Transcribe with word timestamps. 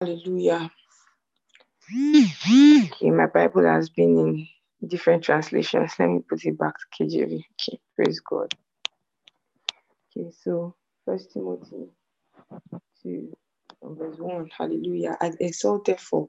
Hallelujah. 0.00 0.70
Mm-hmm. 1.94 2.84
Okay, 2.92 3.10
my 3.10 3.26
Bible 3.26 3.64
has 3.64 3.88
been 3.88 4.18
in 4.80 4.88
different 4.88 5.24
translations. 5.24 5.92
Let 5.98 6.10
me 6.10 6.20
put 6.28 6.44
it 6.44 6.58
back 6.58 6.74
to 6.78 7.04
KJV. 7.04 7.44
Okay, 7.54 7.80
praise 7.94 8.20
God. 8.20 8.54
Okay, 10.16 10.30
so 10.42 10.74
First 11.04 11.32
Timothy 11.32 11.88
2, 13.02 13.36
verse 13.82 14.18
1. 14.18 14.50
Hallelujah. 14.56 15.16
I 15.20 15.32
exalt 15.40 15.86
therefore 15.86 16.28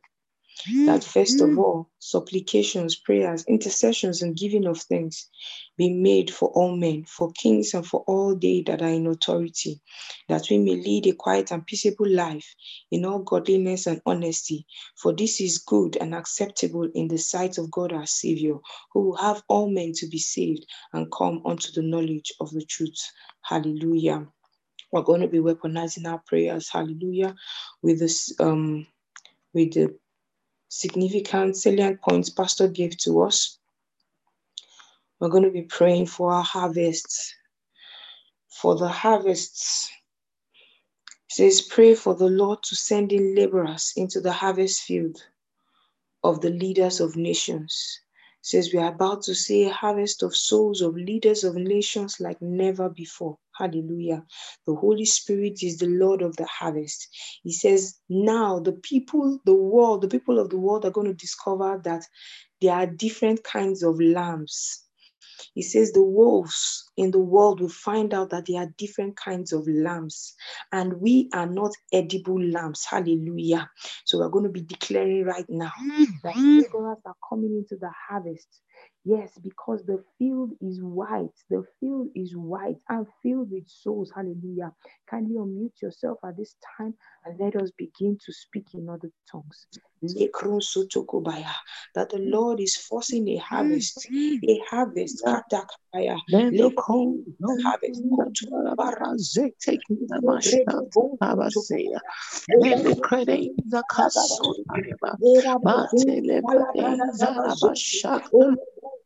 that 0.85 1.03
first 1.03 1.41
of 1.41 1.57
all, 1.57 1.89
supplications, 1.99 2.95
prayers, 2.95 3.45
intercessions, 3.47 4.21
and 4.21 4.35
giving 4.37 4.65
of 4.65 4.79
thanks 4.79 5.29
be 5.77 5.91
made 5.93 6.31
for 6.31 6.49
all 6.49 6.75
men, 6.75 7.03
for 7.05 7.31
kings, 7.33 7.73
and 7.73 7.85
for 7.85 8.03
all 8.07 8.35
they 8.35 8.63
that 8.65 8.81
are 8.81 8.89
in 8.89 9.07
authority, 9.07 9.79
that 10.27 10.47
we 10.49 10.57
may 10.57 10.75
lead 10.75 11.07
a 11.07 11.13
quiet 11.13 11.51
and 11.51 11.65
peaceable 11.65 12.09
life 12.09 12.55
in 12.91 13.05
all 13.05 13.20
godliness 13.20 13.88
and 13.88 14.01
honesty. 14.05 14.65
For 14.95 15.13
this 15.13 15.39
is 15.41 15.59
good 15.59 15.98
and 15.98 16.15
acceptable 16.15 16.89
in 16.95 17.07
the 17.07 17.17
sight 17.17 17.57
of 17.57 17.71
God 17.71 17.93
our 17.93 18.07
Savior, 18.07 18.55
who 18.93 19.01
will 19.01 19.17
have 19.17 19.43
all 19.48 19.70
men 19.70 19.93
to 19.98 20.07
be 20.07 20.20
saved 20.20 20.65
and 20.93 21.12
come 21.12 21.41
unto 21.45 21.71
the 21.71 21.84
knowledge 21.84 22.34
of 22.39 22.49
the 22.51 22.65
truth. 22.65 22.99
Hallelujah. 23.43 24.27
We're 24.91 25.01
going 25.03 25.21
to 25.21 25.27
be 25.27 25.39
weaponizing 25.39 26.07
our 26.07 26.21
prayers, 26.26 26.70
hallelujah, 26.70 27.35
with 27.84 27.99
this 27.99 28.34
um 28.39 28.87
with 29.53 29.73
the 29.73 29.98
significant 30.70 31.55
salient 31.55 32.02
points 32.02 32.30
Pastor 32.30 32.67
gave 32.67 32.98
to 32.98 33.21
us. 33.21 33.57
We're 35.20 35.30
going 35.30 35.43
to 35.43 35.52
be 35.52 35.63
praying 35.63 36.07
for 36.07 36.31
our 36.31 36.43
harvests. 36.43 37.34
For 38.49 38.76
the 38.76 38.88
harvests, 38.88 39.91
it 41.30 41.34
says, 41.34 41.62
pray 41.62 41.95
for 41.95 42.16
the 42.16 42.30
Lord 42.30 42.63
to 42.63 42.76
send 42.76 43.12
in 43.12 43.35
laborers 43.35 43.93
into 43.95 44.21
the 44.21 44.31
harvest 44.31 44.81
field 44.81 45.21
of 46.23 46.41
the 46.41 46.49
leaders 46.49 46.99
of 46.99 47.15
nations. 47.15 48.01
It 48.41 48.45
says 48.45 48.73
we 48.73 48.79
are 48.79 48.93
about 48.93 49.23
to 49.23 49.35
see 49.35 49.65
a 49.65 49.73
harvest 49.73 50.23
of 50.23 50.35
souls 50.35 50.82
of 50.82 50.95
leaders 50.95 51.43
of 51.43 51.55
nations 51.55 52.20
like 52.20 52.41
never 52.41 52.90
before. 52.90 53.38
Hallelujah. 53.58 54.24
The 54.66 54.76
Holy 54.76 55.05
Spirit 55.05 55.63
is 55.63 55.77
the 55.77 55.88
Lord 55.88 56.22
of 56.22 56.36
the 56.38 56.46
harvest. 56.46 57.08
He 57.44 57.52
says, 57.52 58.00
now 58.10 58.60
the 58.60 58.74
people, 58.74 59.40
the 59.46 59.55
world, 59.55 60.02
the 60.02 60.08
people 60.08 60.40
of 60.40 60.50
the 60.50 60.58
world 60.58 60.86
are 60.86 60.91
going 60.91 61.08
to 61.08 61.13
discover 61.13 61.82
that 61.84 62.04
there 62.62 62.74
are 62.74 62.88
different 62.88 63.44
kinds 63.44 63.84
of 63.84 64.00
lambs. 64.00 64.84
He 65.53 65.62
says 65.62 65.91
the 65.91 66.03
wolves 66.03 66.90
in 66.97 67.12
the 67.12 67.19
world 67.19 67.62
will 67.62 67.69
find 67.69 68.13
out 68.13 68.31
that 68.31 68.46
there 68.47 68.62
are 68.62 68.74
different 68.78 69.16
kinds 69.16 69.53
of 69.53 69.68
lambs, 69.68 70.34
and 70.72 70.94
we 70.94 71.30
are 71.34 71.47
not 71.47 71.72
edible 71.94 72.41
lambs. 72.41 72.85
Hallelujah. 72.90 73.69
So 74.06 74.19
we're 74.19 74.30
going 74.30 74.46
to 74.46 74.52
be 74.52 74.62
declaring 74.62 75.25
right 75.25 75.46
now 75.50 75.72
that 76.24 76.35
laborers 76.35 76.97
are 77.06 77.16
coming 77.28 77.56
into 77.56 77.80
the 77.80 77.91
harvest 78.09 78.47
Yes, 79.08 79.31
because 79.41 79.86
the 79.86 80.03
field 80.18 80.52
is 80.59 80.81
white. 80.81 81.31
The 81.50 81.63
field 81.80 82.09
is 82.13 82.36
white 82.36 82.75
and 82.90 83.08
filled 83.24 83.52
with 83.52 83.63
souls. 83.69 84.12
Hallelujah. 84.13 84.74
Kindly 85.09 85.36
unmute 85.36 85.81
yourself 85.81 86.18
at 86.25 86.36
this 86.36 86.56
time 86.78 86.94
and 87.24 87.40
let 87.40 87.56
us 87.56 87.72
begin 87.78 88.18
to 88.25 88.34
speak 88.34 88.66
in 88.74 88.90
other 88.90 89.09
tongues. 89.31 89.66
That 91.96 92.09
the 92.09 92.18
Lord 92.18 92.59
is 92.59 92.75
forcing 92.75 93.30
a 93.30 93.38
harvest, 93.38 94.06
a 94.12 94.62
harvest, 94.69 95.24
harvest. 95.25 95.47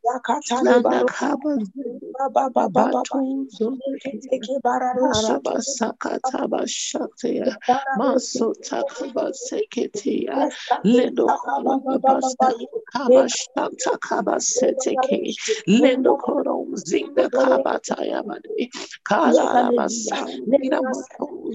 Landa 0.04 1.06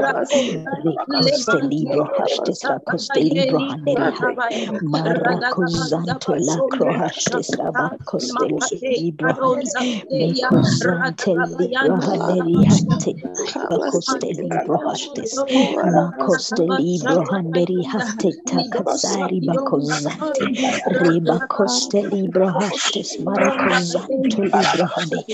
Recoste 0.83 1.57
libro 1.69 2.03
haste 2.17 2.53
stracoste 2.53 3.19
libro 3.23 3.59
handeri 3.59 4.11
Maracosante 4.83 6.35
la 6.39 6.57
crohaste 6.69 7.43
strabacoste 7.43 8.51
libro 8.81 9.33
Mecosante 10.11 11.31
libro 11.57 11.95
handeri 12.05 12.65
hati 12.67 13.11
Rakoste 13.85 14.33
libro 14.33 14.77
hastes. 14.87 15.45
Makoste 15.83 16.65
libro 16.77 17.23
handeri 17.31 17.83
hasteta 17.85 18.63
katsari 18.69 19.41
bakozante. 19.41 20.49
Reba 21.01 21.41
koste 21.49 22.03
libro 22.11 22.47
hastes 22.49 23.17
marakozanto 23.19 24.43
libro 24.53 24.85
hande. 24.85 25.25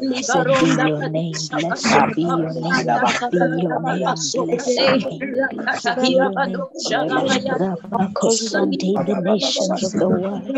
Blessed 0.00 0.58
be 0.58 0.68
your 0.68 1.02
name, 1.02 1.48
blessed 1.48 2.14
be 2.14 2.22
your 2.24 2.54
name, 2.54 2.90
be 3.30 3.38
your 3.62 3.80
name, 3.80 4.28
blessed 4.30 6.00
be 6.00 6.08
your 6.18 6.34
name. 6.34 6.66
Rabakosante, 7.60 9.04
the 9.06 9.14
nations 9.16 9.84
of 9.84 9.96
the 9.98 10.10
world. 10.10 10.50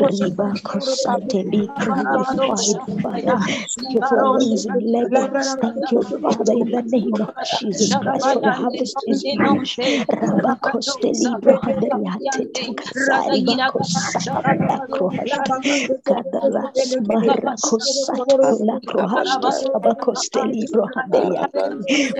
Ribakosante, 0.00 1.50
be 1.50 1.72
glorified, 1.78 2.78
Father. 3.02 3.38
Thank 3.76 3.94
you 3.94 4.02
for 4.02 4.28
raising 4.38 4.80
legends. 4.80 5.56
Thank 5.60 5.92
you, 5.92 6.02
Father, 6.22 6.52
in 6.60 6.70
the 6.70 6.82
name 6.82 7.20
of 7.22 7.30
Jesus 7.42 7.96
Christ, 7.96 8.30
for 8.32 8.40
the 8.40 8.50
harvest 8.52 9.04
is 9.06 9.26
rich. 9.32 9.80
Rabakoste 10.12 11.12
libro 11.18 11.56
handeriate 11.56 12.52
takasari 12.54 13.42
bakosata 13.44 14.42
lakrohashte 14.68 15.62
kadaras 16.06 16.98
marakosato 17.00 18.58
lakrohashte 18.60 19.52
abakoste 19.74 20.42
libro 20.50 20.86
handeriate 20.94 21.50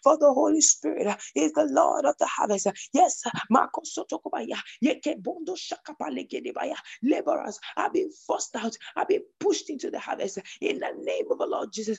for 0.03 0.19
the 0.19 0.33
Holy 0.33 0.61
Spirit 0.61 1.07
uh, 1.07 1.17
is 1.35 1.53
the 1.53 1.65
Lord 1.67 2.05
of 2.05 2.17
the 2.19 2.27
harvest. 2.27 2.67
Uh, 2.67 2.73
yes, 2.93 3.23
laborers 7.03 7.59
are 7.77 7.91
being 7.93 8.11
forced 8.27 8.57
out, 8.57 8.77
are 8.97 9.07
being 9.07 9.23
pushed 9.41 9.71
into 9.71 9.91
the 9.91 9.99
harvest 9.99 10.39
in 10.61 10.79
the 10.81 10.93
name 11.03 11.25
of 11.31 11.39
the 11.39 11.47
Lord 11.47 11.73
Jesus. 11.73 11.99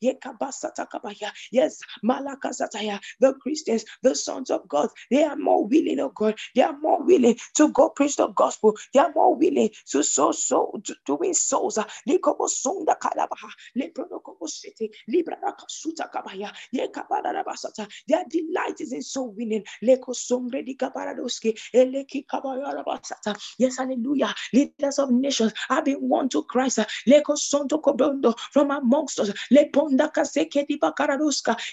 Yes, 0.00 1.78
Malakazataya, 2.04 3.00
the 3.20 3.34
Christians, 3.42 3.84
the 4.02 4.14
sons 4.14 4.50
of 4.50 4.68
God, 4.68 4.88
they 5.10 5.24
are 5.24 5.36
more 5.36 5.66
willing, 5.66 6.00
oh 6.00 6.12
God, 6.14 6.36
they 6.54 6.62
are 6.62 6.78
more 6.78 7.02
willing 7.04 7.36
to 7.56 7.70
go 7.72 7.90
preach 7.90 8.16
the 8.16 8.28
gospel, 8.28 8.76
they 8.94 9.00
are 9.00 9.12
more 9.14 9.36
willing 9.36 9.70
to 9.90 10.02
sow 10.02 10.32
so 10.32 10.80
to, 10.84 10.94
to 11.06 11.14
win 11.16 11.34
souls. 11.34 11.78
Likobo 12.08 12.48
Sonda 12.48 12.96
Kalabaha, 12.98 13.50
Lepronokobo 13.76 14.48
City, 14.48 14.90
Librakasuta 15.10 16.10
Kabaya, 16.12 16.52
Yekabarabasata. 16.74 17.88
Their 18.08 18.24
delight 18.30 18.80
is 18.80 18.92
in 18.92 19.02
soul 19.02 19.32
winning. 19.36 19.64
Leko 19.84 20.14
Songre 20.14 20.64
di 20.64 20.76
Kabaradoski, 20.76 21.58
Eleki 21.74 22.26
Kabayarabasata. 22.26 23.36
Yes, 23.58 23.78
hallelujah. 23.78 24.34
Leaders 24.52 24.98
of 24.98 25.10
nations 25.10 25.52
have 25.68 25.84
been 25.84 25.98
won 26.00 26.28
to 26.30 26.42
Christ. 26.44 26.80
Leko 27.08 27.36
Sonto 27.36 27.80
Kobondo 27.82 28.38
from 28.52 28.70
amongst 28.70 29.20
us. 29.20 29.32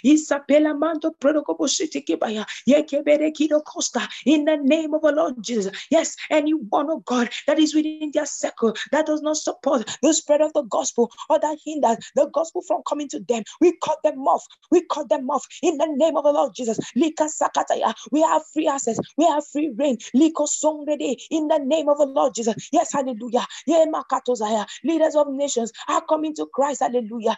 Isabella 0.06 0.74
Manto 0.74 1.12
Prodokoboshiti 1.12 2.06
Kibaya, 2.06 2.46
Yekebere 2.68 3.32
Kido 3.34 3.64
Costa, 3.64 4.08
in 4.26 4.46
the 4.46 4.58
name 4.58 4.94
of 4.94 5.02
the 5.02 5.12
Lord 5.12 5.42
Jesus. 5.42 5.76
Yes, 5.90 6.16
anyone, 6.30 6.90
oh 6.90 7.00
God, 7.06 7.30
that 7.48 7.60
is 7.60 7.74
within 7.74 8.12
their 8.14 8.26
circle 8.26 8.74
that 8.92 9.06
does 9.06 9.22
not 9.22 9.38
support 9.38 9.98
the 10.02 10.14
spread 10.14 10.42
of 10.42 10.54
the 10.54 10.64
gospel 10.64 11.12
or 11.30 11.40
that 11.40 11.58
hinders 11.66 11.98
the 12.16 12.28
gospel 12.34 12.62
from 12.62 12.82
coming 12.88 13.08
to 13.10 13.20
them, 13.20 13.44
we 13.62 13.78
cut 13.84 13.98
them 14.04 14.20
off. 14.28 14.46
We 14.72 14.86
cut 14.92 15.10
them 15.10 15.30
off 15.30 15.46
in 15.62 15.78
the 15.78 15.88
name 15.88 16.18
of 16.18 16.24
the 16.24 16.32
Lord 16.32 16.54
Jesus. 16.56 16.80
Lika 16.96 17.24
Sakataya, 17.26 17.94
we 18.12 18.22
have 18.22 18.44
free 18.54 18.68
access, 18.68 19.00
we 19.18 19.26
have 19.26 19.46
free 19.48 19.72
reign. 19.76 19.98
Liko 20.16 20.48
Songrede, 20.48 21.18
in 21.32 21.48
the 21.48 21.60
name 21.60 21.90
of 21.90 21.98
the 21.98 22.06
Lord 22.06 22.34
Jesus. 22.36 22.70
Yes, 22.72 22.92
hallelujah. 22.94 23.46
Leaders 23.68 25.16
of 25.16 25.28
nations 25.30 25.72
are 25.88 26.02
coming 26.02 26.36
to 26.36 26.46
Christ, 26.48 26.82
hallelujah. 26.82 27.36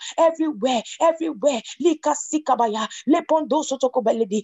Everywhere, 0.57 0.83
everywhere. 1.01 1.61
Lika 1.79 2.15
Sikabaya, 2.15 2.87
Lepondo 3.07 3.63
Sotokobeledi, 3.63 4.43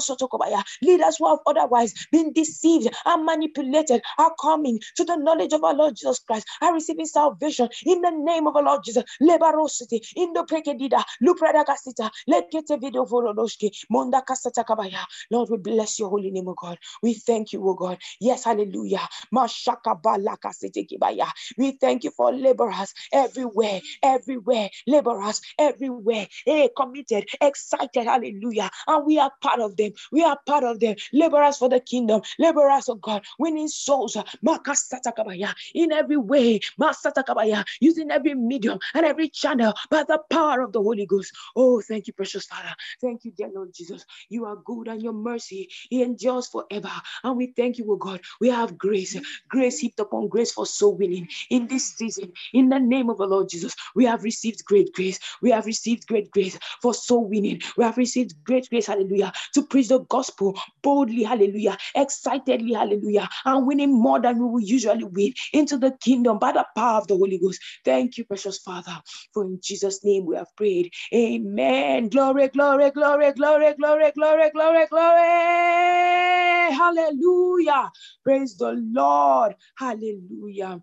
Sotokobaya. 0.00 0.62
Leaders 0.82 1.16
who 1.18 1.28
have 1.28 1.38
otherwise 1.46 1.94
been 2.10 2.32
deceived 2.32 2.88
and 3.06 3.24
manipulated 3.24 4.02
are 4.18 4.34
coming 4.40 4.80
to 4.96 5.04
the 5.04 5.16
knowledge 5.16 5.52
of 5.52 5.62
our 5.64 5.74
Lord 5.74 5.96
Jesus 5.96 6.20
Christ, 6.20 6.46
are 6.60 6.74
receiving 6.74 7.06
salvation 7.06 7.68
in 7.84 8.00
the 8.00 8.10
name 8.10 8.46
of 8.46 8.56
our 8.56 8.62
Lord 8.62 8.82
Jesus. 8.84 9.04
Lebarosity, 9.22 10.00
in 10.16 10.32
the 10.32 10.44
Prekedida, 10.44 11.02
Lupradagasita, 11.22 12.10
Lekete 12.28 12.80
Video 12.80 13.04
Vorodoshki, 13.04 13.70
Monda 13.92 14.22
Kasata 14.24 14.64
Kabaya. 14.64 15.04
Lord, 15.30 15.50
we 15.50 15.58
bless 15.58 15.98
your 15.98 16.08
holy 16.10 16.30
name, 16.30 16.48
O 16.48 16.54
God. 16.54 16.78
We 17.02 17.14
thank 17.14 17.52
you, 17.52 17.66
O 17.68 17.74
God. 17.74 17.98
Yes, 18.20 18.44
hallelujah. 18.44 19.08
Mashaka 19.34 20.00
Kibaya. 20.02 21.28
We 21.58 21.72
thank 21.72 22.04
you 22.04 22.10
for 22.10 22.32
laborers 22.32 22.94
everywhere, 23.12 23.80
everywhere. 24.02 24.70
Labor 24.86 25.11
laborers 25.12 25.40
everywhere, 25.58 26.26
hey, 26.44 26.68
committed, 26.76 27.28
excited, 27.40 28.04
hallelujah. 28.04 28.70
And 28.86 29.06
we 29.06 29.18
are 29.18 29.32
part 29.40 29.60
of 29.60 29.76
them. 29.76 29.92
We 30.10 30.22
are 30.24 30.38
part 30.46 30.64
of 30.64 30.80
them. 30.80 30.96
Laborers 31.12 31.58
for 31.58 31.68
the 31.68 31.80
kingdom, 31.80 32.22
laborers 32.38 32.88
of 32.88 32.96
oh 32.96 33.00
God, 33.00 33.24
winning 33.38 33.68
souls, 33.68 34.16
in 35.74 35.92
every 35.92 36.16
way, 36.16 36.60
using 37.80 38.10
every 38.10 38.34
medium 38.34 38.78
and 38.94 39.06
every 39.06 39.28
channel 39.28 39.74
by 39.90 40.04
the 40.04 40.20
power 40.30 40.60
of 40.60 40.72
the 40.72 40.82
Holy 40.82 41.06
Ghost. 41.06 41.32
Oh, 41.56 41.80
thank 41.80 42.06
you, 42.06 42.12
precious 42.12 42.46
Father. 42.46 42.74
Thank 43.00 43.24
you, 43.24 43.32
dear 43.32 43.50
Lord 43.54 43.72
Jesus. 43.74 44.04
You 44.28 44.46
are 44.46 44.56
good 44.56 44.88
and 44.88 45.02
your 45.02 45.12
mercy 45.12 45.68
He 45.90 46.02
endures 46.02 46.48
forever. 46.48 46.90
And 47.24 47.36
we 47.36 47.48
thank 47.48 47.78
you, 47.78 47.90
oh 47.90 47.96
God. 47.96 48.20
We 48.40 48.48
have 48.48 48.78
grace, 48.78 49.18
grace 49.48 49.78
heaped 49.78 50.00
upon 50.00 50.28
grace 50.28 50.52
for 50.52 50.66
so 50.66 50.90
winning 50.90 51.28
in 51.50 51.66
this 51.66 51.94
season. 51.94 52.32
In 52.52 52.68
the 52.68 52.78
name 52.78 53.10
of 53.10 53.18
the 53.18 53.26
Lord 53.26 53.48
Jesus, 53.48 53.74
we 53.94 54.04
have 54.06 54.24
received 54.24 54.64
great 54.64 54.92
grace. 54.92 55.01
We 55.42 55.50
have 55.50 55.66
received 55.66 56.06
great 56.06 56.30
grace 56.30 56.58
for 56.82 56.94
so 56.94 57.20
winning. 57.20 57.60
We 57.76 57.84
have 57.84 57.96
received 57.98 58.34
great 58.44 58.68
grace, 58.70 58.86
hallelujah, 58.86 59.32
to 59.54 59.66
preach 59.66 59.88
the 59.88 60.00
gospel 60.00 60.58
boldly, 60.82 61.24
hallelujah, 61.24 61.78
excitedly, 61.94 62.74
hallelujah, 62.74 63.28
and 63.44 63.66
winning 63.66 63.92
more 63.92 64.20
than 64.20 64.38
we 64.38 64.46
will 64.46 64.60
usually 64.60 65.04
win 65.04 65.34
into 65.52 65.78
the 65.78 65.92
kingdom 66.00 66.38
by 66.38 66.52
the 66.52 66.66
power 66.76 66.98
of 67.00 67.08
the 67.08 67.16
Holy 67.16 67.38
Ghost. 67.38 67.60
Thank 67.84 68.18
you, 68.18 68.24
precious 68.24 68.58
Father, 68.58 68.96
for 69.34 69.44
in 69.44 69.58
Jesus' 69.62 70.04
name 70.04 70.26
we 70.26 70.36
have 70.36 70.54
prayed. 70.56 70.92
Amen. 71.14 72.08
Glory, 72.08 72.48
glory, 72.48 72.90
glory, 72.90 73.32
glory, 73.32 73.74
glory, 73.74 74.12
glory, 74.12 74.50
glory, 74.50 74.86
glory. 74.90 76.72
Hallelujah. 76.72 77.90
Praise 78.24 78.56
the 78.56 78.72
Lord. 78.72 79.56
Hallelujah. 79.76 80.82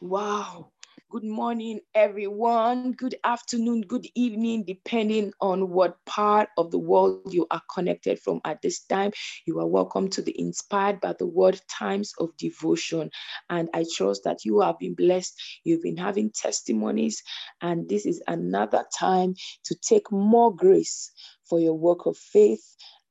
Wow. 0.00 0.72
Good 1.10 1.24
morning, 1.24 1.80
everyone. 1.92 2.92
Good 2.92 3.16
afternoon, 3.24 3.80
good 3.80 4.06
evening, 4.14 4.62
depending 4.64 5.32
on 5.40 5.68
what 5.70 5.96
part 6.06 6.50
of 6.56 6.70
the 6.70 6.78
world 6.78 7.34
you 7.34 7.48
are 7.50 7.62
connected 7.74 8.20
from 8.20 8.40
at 8.44 8.62
this 8.62 8.84
time. 8.84 9.10
You 9.44 9.58
are 9.58 9.66
welcome 9.66 10.08
to 10.10 10.22
the 10.22 10.40
Inspired 10.40 11.00
by 11.00 11.14
the 11.18 11.26
Word 11.26 11.60
Times 11.68 12.12
of 12.20 12.36
Devotion. 12.36 13.10
And 13.48 13.68
I 13.74 13.86
trust 13.92 14.22
that 14.22 14.44
you 14.44 14.60
have 14.60 14.78
been 14.78 14.94
blessed. 14.94 15.34
You've 15.64 15.82
been 15.82 15.96
having 15.96 16.30
testimonies, 16.30 17.24
and 17.60 17.88
this 17.88 18.06
is 18.06 18.22
another 18.28 18.84
time 18.96 19.34
to 19.64 19.74
take 19.74 20.12
more 20.12 20.54
grace 20.54 21.10
for 21.48 21.58
your 21.58 21.74
work 21.74 22.06
of 22.06 22.16
faith 22.16 22.62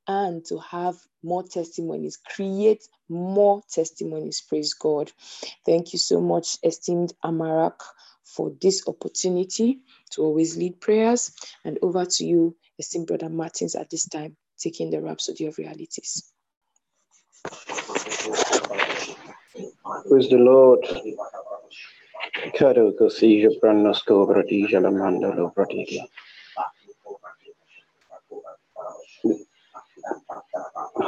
and 0.10 0.44
to 0.44 0.58
have 0.58 0.96
more 1.22 1.44
testimonies, 1.44 2.18
create 2.18 2.84
more 3.10 3.62
testimonies. 3.72 4.42
Praise 4.42 4.74
God. 4.74 5.12
Thank 5.68 5.94
you 5.94 6.00
so 6.00 6.20
much, 6.20 6.58
esteemed 6.64 7.14
Amarak, 7.24 7.80
for 8.24 8.52
this 8.60 8.88
opportunity 8.88 9.82
to 10.12 10.24
always 10.24 10.58
lead 10.58 10.82
prayers. 10.82 11.32
And 11.64 11.78
over 11.84 12.06
to 12.06 12.26
you, 12.26 12.56
esteemed 12.80 13.06
Brother 13.06 13.30
Martins, 13.30 13.76
at 13.76 13.92
this 13.92 14.10
time, 14.10 14.36
taking 14.58 14.90
the 14.90 15.00
Rhapsody 15.00 15.46
of 15.46 15.60
Realities. 15.60 16.32
Praise 20.08 20.30
the 20.30 20.38
Lord. 20.40 20.80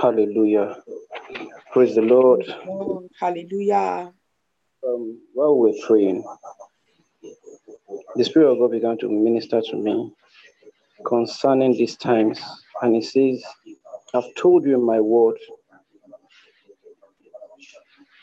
Hallelujah. 0.01 0.77
Praise 1.73 1.95
the 1.95 2.01
Lord. 2.01 2.43
Hallelujah. 3.19 4.13
Um, 4.87 5.21
while 5.33 5.57
we're 5.57 5.73
praying, 5.85 6.23
the 8.15 8.23
Spirit 8.23 8.51
of 8.51 8.59
God 8.59 8.71
began 8.71 8.97
to 8.99 9.09
minister 9.09 9.61
to 9.61 9.75
me 9.75 10.11
concerning 11.05 11.73
these 11.73 11.97
times. 11.97 12.41
And 12.81 12.95
He 12.95 13.01
says, 13.01 13.43
I've 14.13 14.33
told 14.35 14.65
you 14.65 14.75
in 14.75 14.85
my 14.85 14.99
word 14.99 15.37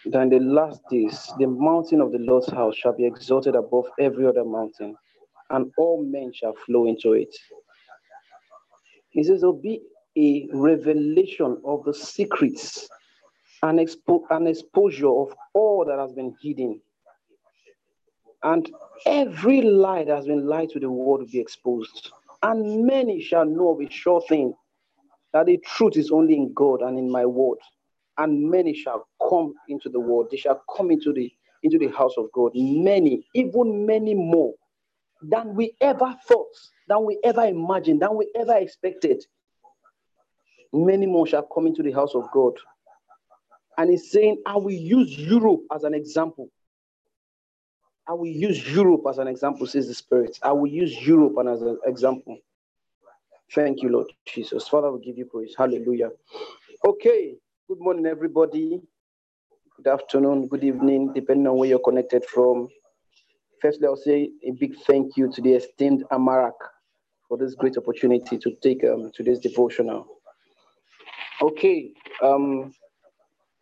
that 0.07 0.23
in 0.23 0.29
the 0.31 0.41
last 0.41 0.81
days, 0.91 1.31
the 1.39 1.47
mountain 1.47 2.01
of 2.01 2.13
the 2.13 2.19
Lord's 2.19 2.51
house 2.51 2.77
shall 2.77 2.97
be 2.97 3.07
exalted 3.07 3.55
above 3.55 3.87
every 3.99 4.27
other 4.27 4.45
mountain, 4.45 4.97
and 5.51 5.71
all 5.79 6.05
men 6.05 6.33
shall 6.35 6.55
flow 6.67 6.87
into 6.87 7.13
it. 7.13 7.35
He 9.11 9.23
says, 9.25 9.41
There'll 9.41 9.61
be 9.61 9.81
a 10.19 10.49
revelation 10.53 11.61
of 11.65 11.85
the 11.85 11.95
secrets 11.95 12.89
and 13.63 13.79
expo- 13.79 14.25
an 14.31 14.47
exposure 14.47 15.09
of 15.09 15.33
all 15.55 15.85
that 15.85 15.99
has 15.99 16.13
been 16.13 16.35
hidden. 16.43 16.81
And 18.43 18.71
every 19.07 19.63
lie 19.63 20.05
that 20.05 20.17
has 20.17 20.27
been 20.27 20.47
lied 20.47 20.71
to 20.71 20.81
the 20.81 20.91
world 20.91 21.21
will 21.21 21.27
be 21.27 21.41
exposed. 21.41 22.11
And 22.43 22.87
many 22.87 23.21
shall 23.21 23.45
know 23.45 23.71
of 23.71 23.81
a 23.81 23.91
sure 23.91 24.23
thing 24.29 24.55
that 25.33 25.47
the 25.47 25.59
truth 25.59 25.97
is 25.97 26.11
only 26.11 26.35
in 26.35 26.53
God 26.55 26.83
and 26.83 26.99
in 26.99 27.11
my 27.11 27.27
word. 27.27 27.59
And 28.17 28.51
many 28.51 28.75
shall 28.75 29.07
come 29.29 29.55
into 29.69 29.89
the 29.89 30.01
world. 30.01 30.29
They 30.31 30.37
shall 30.37 30.63
come 30.77 30.91
into 30.91 31.13
the 31.13 31.33
into 31.63 31.79
the 31.79 31.89
house 31.89 32.15
of 32.17 32.31
God. 32.33 32.53
Many, 32.55 33.27
even 33.35 33.85
many 33.85 34.15
more 34.15 34.55
than 35.23 35.57
we 35.57 35.75
ever 35.81 36.17
thought, 36.29 36.55
than 36.87 37.05
we 37.05 37.19
ever 37.25 37.45
imagined, 37.45 38.03
than 38.03 38.17
we 38.17 38.31
ever 38.37 38.55
expected. 38.57 39.25
Many 40.73 41.07
more 41.07 41.27
shall 41.27 41.43
come 41.43 41.67
into 41.67 41.83
the 41.83 41.93
house 41.93 42.15
of 42.15 42.31
God. 42.33 42.55
And 43.77 43.91
he's 43.91 44.11
saying, 44.11 44.43
I 44.47 44.57
will 44.57 44.71
use 44.73 45.17
Europe 45.17 45.63
as 45.75 45.85
an 45.85 45.95
example. 45.95 46.51
I 48.09 48.13
will 48.13 48.27
use 48.27 48.67
Europe 48.73 49.03
as 49.09 49.19
an 49.19 49.29
example, 49.29 49.67
says 49.67 49.87
the 49.87 49.95
Spirit. 49.95 50.39
I 50.43 50.53
will 50.53 50.67
use 50.67 51.07
Europe 51.07 51.35
as 51.47 51.63
an 51.63 51.79
example. 51.87 52.39
Thank 53.55 53.83
you, 53.83 53.91
Lord 53.91 54.07
Jesus. 54.27 54.69
Father, 54.69 54.91
we 54.91 55.05
give 55.05 55.17
you 55.17 55.27
praise. 55.27 55.55
Hallelujah. 55.57 56.11
Okay. 56.85 57.37
Good 57.69 57.81
morning, 57.81 58.07
everybody. 58.07 58.81
Good 59.77 59.93
afternoon, 59.93 60.49
good 60.49 60.65
evening, 60.65 61.13
depending 61.15 61.47
on 61.47 61.57
where 61.57 61.69
you're 61.69 61.79
connected 61.79 62.25
from. 62.25 62.69
Firstly, 63.63 63.87
I'll 63.87 63.95
say 63.97 64.31
a 64.43 64.51
big 64.51 64.75
thank 64.89 65.17
you 65.17 65.31
to 65.33 65.41
the 65.41 65.53
esteemed 65.53 66.03
Amarak 66.11 66.55
for 67.29 67.39
this 67.39 67.55
great 67.55 67.77
opportunity 67.77 68.39
to 68.39 68.57
take 68.61 68.83
um, 68.83 69.13
today's 69.15 69.39
devotional. 69.39 70.18
Okay, 71.41 71.93
um, 72.21 72.73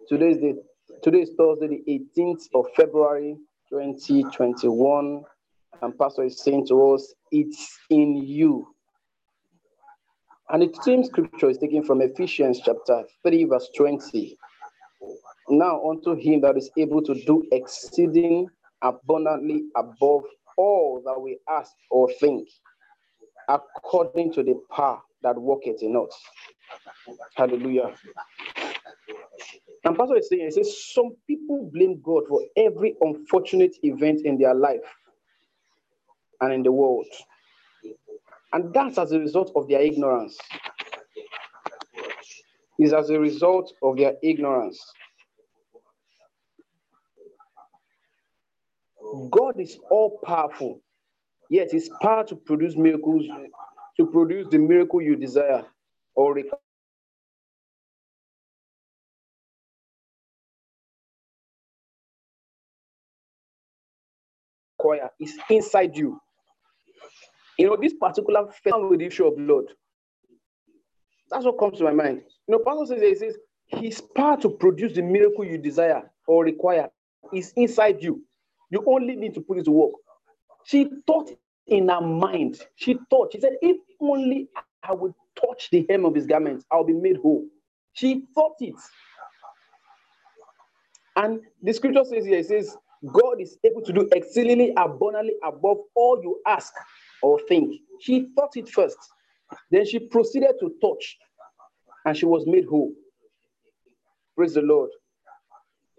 today's 0.09 0.39
the 0.39 0.63
today 1.03 1.21
is 1.21 1.33
Thursday, 1.37 1.67
the 1.69 2.01
18th 2.17 2.45
of 2.55 2.65
February, 2.75 3.37
2021, 3.69 5.23
and 5.83 5.99
Pastor 5.99 6.25
is 6.25 6.43
saying 6.43 6.67
to 6.69 6.95
us, 6.95 7.15
"It's 7.33 7.79
in 7.91 8.17
you." 8.17 8.67
And 10.49 10.63
the 10.63 10.73
same 10.81 11.05
scripture 11.05 11.51
is 11.51 11.59
taken 11.59 11.83
from 11.83 12.01
Ephesians 12.01 12.63
chapter 12.65 13.05
3, 13.23 13.45
verse 13.45 13.69
20. 13.77 14.39
Now 15.51 15.87
unto 15.87 16.15
him 16.15 16.41
that 16.41 16.57
is 16.57 16.71
able 16.79 17.03
to 17.03 17.15
do 17.27 17.47
exceeding 17.53 18.49
abundantly 18.81 19.65
above 19.77 20.25
all 20.57 21.03
that 21.05 21.21
we 21.21 21.39
ask 21.47 21.75
or 21.91 22.11
think, 22.21 22.49
according 23.51 24.33
to 24.33 24.43
the 24.43 24.55
power 24.71 25.03
that 25.27 25.41
worketh 25.41 25.83
in 25.83 25.97
us. 25.97 26.23
Hallelujah. 27.35 27.93
And 29.85 29.99
Pastor 29.99 30.17
is 30.17 30.29
saying, 30.29 30.45
he 30.45 30.51
says, 30.53 30.93
some 30.95 31.17
people 31.27 31.69
blame 31.73 32.01
God 32.01 32.25
for 32.29 32.43
every 32.57 32.95
unfortunate 33.01 33.75
event 33.83 34.21
in 34.25 34.39
their 34.39 34.55
life 34.55 34.87
and 36.41 36.53
in 36.53 36.63
the 36.63 36.71
world. 36.71 37.07
And 38.53 38.73
that's 38.73 38.99
as 38.99 39.11
a 39.11 39.19
result 39.19 39.51
of 39.57 39.69
their 39.69 39.81
ignorance. 39.81 40.39
Is 42.79 42.93
as 42.93 43.11
a 43.11 43.19
result 43.19 43.73
of 43.83 43.97
their 43.97 44.15
ignorance. 44.23 44.79
God 49.31 49.59
is 49.59 49.79
all 49.91 50.21
powerful. 50.25 50.81
Yet 51.49 51.73
his 51.73 51.91
power 52.03 52.25
to 52.25 52.37
produce 52.37 52.77
miracles, 52.77 53.25
to 53.99 54.07
produce 54.07 54.47
the 54.51 54.59
miracle 54.59 55.01
you 55.01 55.17
desire 55.17 55.65
or 56.15 56.35
require. 56.35 56.61
is 65.21 65.37
inside 65.51 65.97
you. 65.97 66.21
You 67.59 67.67
know, 67.67 67.77
this 67.81 67.95
particular 67.95 68.47
film 68.63 68.91
with 68.91 69.01
the 69.01 69.07
issue 69.07 69.27
of 69.27 69.37
blood. 69.37 69.65
That's 71.31 71.45
what 71.45 71.59
comes 71.59 71.79
to 71.79 71.85
my 71.85 71.93
mind. 71.93 72.23
You 72.47 72.57
know, 72.57 72.63
Pastor 72.65 72.87
says, 72.87 73.03
he 73.03 73.15
says, 73.15 73.37
his 73.67 74.01
power 74.01 74.37
to 74.43 74.51
produce 74.51 74.95
the 74.95 75.03
miracle 75.03 75.45
you 75.45 75.59
desire 75.59 76.09
or 76.29 76.45
require 76.45 76.89
is 77.33 77.53
inside 77.57 78.03
you. 78.03 78.23
You 78.71 78.85
only 78.87 79.17
need 79.17 79.35
to 79.35 79.41
put 79.41 79.59
it 79.59 79.65
to 79.65 79.73
work. 79.73 79.93
She 80.65 80.89
thought 81.07 81.31
in 81.69 81.89
her 81.89 82.01
mind, 82.01 82.61
she 82.77 82.99
thought, 83.11 83.33
she 83.33 83.41
said, 83.41 83.55
if 83.63 83.77
only 84.01 84.49
I 84.83 84.95
would 84.95 85.15
touch 85.41 85.69
the 85.71 85.87
hem 85.91 86.05
of 86.05 86.15
his 86.15 86.27
garment, 86.27 86.65
I'll 86.71 86.85
be 86.85 86.93
made 86.93 87.17
whole. 87.19 87.45
She 87.95 88.25
thought 88.35 88.57
it. 88.61 88.75
And 91.17 91.41
the 91.63 91.73
scripture 91.73 92.05
says 92.05 92.27
here, 92.27 92.39
it 92.39 92.47
says, 92.47 92.77
God 93.13 93.41
is 93.41 93.59
able 93.65 93.83
to 93.83 93.93
do 93.93 94.09
exceedingly 94.13 94.73
abundantly 94.77 95.35
above 95.45 95.79
all 95.95 96.21
you 96.23 96.41
ask 96.47 96.73
or 97.23 97.41
think. 97.49 97.75
She 98.01 98.29
thought 98.37 98.57
it 98.57 98.69
first, 98.69 98.99
then 99.71 99.87
she 99.87 99.99
proceeded 99.99 100.55
to 100.61 100.73
touch, 100.83 101.19
and 102.05 102.17
she 102.17 102.27
was 102.27 102.45
made 102.47 102.67
whole. 102.67 102.93
Praise 104.37 104.55
the 104.55 104.63
Lord. 104.63 104.91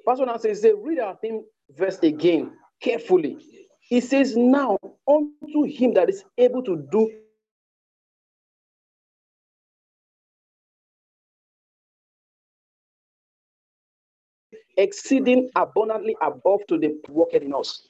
Pastor 0.07 0.25
now 0.25 0.37
says, 0.37 0.61
say, 0.61 0.73
read 0.73 0.99
our 0.99 1.15
theme 1.17 1.43
verse 1.77 1.99
again 1.99 2.51
carefully. 2.81 3.37
He 3.87 4.01
says, 4.01 4.35
Now 4.37 4.77
unto 5.07 5.63
him 5.65 5.93
that 5.95 6.09
is 6.09 6.25
able 6.37 6.63
to 6.63 6.87
do 6.91 7.11
exceeding 14.77 15.49
abundantly 15.55 16.15
above 16.21 16.61
to 16.69 16.77
the 16.77 16.99
worketh 17.09 17.43
in 17.43 17.53
us. 17.53 17.87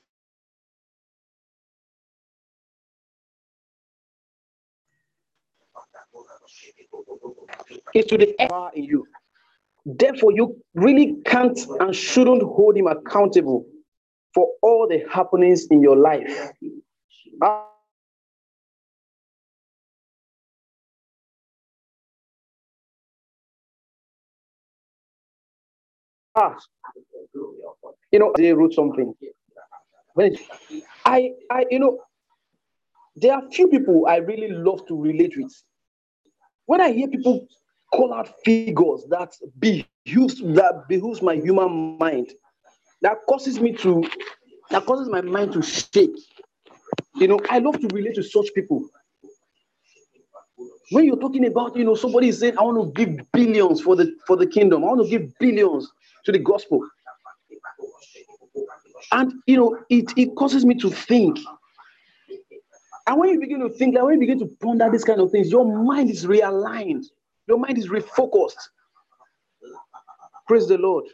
Is 7.95 8.05
to 8.05 8.17
the 8.17 8.35
power 8.49 8.71
in 8.75 8.85
you. 8.85 9.07
Therefore, 9.85 10.31
you 10.33 10.57
really 10.75 11.17
can't 11.25 11.59
and 11.79 11.95
shouldn't 11.95 12.43
hold 12.43 12.77
him 12.77 12.87
accountable 12.87 13.65
for 14.37 14.49
all 14.61 14.87
the 14.87 15.03
happenings 15.11 15.65
in 15.71 15.81
your 15.81 15.97
life. 15.97 16.51
Ah, 26.35 26.55
you 28.11 28.19
know, 28.19 28.31
they 28.37 28.53
wrote 28.53 28.73
something. 28.73 29.11
When 30.13 30.37
I, 31.03 31.31
I, 31.49 31.65
you 31.71 31.79
know, 31.79 31.97
there 33.15 33.33
are 33.33 33.41
few 33.49 33.69
people 33.69 34.05
I 34.07 34.17
really 34.17 34.49
love 34.49 34.85
to 34.87 35.01
relate 35.01 35.35
with. 35.35 35.51
When 36.67 36.79
I 36.79 36.91
hear 36.91 37.07
people 37.07 37.47
call 37.91 38.13
out 38.13 38.29
figures 38.45 39.03
that 39.09 39.33
behooves 39.57 40.39
that 40.43 40.83
behooves 40.87 41.23
my 41.23 41.33
human 41.33 41.97
mind, 41.97 42.33
that 43.01 43.17
causes 43.27 43.59
me 43.59 43.73
to, 43.73 44.03
that 44.69 44.85
causes 44.85 45.09
my 45.09 45.21
mind 45.21 45.53
to 45.53 45.61
shake. 45.61 46.15
You 47.15 47.27
know, 47.27 47.39
I 47.49 47.59
love 47.59 47.79
to 47.79 47.87
relate 47.87 48.15
to 48.15 48.23
such 48.23 48.47
people. 48.53 48.87
When 50.91 51.05
you're 51.05 51.19
talking 51.19 51.45
about, 51.45 51.75
you 51.75 51.83
know, 51.83 51.95
somebody 51.95 52.31
saying, 52.31 52.57
I 52.57 52.63
want 52.63 52.95
to 52.95 53.05
give 53.05 53.31
billions 53.33 53.81
for 53.81 53.95
the 53.95 54.15
for 54.25 54.37
the 54.37 54.47
kingdom, 54.47 54.83
I 54.83 54.87
want 54.87 55.01
to 55.01 55.09
give 55.09 55.37
billions 55.39 55.91
to 56.25 56.31
the 56.31 56.39
gospel. 56.39 56.87
And 59.11 59.33
you 59.45 59.57
know, 59.57 59.79
it, 59.89 60.11
it 60.15 60.35
causes 60.35 60.65
me 60.65 60.75
to 60.75 60.89
think. 60.89 61.39
And 63.05 63.19
when 63.19 63.29
you 63.29 63.39
begin 63.39 63.59
to 63.61 63.69
think, 63.69 63.95
like 63.95 64.03
when 64.03 64.13
you 64.15 64.19
begin 64.19 64.39
to 64.39 64.49
ponder 64.61 64.89
these 64.91 65.03
kind 65.03 65.21
of 65.21 65.31
things, 65.31 65.49
your 65.49 65.65
mind 65.65 66.09
is 66.09 66.25
realigned, 66.25 67.05
your 67.47 67.57
mind 67.57 67.77
is 67.77 67.87
refocused. 67.87 68.69
Praise 70.47 70.67
the 70.67 70.77
Lord. 70.77 71.05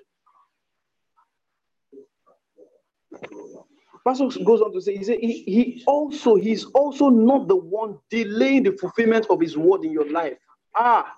Pastor 4.05 4.27
goes 4.43 4.61
on 4.61 4.73
to 4.73 4.81
say, 4.81 4.97
he, 4.97 5.03
said, 5.03 5.19
he, 5.19 5.43
he 5.43 5.83
also, 5.87 6.35
he's 6.35 6.65
also 6.65 7.09
not 7.09 7.47
the 7.47 7.55
one 7.55 7.97
delaying 8.09 8.63
the 8.63 8.73
fulfillment 8.73 9.25
of 9.29 9.39
his 9.39 9.55
word 9.57 9.85
in 9.85 9.91
your 9.91 10.09
life. 10.11 10.37
Ah, 10.75 11.13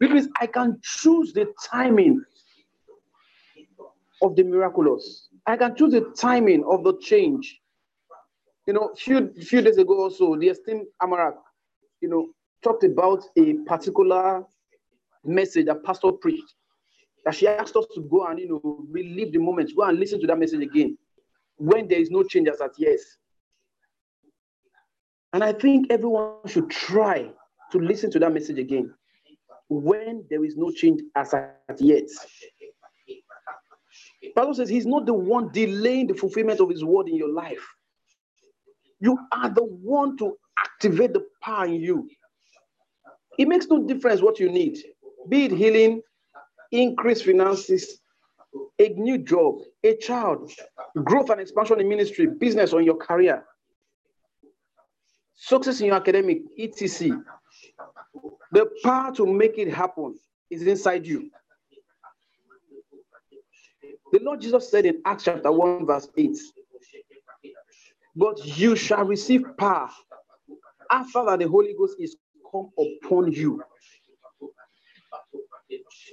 because 0.00 0.28
I 0.40 0.46
can 0.46 0.80
choose 0.82 1.32
the 1.32 1.52
timing 1.62 2.24
of 4.22 4.34
the 4.34 4.42
miraculous. 4.42 5.28
I 5.46 5.56
can 5.56 5.76
choose 5.76 5.92
the 5.92 6.12
timing 6.16 6.64
of 6.68 6.82
the 6.82 6.98
change. 6.98 7.60
You 8.66 8.72
know, 8.72 8.90
few 8.96 9.32
few 9.34 9.62
days 9.62 9.78
ago 9.78 10.02
also, 10.02 10.34
the 10.34 10.48
esteemed 10.48 10.86
Amarak, 11.00 11.34
you 12.00 12.08
know, 12.08 12.30
talked 12.62 12.82
about 12.82 13.22
a 13.36 13.54
particular 13.64 14.44
message 15.24 15.66
that 15.66 15.84
pastor 15.84 16.10
preached. 16.10 16.54
That 17.26 17.34
she 17.34 17.48
asked 17.48 17.76
us 17.76 17.86
to 17.94 18.00
go 18.02 18.24
and 18.26 18.38
you 18.38 18.48
know 18.48 18.86
relive 18.88 19.32
the 19.32 19.38
moment, 19.38 19.72
go 19.76 19.82
and 19.82 19.98
listen 19.98 20.20
to 20.20 20.26
that 20.28 20.38
message 20.38 20.62
again 20.62 20.96
when 21.58 21.88
there 21.88 21.98
is 21.98 22.10
no 22.10 22.22
change 22.22 22.48
as 22.48 22.60
at 22.60 22.70
yes. 22.78 23.00
And 25.32 25.42
I 25.42 25.52
think 25.52 25.88
everyone 25.90 26.36
should 26.46 26.70
try 26.70 27.28
to 27.72 27.78
listen 27.78 28.10
to 28.12 28.18
that 28.20 28.32
message 28.32 28.58
again 28.58 28.94
when 29.68 30.24
there 30.30 30.44
is 30.44 30.56
no 30.56 30.70
change 30.70 31.02
as 31.16 31.34
at 31.34 31.80
yet. 31.80 32.04
Bible 34.36 34.54
says 34.54 34.68
he's 34.68 34.86
not 34.86 35.04
the 35.06 35.14
one 35.14 35.50
delaying 35.52 36.06
the 36.06 36.14
fulfillment 36.14 36.60
of 36.60 36.70
his 36.70 36.84
word 36.84 37.08
in 37.08 37.16
your 37.16 37.32
life. 37.32 37.66
You 39.00 39.18
are 39.32 39.50
the 39.50 39.64
one 39.64 40.16
to 40.18 40.36
activate 40.58 41.12
the 41.12 41.26
power 41.42 41.66
in 41.66 41.80
you. 41.80 42.08
It 43.38 43.48
makes 43.48 43.66
no 43.66 43.86
difference 43.86 44.22
what 44.22 44.38
you 44.38 44.50
need, 44.50 44.78
be 45.28 45.46
it 45.46 45.52
healing, 45.52 46.02
increased 46.72 47.24
finances, 47.24 48.00
a 48.78 48.88
new 48.90 49.18
job, 49.18 49.56
a 49.84 49.96
child, 49.96 50.50
growth 51.04 51.30
and 51.30 51.40
expansion 51.40 51.80
in 51.80 51.88
ministry, 51.88 52.26
business, 52.26 52.72
or 52.72 52.80
in 52.80 52.86
your 52.86 52.96
career, 52.96 53.44
success 55.34 55.80
in 55.80 55.86
your 55.86 55.96
academic, 55.96 56.42
etc. 56.58 57.22
The 58.52 58.70
power 58.82 59.14
to 59.14 59.26
make 59.26 59.58
it 59.58 59.72
happen 59.72 60.18
is 60.50 60.62
inside 60.62 61.06
you. 61.06 61.30
The 64.12 64.20
Lord 64.20 64.40
Jesus 64.40 64.70
said 64.70 64.86
in 64.86 65.02
Acts 65.04 65.24
chapter 65.24 65.50
1, 65.50 65.86
verse 65.86 66.08
8, 66.16 66.36
But 68.14 68.58
you 68.58 68.76
shall 68.76 69.04
receive 69.04 69.44
power 69.58 69.90
after 70.90 71.24
that 71.24 71.40
the 71.40 71.48
Holy 71.48 71.74
Ghost 71.76 71.96
is 71.98 72.16
come 72.50 72.70
upon 72.78 73.32
you. 73.32 73.62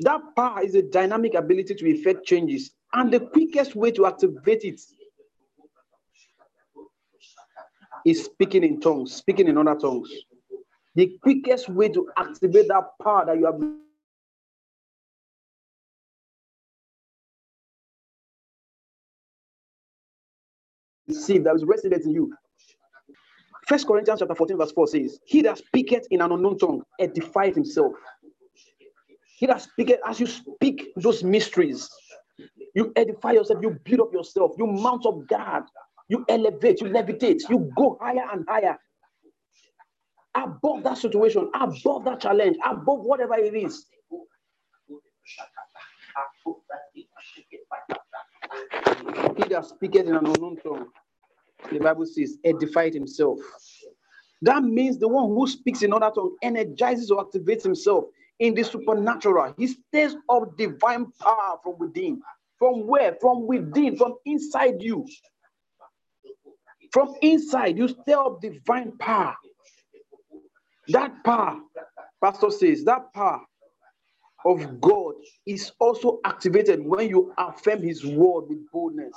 That 0.02 0.22
power 0.36 0.64
is 0.64 0.76
a 0.76 0.82
dynamic 0.82 1.36
ability 1.36 1.76
to 1.76 1.88
effect 1.88 2.26
changes, 2.26 2.72
and 2.94 3.12
the 3.12 3.20
quickest 3.20 3.76
way 3.76 3.92
to 3.92 4.06
activate 4.06 4.64
it 4.64 4.82
is 8.06 8.26
speaking 8.26 8.64
in 8.64 8.80
tongues, 8.80 9.14
speaking 9.14 9.48
in 9.48 9.58
other 9.58 9.76
tongues. 9.76 10.10
The 10.96 11.18
quickest 11.22 11.70
way 11.70 11.90
to 11.90 12.10
activate 12.18 12.68
that 12.68 12.84
power 13.02 13.26
that 13.26 13.38
you 13.38 13.46
have 13.46 13.60
received, 21.08 21.46
that 21.46 21.56
is 21.56 21.64
resident 21.64 22.06
in 22.06 22.12
you. 22.12 22.34
First 23.68 23.88
Corinthians 23.88 24.20
chapter 24.20 24.36
14, 24.36 24.58
verse 24.58 24.72
4 24.74 24.88
says, 24.88 25.20
He 25.26 25.42
that 25.44 25.58
speaketh 25.58 26.06
in 26.12 26.22
an 26.22 26.32
unknown 26.32 26.58
tongue 26.58 26.84
edifieth 27.00 27.56
himself. 27.56 27.94
He 29.36 29.46
that 29.48 29.62
speaketh, 29.62 30.00
as 30.08 30.19
you 30.19 30.28
speak 30.28 30.93
those 30.96 31.24
mysteries, 31.24 31.89
you 32.76 32.91
edify 32.96 33.32
yourself, 33.32 33.60
you 33.62 33.78
build 33.84 34.02
up 34.02 34.13
yourself, 34.13 34.52
you 34.58 34.67
mount 34.67 35.06
up 35.06 35.28
guard, 35.28 35.63
you 36.08 36.26
elevate, 36.30 36.82
you 36.82 36.88
levitate, 36.88 37.41
you 37.50 37.72
go 37.76 37.98
higher 38.00 38.28
and 38.32 38.46
higher. 38.48 38.78
Above 40.36 40.84
that 40.84 40.98
situation, 40.98 41.50
above 41.54 42.06
that 42.06 42.19
challenge, 42.22 42.58
above 42.65 43.00
whatever 43.02 43.36
it 43.36 43.54
is. 43.54 43.86
He 49.38 49.43
that 49.50 49.65
speaketh 49.65 50.08
in 50.08 50.15
an 50.15 50.26
unknown 50.26 50.58
tongue, 50.58 50.88
the 51.72 51.80
Bible 51.80 52.06
says, 52.06 52.38
edified 52.43 52.93
himself. 52.93 53.39
That 54.41 54.63
means 54.63 54.98
the 54.98 55.08
one 55.08 55.28
who 55.28 55.48
speaks 55.48 55.84
in 55.84 55.93
other 55.93 56.12
tongue 56.13 56.36
energizes 56.41 57.10
or 57.12 57.26
activates 57.26 57.63
himself 57.63 58.06
in 58.39 58.54
the 58.54 58.63
supernatural. 58.63 59.54
He 59.58 59.67
stirs 59.67 60.15
up 60.30 60.58
divine 60.58 61.12
power 61.19 61.58
from 61.63 61.78
within. 61.80 62.22
From 62.60 62.88
where? 62.88 63.15
From 63.19 63.48
within, 63.48 63.98
from 63.98 64.15
inside 64.26 64.82
you. 64.82 65.06
From 66.91 67.15
inside, 67.22 67.78
you 67.78 67.88
stir 67.88 68.17
up 68.19 68.41
divine 68.41 68.93
power. 68.98 69.36
That 70.89 71.24
power, 71.24 71.60
Pastor 72.22 72.52
says, 72.52 72.84
that 72.86 73.13
power 73.13 73.41
of 74.46 74.82
God 74.82 75.15
is 75.46 75.72
also 75.80 76.19
activated 76.26 76.86
when 76.86 77.10
you 77.10 77.34
affirm 77.38 77.82
his 77.82 78.06
word 78.06 78.50
with 78.50 78.69
boldness. 78.72 79.15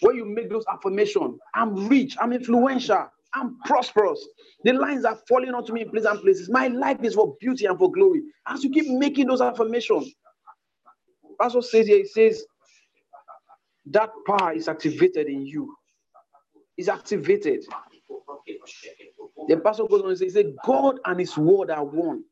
When 0.00 0.16
you 0.16 0.24
make 0.24 0.50
those 0.50 0.64
affirmations, 0.72 1.38
I'm 1.54 1.88
rich, 1.88 2.16
I'm 2.20 2.32
influential, 2.32 3.10
I'm 3.36 3.58
prosperous. 3.66 4.26
The 4.64 4.72
lines 4.72 5.04
are 5.04 5.18
falling 5.28 5.54
onto 5.54 5.72
me 5.72 5.82
in 5.82 5.90
pleasant 5.90 6.22
places. 6.22 6.48
My 6.50 6.68
life 6.68 6.98
is 7.02 7.14
for 7.14 7.36
beauty 7.40 7.66
and 7.66 7.78
for 7.78 7.92
glory. 7.92 8.22
As 8.48 8.64
you 8.64 8.70
keep 8.70 8.88
making 8.88 9.28
those 9.28 9.42
affirmations, 9.42 10.12
Pastor 11.40 11.62
says 11.62 11.86
here, 11.86 11.98
he 11.98 12.06
says, 12.06 12.44
that 13.86 14.10
power 14.26 14.52
is 14.52 14.68
activated 14.68 15.28
in 15.28 15.46
you. 15.46 15.76
Is 16.78 16.88
activated. 16.88 17.64
The 19.48 19.56
pastor 19.58 19.84
goes 19.88 20.02
on 20.02 20.10
and 20.10 20.18
says, 20.18 20.46
God 20.64 20.98
and 21.04 21.20
his 21.20 21.36
word 21.36 21.70
are 21.70 21.84
one. 21.84 22.24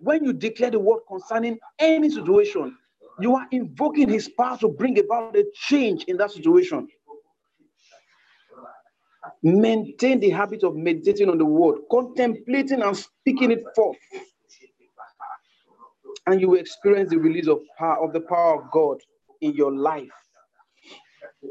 When 0.00 0.24
you 0.24 0.32
declare 0.32 0.70
the 0.70 0.78
word 0.78 1.00
concerning 1.08 1.58
any 1.78 2.10
situation, 2.10 2.76
you 3.20 3.34
are 3.34 3.46
invoking 3.50 4.08
his 4.08 4.28
power 4.28 4.58
to 4.58 4.68
bring 4.68 4.98
about 4.98 5.36
a 5.36 5.44
change 5.54 6.04
in 6.04 6.18
that 6.18 6.32
situation. 6.32 6.86
Maintain 9.42 10.20
the 10.20 10.30
habit 10.30 10.62
of 10.62 10.76
meditating 10.76 11.28
on 11.28 11.38
the 11.38 11.44
word, 11.44 11.78
contemplating 11.90 12.82
and 12.82 12.96
speaking 12.96 13.50
it 13.50 13.64
forth. 13.74 13.96
And 16.26 16.40
you 16.40 16.48
will 16.48 16.58
experience 16.58 17.10
the 17.10 17.18
release 17.18 17.46
of 17.46 17.60
power 17.78 18.04
of 18.04 18.12
the 18.12 18.20
power 18.20 18.62
of 18.62 18.70
God 18.70 18.98
in 19.40 19.54
your 19.54 19.72
life. 19.72 20.10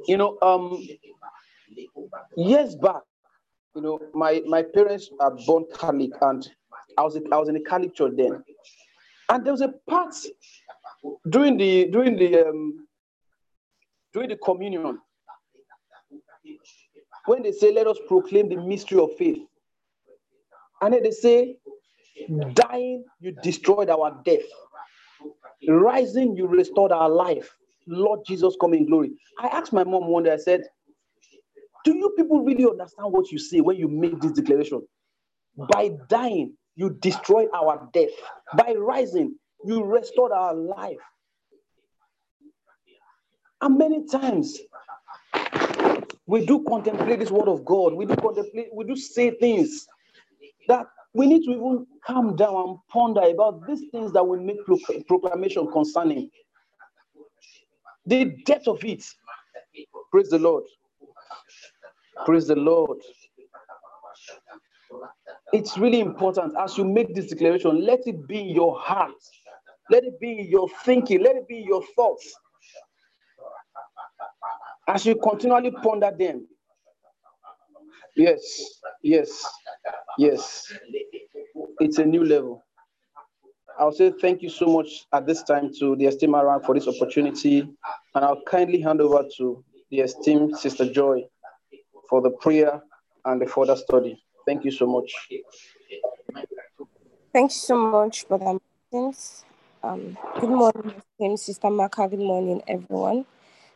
You 0.08 0.18
know, 0.18 0.38
um, 0.42 0.86
years 2.36 2.76
back, 2.76 3.02
you 3.76 3.82
know, 3.82 4.00
my 4.14 4.42
my 4.46 4.64
parents 4.64 5.10
are 5.20 5.32
born 5.46 5.66
Catholic, 5.74 6.12
and 6.22 6.50
I 6.98 7.04
was 7.04 7.18
I 7.32 7.38
was 7.38 7.50
in 7.50 7.56
a 7.56 7.62
Catholic 7.62 7.96
church 7.96 8.14
then, 8.18 8.44
and 9.30 9.46
there 9.46 9.54
was 9.54 9.62
a 9.62 9.74
part 9.90 10.16
during 11.30 11.58
the 11.58 11.86
during 11.88 12.18
the 12.18 12.48
um, 12.48 12.88
during 14.14 14.30
the 14.30 14.38
communion 14.38 15.00
when 17.26 17.44
they 17.44 17.52
say, 17.52 17.72
"Let 17.72 17.88
us 17.88 17.98
proclaim 18.08 18.50
the 18.50 18.58
mystery 18.58 19.00
of 19.00 19.16
faith," 19.16 19.46
and 20.82 20.94
then 20.94 21.04
they 21.04 21.12
say, 21.12 21.58
"Dying, 22.54 23.06
you 23.20 23.32
destroyed 23.44 23.90
our 23.90 24.22
death; 24.24 24.46
rising, 25.68 26.36
you 26.36 26.48
restored 26.48 26.92
our 26.92 27.10
life." 27.10 27.56
Lord 27.88 28.26
Jesus, 28.26 28.56
come 28.60 28.74
in 28.74 28.88
glory. 28.88 29.12
I 29.40 29.48
asked 29.48 29.72
my 29.72 29.84
mom 29.84 30.08
one 30.08 30.24
day. 30.24 30.34
I 30.34 30.38
said, 30.38 30.64
"Do 31.84 31.96
you 31.96 32.10
people 32.18 32.44
really 32.44 32.66
understand 32.66 33.12
what 33.14 33.32
you 33.32 33.38
say 33.38 33.62
when 33.62 33.78
you 33.78 33.88
make 33.88 34.20
this 34.20 34.32
declaration?" 34.32 34.88
By 35.72 35.90
dying, 36.10 36.58
you 36.76 36.90
destroyed 36.90 37.50
our 37.54 37.90
death. 37.94 38.10
By 38.58 38.74
rising, 38.74 39.40
you 39.64 39.84
restored 39.84 40.32
our 40.32 40.54
life. 40.54 41.00
And 43.62 43.78
many 43.78 44.06
times 44.06 44.60
we 46.28 46.46
do 46.46 46.64
contemplate 46.68 47.20
this 47.20 47.32
word 47.32 47.50
of 47.50 47.66
God. 47.66 47.94
We 47.96 48.06
do 48.06 48.16
contemplate, 48.18 48.70
we 48.74 48.86
do 48.86 48.96
say 48.96 49.32
things 49.32 49.88
that 50.68 50.88
we 51.14 51.28
need 51.28 51.46
to 51.46 51.52
even 51.52 51.88
calm 52.06 52.36
down 52.36 52.56
and 52.70 52.78
ponder 52.92 53.22
about 53.22 53.68
these 53.68 53.84
things 53.92 54.14
that 54.14 54.24
we 54.26 54.40
make 54.40 54.58
proclamation 55.08 55.72
concerning. 55.72 56.30
The 58.08 58.36
depth 58.46 58.68
of 58.68 58.84
it. 58.86 59.06
Praise 60.12 60.30
the 60.30 60.40
Lord. 60.40 60.64
Praise 62.26 62.48
the 62.48 62.56
Lord. 62.56 63.00
It's 65.54 65.78
really 65.78 66.02
important 66.02 66.54
as 66.60 66.78
you 66.78 66.86
make 66.86 67.16
this 67.16 67.28
declaration, 67.28 67.86
let 67.86 68.02
it 68.08 68.28
be 68.28 68.42
in 68.42 68.50
your 68.50 68.80
heart, 68.80 69.14
let 69.90 70.04
it 70.04 70.20
be 70.20 70.40
in 70.40 70.48
your 70.50 70.70
thinking, 70.86 71.24
let 71.24 71.38
it 71.38 71.48
be 71.48 71.60
in 71.60 71.66
your 71.66 71.84
thoughts. 71.96 72.34
As 74.88 75.06
you 75.06 75.15
continually 75.15 75.71
ponder 75.71 76.12
them. 76.17 76.48
Yes, 78.15 78.80
yes, 79.02 79.45
yes. 80.17 80.71
It's 81.80 81.98
a 81.98 82.06
new 82.06 82.24
level. 82.24 82.63
I'll 83.78 83.91
say 83.91 84.13
thank 84.21 84.41
you 84.41 84.50
so 84.50 84.67
much 84.67 85.06
at 85.12 85.26
this 85.26 85.43
time 85.43 85.71
to 85.80 85.95
the 85.98 86.06
esteemed 86.06 86.36
Aram 86.36 86.62
for 86.62 86.74
this 86.76 86.88
opportunity. 86.88 87.60
And 87.60 88.26
I'll 88.26 88.41
kindly 88.43 88.80
hand 88.80 89.02
over 89.02 89.28
to 89.38 89.63
the 89.91 90.00
esteemed 90.00 90.58
Sister 90.58 90.89
Joy 90.91 91.24
for 92.10 92.21
the 92.21 92.30
prayer 92.30 92.82
and 93.26 93.41
the 93.41 93.48
further 93.48 93.76
study. 93.76 94.24
Thank 94.45 94.63
you 94.63 94.71
so 94.71 94.86
much. 94.86 95.12
Thank 97.34 97.52
you 97.52 97.58
so 97.58 97.76
much, 97.76 98.28
Brother 98.28 98.60
Martins. 98.93 99.43
Um, 99.84 100.17
good 100.39 100.50
morning, 100.50 101.38
Sister 101.38 101.69
Maka. 101.69 102.08
Good 102.08 102.19
morning, 102.19 102.62
everyone. 102.67 103.26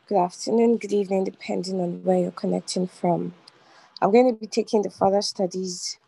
Good 0.09 0.17
afternoon, 0.17 0.77
good 0.77 0.91
evening, 0.91 1.25
depending 1.25 1.79
on 1.79 2.03
where 2.03 2.17
you're 2.17 2.31
connecting 2.31 2.87
from. 2.87 3.35
I'm 4.01 4.11
going 4.11 4.33
to 4.33 4.39
be 4.39 4.47
taking 4.47 4.81
the 4.81 4.89
further 4.89 5.21
studies, 5.21 5.99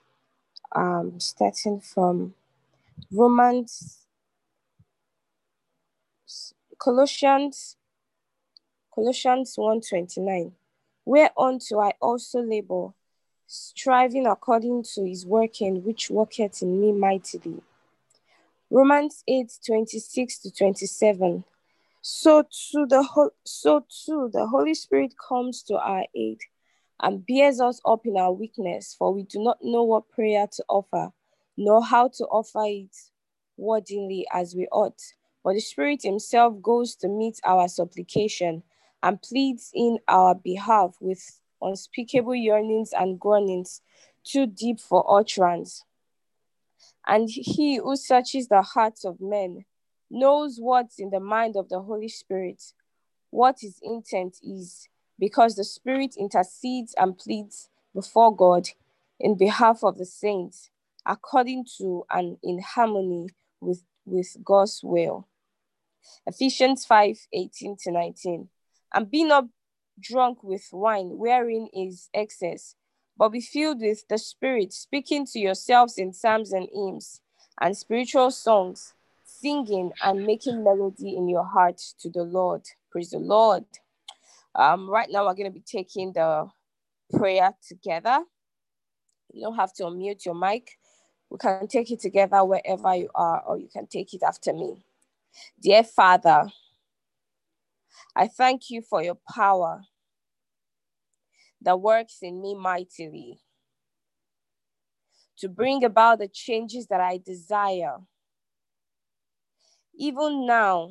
um, 0.72 1.20
starting 1.20 1.80
from 1.80 2.34
Romans, 3.12 4.00
Colossians, 6.80 7.78
Colossians 8.92 9.56
1.29, 9.56 10.52
whereunto 11.06 11.80
I 11.80 11.94
also 12.02 12.42
labor, 12.42 12.88
striving 13.46 14.26
according 14.26 14.82
to 14.96 15.06
his 15.06 15.28
working, 15.28 15.84
which 15.84 16.10
worketh 16.10 16.64
in 16.64 16.82
me 16.82 16.92
mightily. 16.92 17.62
Romans 18.72 19.24
8 19.28 19.60
26 19.64 20.40
to 20.40 20.52
27. 20.52 21.44
So 22.02 22.44
too, 22.44 22.88
the 22.88 23.30
so 23.46 23.86
too 23.88 24.30
the 24.34 24.48
Holy 24.48 24.74
Spirit 24.74 25.14
comes 25.28 25.62
to 25.64 25.78
our 25.78 26.06
aid 26.16 26.40
and 27.00 27.26
bears 27.26 27.60
us 27.60 27.80
up 27.86 28.06
in 28.06 28.18
our 28.18 28.32
weakness, 28.32 28.96
for 28.98 29.14
we 29.14 29.24
do 29.24 29.44
not 29.44 29.60
know 29.62 29.84
what 29.84 30.10
prayer 30.10 30.48
to 30.52 30.66
offer, 30.68 31.12
nor 31.58 31.84
how 31.84 32.08
to 32.08 32.24
offer 32.26 32.64
it 32.66 32.96
wordingly 33.60 34.24
as 34.34 34.56
we 34.56 34.68
ought. 34.72 35.00
But 35.44 35.54
the 35.54 35.60
Spirit 35.60 36.02
Himself 36.02 36.60
goes 36.62 36.96
to 36.98 37.08
meet 37.08 37.40
our 37.44 37.68
supplication 37.68 38.64
and 39.04 39.22
pleads 39.22 39.70
in 39.74 40.00
our 40.08 40.34
behalf 40.34 40.96
with 41.00 41.40
unspeakable 41.62 42.36
yearnings 42.36 42.94
and 42.94 43.20
groanings 43.20 43.82
too 44.24 44.48
deep 44.48 44.80
for 44.80 45.06
utterance. 45.20 45.84
And 47.08 47.30
he 47.30 47.78
who 47.78 47.96
searches 47.96 48.48
the 48.48 48.62
hearts 48.62 49.06
of 49.06 49.22
men 49.22 49.66
knows 50.12 50.58
what's 50.60 51.00
in 51.00 51.10
the 51.10 51.20
mind 51.20 51.56
of 51.56 51.70
the 51.70 51.82
Holy 51.82 52.10
Spirit, 52.10 52.62
what 53.30 53.58
his 53.62 53.80
intent 53.82 54.38
is, 54.44 54.88
because 55.18 55.56
the 55.56 55.64
Spirit 55.64 56.16
intercedes 56.18 56.94
and 56.98 57.18
pleads 57.18 57.70
before 57.94 58.36
God 58.36 58.68
in 59.20 59.38
behalf 59.38 59.84
of 59.84 59.98
the 59.98 60.06
saints, 60.06 60.70
according 61.06 61.66
to 61.78 62.06
and 62.12 62.38
in 62.44 62.60
harmony 62.60 63.30
with, 63.62 63.84
with 64.06 64.36
God's 64.44 64.82
will. 64.84 65.28
Ephesians 66.26 66.86
5 66.86 67.28
18 67.34 67.78
to 67.84 67.92
19. 67.92 68.50
And 68.94 69.10
be 69.10 69.24
not 69.24 69.46
drunk 70.00 70.44
with 70.44 70.68
wine, 70.72 71.18
wherein 71.18 71.70
is 71.74 72.10
excess, 72.14 72.76
but 73.18 73.30
be 73.30 73.42
filled 73.42 73.82
with 73.82 74.08
the 74.08 74.18
Spirit, 74.18 74.74
speaking 74.74 75.26
to 75.28 75.40
yourselves 75.40 75.98
in 75.98 76.14
psalms 76.14 76.52
and 76.52 76.68
hymns 76.74 77.22
and 77.60 77.78
spiritual 77.78 78.32
songs, 78.32 78.94
singing 79.42 79.92
and 80.04 80.26
making 80.26 80.64
melody 80.64 81.18
in 81.18 81.30
your 81.30 81.46
heart 81.46 81.80
to 82.02 82.10
the 82.12 82.24
Lord. 82.24 82.64
Praise 82.92 83.12
the 83.12 83.20
Lord. 83.20 83.66
Um, 84.56 84.90
right 84.90 85.10
now, 85.12 85.26
we're 85.28 85.36
going 85.36 85.52
to 85.52 85.54
be 85.54 85.66
taking 85.66 86.14
the 86.14 86.48
prayer 87.18 87.54
together. 87.68 88.20
You 89.34 89.44
don't 89.44 89.56
have 89.58 89.74
to 89.76 89.84
unmute 89.84 90.26
your 90.26 90.36
mic. 90.36 90.78
We 91.30 91.38
can 91.40 91.68
take 91.68 91.92
it 91.92 92.02
together 92.02 92.44
wherever 92.46 92.96
you 92.96 93.10
are, 93.16 93.44
or 93.48 93.58
you 93.60 93.70
can 93.72 93.88
take 93.88 94.14
it 94.14 94.24
after 94.24 94.54
me. 94.54 94.78
Dear 95.62 95.84
Father, 95.84 96.48
I 98.16 98.28
thank 98.28 98.70
you 98.70 98.82
for 98.82 99.04
your 99.04 99.18
power 99.36 99.84
that 101.62 101.82
works 101.82 102.20
in 102.22 102.42
me 102.42 102.56
mightily 102.56 103.40
to 105.40 105.50
bring 105.50 105.84
about 105.84 106.20
the 106.20 106.30
changes 106.30 106.88
that 106.88 107.02
I 107.02 107.20
desire. 107.26 107.98
Even 110.02 110.48
now, 110.48 110.90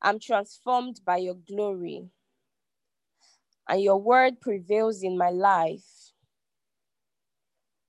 I'm 0.00 0.18
transformed 0.18 1.02
by 1.04 1.18
your 1.18 1.34
glory, 1.34 2.08
and 3.68 3.82
your 3.82 3.98
word 3.98 4.40
prevails 4.40 5.02
in 5.02 5.18
my 5.18 5.28
life, 5.28 5.84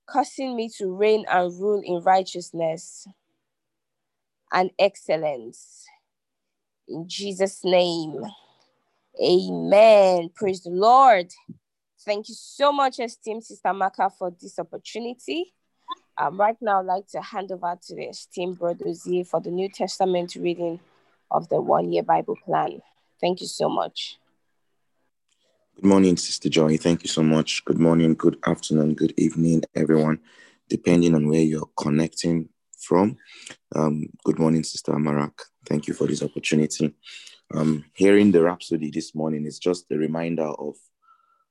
causing 0.06 0.54
me 0.54 0.68
to 0.76 0.94
reign 0.94 1.24
and 1.32 1.58
rule 1.58 1.80
in 1.82 2.02
righteousness 2.02 3.08
and 4.52 4.70
excellence. 4.78 5.86
In 6.86 7.08
Jesus' 7.08 7.64
name, 7.64 8.20
amen. 9.18 10.28
Praise 10.34 10.62
the 10.62 10.68
Lord. 10.68 11.32
Thank 12.04 12.28
you 12.28 12.34
so 12.34 12.70
much, 12.70 13.00
esteemed 13.00 13.44
Sister 13.44 13.72
Maka, 13.72 14.10
for 14.10 14.30
this 14.30 14.58
opportunity. 14.58 15.54
Um, 16.18 16.38
right 16.38 16.56
now, 16.60 16.80
I'd 16.80 16.86
like 16.86 17.08
to 17.08 17.22
hand 17.22 17.50
over 17.52 17.78
to 17.86 17.94
the 17.94 18.04
esteemed 18.04 18.58
Brother 18.58 18.84
Ozie 18.84 19.26
for 19.26 19.40
the 19.40 19.50
New 19.50 19.68
Testament 19.68 20.34
reading 20.36 20.78
of 21.30 21.48
the 21.48 21.60
one 21.60 21.90
year 21.90 22.02
Bible 22.02 22.36
plan. 22.44 22.82
Thank 23.20 23.40
you 23.40 23.46
so 23.46 23.68
much. 23.68 24.18
Good 25.76 25.86
morning, 25.86 26.16
Sister 26.18 26.50
Joy. 26.50 26.76
Thank 26.76 27.02
you 27.02 27.08
so 27.08 27.22
much. 27.22 27.64
Good 27.64 27.78
morning, 27.78 28.14
good 28.14 28.36
afternoon, 28.46 28.94
good 28.94 29.14
evening, 29.16 29.62
everyone, 29.74 30.20
depending 30.68 31.14
on 31.14 31.28
where 31.28 31.40
you're 31.40 31.70
connecting 31.78 32.50
from. 32.78 33.16
Um, 33.74 34.06
good 34.24 34.38
morning, 34.38 34.64
Sister 34.64 34.92
Amarak. 34.92 35.32
Thank 35.66 35.88
you 35.88 35.94
for 35.94 36.06
this 36.06 36.22
opportunity. 36.22 36.94
Um, 37.54 37.86
hearing 37.94 38.32
the 38.32 38.42
Rhapsody 38.42 38.90
this 38.90 39.14
morning 39.14 39.46
is 39.46 39.58
just 39.58 39.86
a 39.90 39.96
reminder 39.96 40.44
of 40.44 40.76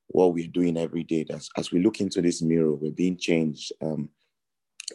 what 0.08 0.34
we're 0.34 0.48
doing 0.48 0.78
every 0.78 1.04
day. 1.04 1.26
That 1.28 1.48
as 1.58 1.72
we 1.72 1.82
look 1.82 2.00
into 2.00 2.22
this 2.22 2.44
mirror, 2.44 2.76
we're 2.76 2.92
being 2.92 3.18
changed. 3.18 3.72
Um, 3.82 4.10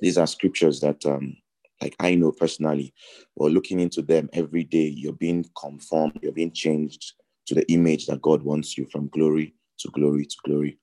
these 0.01 0.19
are 0.19 0.27
scriptures 0.27 0.81
that 0.81 1.05
um, 1.07 1.37
like 1.81 1.95
I 2.01 2.15
know 2.15 2.33
personally, 2.33 2.95
or 3.37 3.51
looking 3.51 3.81
into 3.81 4.03
them 4.03 4.31
every 4.33 4.65
day, 4.65 4.89
you're 4.89 5.13
being 5.13 5.45
conformed, 5.59 6.19
you're 6.23 6.33
being 6.33 6.53
changed 6.53 7.13
to 7.47 7.55
the 7.55 7.71
image 7.71 8.07
that 8.07 8.23
God 8.23 8.43
wants 8.43 8.77
you 8.77 8.87
from 8.91 9.09
glory 9.09 9.55
to 9.79 9.89
glory 9.91 10.25
to 10.25 10.37
glory. 10.45 10.79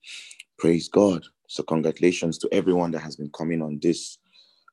Praise 0.60 0.88
God. 0.88 1.24
So, 1.48 1.64
congratulations 1.64 2.38
to 2.40 2.50
everyone 2.52 2.92
that 2.92 3.00
has 3.00 3.16
been 3.16 3.32
coming 3.32 3.62
on 3.62 3.80
this 3.82 4.18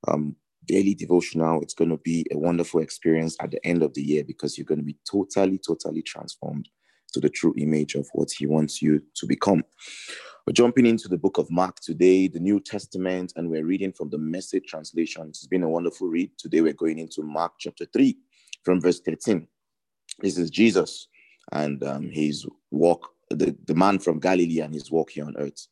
um, 0.09 0.37
daily 0.67 0.95
devotional. 0.95 1.63
It's 1.63 1.75
going 1.75 1.91
to 1.91 1.99
be 1.99 2.27
a 2.31 2.39
wonderful 2.39 2.81
experience 2.81 3.37
at 3.41 3.51
the 3.51 3.67
end 3.67 3.83
of 3.83 3.95
the 3.95 4.03
year 4.03 4.25
because 4.25 4.57
you're 4.57 4.67
going 4.67 4.79
to 4.79 4.85
be 4.85 4.97
totally, 5.11 5.59
totally 5.59 6.03
transformed 6.03 6.69
to 7.13 7.21
the 7.21 7.29
true 7.29 7.55
image 7.59 7.95
of 7.95 8.07
what 8.13 8.31
He 8.31 8.47
wants 8.47 8.81
you 8.81 9.03
to 9.17 9.27
become. 9.27 9.65
We're 10.51 10.55
jumping 10.55 10.87
into 10.87 11.07
the 11.07 11.17
book 11.17 11.39
of 11.39 11.49
Mark 11.49 11.79
today, 11.79 12.27
the 12.27 12.41
New 12.41 12.59
Testament, 12.59 13.35
and 13.37 13.49
we're 13.49 13.65
reading 13.65 13.93
from 13.93 14.11
the 14.11 14.19
message 14.19 14.65
translation. 14.67 15.29
It's 15.29 15.47
been 15.47 15.63
a 15.63 15.69
wonderful 15.69 16.09
read. 16.09 16.33
Today 16.37 16.61
we're 16.61 16.73
going 16.73 16.99
into 16.99 17.23
Mark 17.23 17.53
chapter 17.61 17.85
3 17.85 18.19
from 18.65 18.81
verse 18.81 18.99
13. 18.99 19.47
This 20.19 20.39
is 20.39 20.51
Jesus 20.51 21.07
and 21.53 21.85
um, 21.85 22.11
his 22.11 22.49
walk, 22.73 23.11
the, 23.31 23.57
the 23.67 23.77
man 23.77 24.01
from 24.01 24.19
Galilee 24.19 24.59
and 24.59 24.75
his 24.75 24.91
walk 24.91 25.11
here 25.11 25.25
on 25.25 25.37
earth. 25.37 25.69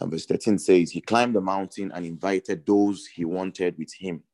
And 0.00 0.10
verse 0.10 0.26
13 0.26 0.58
says, 0.58 0.90
He 0.90 1.00
climbed 1.00 1.36
the 1.36 1.40
mountain 1.40 1.92
and 1.94 2.04
invited 2.04 2.66
those 2.66 3.06
he 3.06 3.24
wanted 3.24 3.78
with 3.78 3.94
him. 3.94 4.24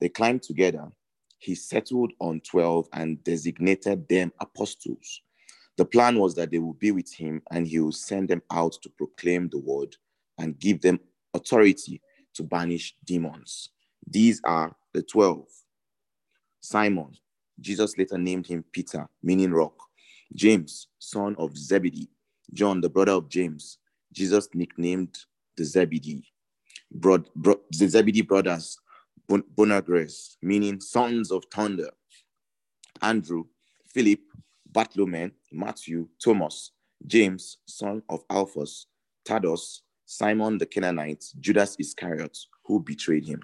They 0.00 0.08
climbed 0.08 0.42
together. 0.42 0.90
He 1.38 1.54
settled 1.54 2.10
on 2.18 2.40
12 2.40 2.88
and 2.92 3.22
designated 3.22 4.08
them 4.08 4.32
apostles 4.40 5.22
the 5.80 5.86
plan 5.86 6.18
was 6.18 6.34
that 6.34 6.50
they 6.50 6.58
would 6.58 6.78
be 6.78 6.90
with 6.90 7.10
him 7.10 7.40
and 7.52 7.66
he 7.66 7.80
will 7.80 7.90
send 7.90 8.28
them 8.28 8.42
out 8.50 8.74
to 8.82 8.90
proclaim 8.90 9.48
the 9.48 9.56
word 9.56 9.96
and 10.36 10.58
give 10.58 10.82
them 10.82 11.00
authority 11.32 12.02
to 12.34 12.42
banish 12.42 12.94
demons. 13.06 13.70
These 14.06 14.42
are 14.44 14.76
the 14.92 15.02
12. 15.02 15.46
Simon, 16.60 17.16
Jesus 17.58 17.96
later 17.96 18.18
named 18.18 18.46
him 18.46 18.62
Peter, 18.70 19.08
meaning 19.22 19.52
rock. 19.52 19.72
James, 20.34 20.88
son 20.98 21.34
of 21.38 21.56
Zebedee. 21.56 22.10
John, 22.52 22.82
the 22.82 22.90
brother 22.90 23.12
of 23.12 23.30
James. 23.30 23.78
Jesus 24.12 24.50
nicknamed 24.52 25.16
the 25.56 25.64
Zebedee. 25.64 26.30
Bro- 26.92 27.24
bro- 27.34 27.62
the 27.70 27.88
Zebedee 27.88 28.20
brothers, 28.20 28.78
bon- 29.26 29.44
Boanerges, 29.56 30.36
meaning 30.42 30.78
sons 30.78 31.30
of 31.30 31.46
thunder. 31.50 31.88
Andrew, 33.00 33.44
Philip, 33.94 34.20
Bartholomew, 34.72 35.30
Matthew, 35.52 36.08
Thomas, 36.22 36.72
James, 37.06 37.58
son 37.66 38.02
of 38.08 38.24
Alphaeus, 38.30 38.86
Thaddeus, 39.24 39.82
Simon 40.06 40.58
the 40.58 40.66
Canaanite, 40.66 41.24
Judas 41.38 41.76
Iscariot, 41.78 42.36
who 42.64 42.80
betrayed 42.80 43.24
him. 43.24 43.40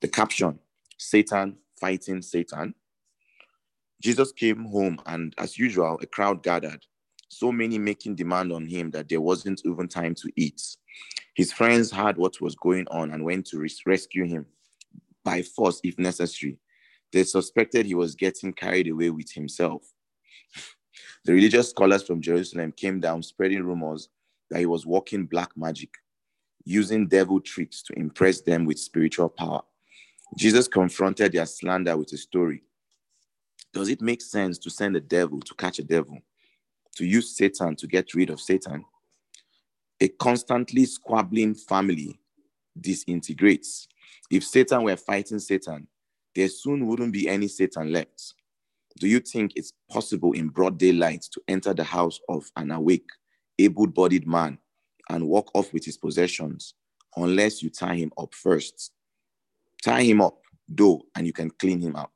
The 0.00 0.08
caption 0.08 0.58
Satan 0.98 1.56
fighting 1.80 2.22
Satan. 2.22 2.74
Jesus 4.00 4.32
came 4.32 4.64
home, 4.64 5.00
and 5.06 5.34
as 5.38 5.58
usual, 5.58 5.98
a 6.02 6.06
crowd 6.06 6.42
gathered, 6.42 6.84
so 7.28 7.52
many 7.52 7.78
making 7.78 8.16
demand 8.16 8.52
on 8.52 8.66
him 8.66 8.90
that 8.90 9.08
there 9.08 9.20
wasn't 9.20 9.62
even 9.64 9.88
time 9.88 10.14
to 10.16 10.30
eat. 10.36 10.60
His 11.34 11.52
friends 11.52 11.90
heard 11.90 12.18
what 12.18 12.40
was 12.40 12.54
going 12.54 12.86
on 12.90 13.10
and 13.10 13.24
went 13.24 13.46
to 13.46 13.58
res- 13.58 13.80
rescue 13.86 14.24
him 14.24 14.46
by 15.24 15.42
force 15.42 15.80
if 15.82 15.98
necessary. 15.98 16.58
They 17.12 17.24
suspected 17.24 17.86
he 17.86 17.94
was 17.94 18.14
getting 18.14 18.52
carried 18.52 18.88
away 18.88 19.10
with 19.10 19.30
himself. 19.32 19.82
The 21.24 21.32
religious 21.32 21.70
scholars 21.70 22.02
from 22.02 22.20
Jerusalem 22.20 22.72
came 22.72 23.00
down 23.00 23.22
spreading 23.22 23.62
rumors 23.62 24.08
that 24.50 24.58
he 24.58 24.66
was 24.66 24.86
working 24.86 25.26
black 25.26 25.56
magic, 25.56 25.90
using 26.64 27.06
devil 27.06 27.40
tricks 27.40 27.82
to 27.84 27.98
impress 27.98 28.40
them 28.40 28.64
with 28.64 28.78
spiritual 28.78 29.28
power. 29.28 29.62
Jesus 30.36 30.66
confronted 30.66 31.32
their 31.32 31.46
slander 31.46 31.96
with 31.96 32.12
a 32.12 32.16
story. 32.16 32.62
Does 33.72 33.88
it 33.88 34.02
make 34.02 34.20
sense 34.20 34.58
to 34.58 34.70
send 34.70 34.96
a 34.96 35.00
devil 35.00 35.40
to 35.40 35.54
catch 35.54 35.78
a 35.78 35.84
devil, 35.84 36.18
to 36.96 37.06
use 37.06 37.36
Satan 37.36 37.76
to 37.76 37.86
get 37.86 38.14
rid 38.14 38.30
of 38.30 38.40
Satan? 38.40 38.84
A 40.00 40.08
constantly 40.08 40.84
squabbling 40.84 41.54
family 41.54 42.18
disintegrates. 42.78 43.86
If 44.30 44.44
Satan 44.44 44.82
were 44.82 44.96
fighting 44.96 45.38
Satan, 45.38 45.86
there 46.34 46.48
soon 46.48 46.86
wouldn't 46.86 47.12
be 47.12 47.28
any 47.28 47.48
Satan 47.48 47.92
left. 47.92 48.34
Do 48.98 49.08
you 49.08 49.20
think 49.20 49.52
it's 49.56 49.72
possible 49.90 50.32
in 50.32 50.48
broad 50.48 50.78
daylight 50.78 51.26
to 51.32 51.40
enter 51.48 51.74
the 51.74 51.84
house 51.84 52.20
of 52.28 52.50
an 52.56 52.70
awake, 52.70 53.08
able 53.58 53.86
bodied 53.86 54.26
man 54.26 54.58
and 55.10 55.28
walk 55.28 55.50
off 55.54 55.72
with 55.72 55.84
his 55.84 55.96
possessions 55.96 56.74
unless 57.16 57.62
you 57.62 57.70
tie 57.70 57.96
him 57.96 58.12
up 58.18 58.34
first? 58.34 58.92
Tie 59.82 60.02
him 60.02 60.20
up, 60.20 60.38
though, 60.68 61.02
and 61.16 61.26
you 61.26 61.32
can 61.32 61.50
clean 61.50 61.80
him 61.80 61.96
out. 61.96 62.10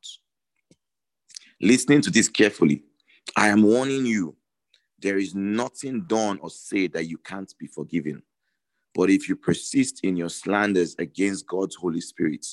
Listening 1.61 2.03
to 2.03 2.11
this 2.11 2.29
carefully, 2.29 2.83
I 3.37 3.49
am 3.49 3.63
warning 3.63 4.07
you 4.07 4.37
there 4.99 5.19
is 5.19 5.35
nothing 5.35 6.03
done 6.07 6.39
or 6.41 6.51
said 6.51 6.93
that 6.93 7.07
you 7.07 7.19
can't 7.19 7.53
be 7.59 7.67
forgiven. 7.67 8.23
But 8.95 9.11
if 9.11 9.29
you 9.29 9.37
persist 9.37 10.01
in 10.05 10.17
your 10.17 10.31
slanders 10.31 10.95
against 10.99 11.47
God's 11.47 11.75
Holy 11.75 12.01
Spirit, 12.01 12.47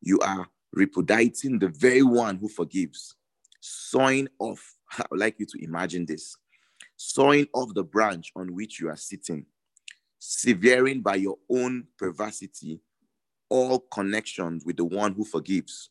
you 0.00 0.18
are 0.20 0.46
repudiating 0.72 1.58
the 1.58 1.68
very 1.68 2.02
one 2.02 2.36
who 2.36 2.48
forgives 2.48 3.14
sawing 3.60 4.28
off, 4.38 4.76
I 4.98 5.04
would 5.10 5.20
like 5.20 5.36
you 5.38 5.46
to 5.46 5.64
imagine 5.64 6.06
this 6.06 6.36
sawing 6.98 7.46
off 7.54 7.72
the 7.74 7.84
branch 7.84 8.32
on 8.36 8.54
which 8.54 8.80
you 8.80 8.88
are 8.88 8.96
sitting, 8.96 9.46
severing 10.18 11.00
by 11.00 11.14
your 11.14 11.38
own 11.48 11.86
perversity 11.96 12.80
all 13.48 13.78
connections 13.92 14.64
with 14.66 14.76
the 14.76 14.84
one 14.84 15.14
who 15.14 15.24
forgives. 15.24 15.90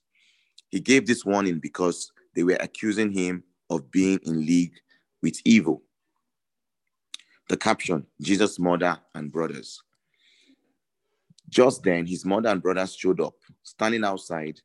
He 0.70 0.80
gave 0.80 1.08
this 1.08 1.26
warning 1.26 1.60
because 1.60 2.12
they 2.36 2.44
were 2.44 2.58
accusing 2.60 3.12
him 3.12 3.44
of 3.70 3.90
being 3.90 4.20
in 4.24 4.46
league 4.46 4.76
with 5.24 5.40
evil. 5.46 5.82
The 7.50 7.58
caption 7.58 8.06
Jesus' 8.22 8.60
mother 8.60 9.00
and 9.16 9.32
brothers. 9.32 9.82
Just 11.50 11.82
then, 11.84 12.06
his 12.06 12.26
mother 12.26 12.50
and 12.50 12.62
brothers 12.62 12.94
showed 12.94 13.22
up, 13.22 13.36
standing 13.64 14.04
outside 14.04 14.60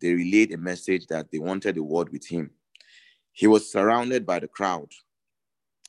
they 0.00 0.12
relayed 0.14 0.52
a 0.52 0.58
message 0.58 1.06
that 1.08 1.30
they 1.30 1.38
wanted 1.38 1.76
a 1.78 1.82
word 1.82 2.10
with 2.10 2.26
him. 2.26 2.50
He 3.32 3.46
was 3.46 3.70
surrounded 3.70 4.26
by 4.26 4.40
the 4.40 4.48
crowd. 4.48 4.90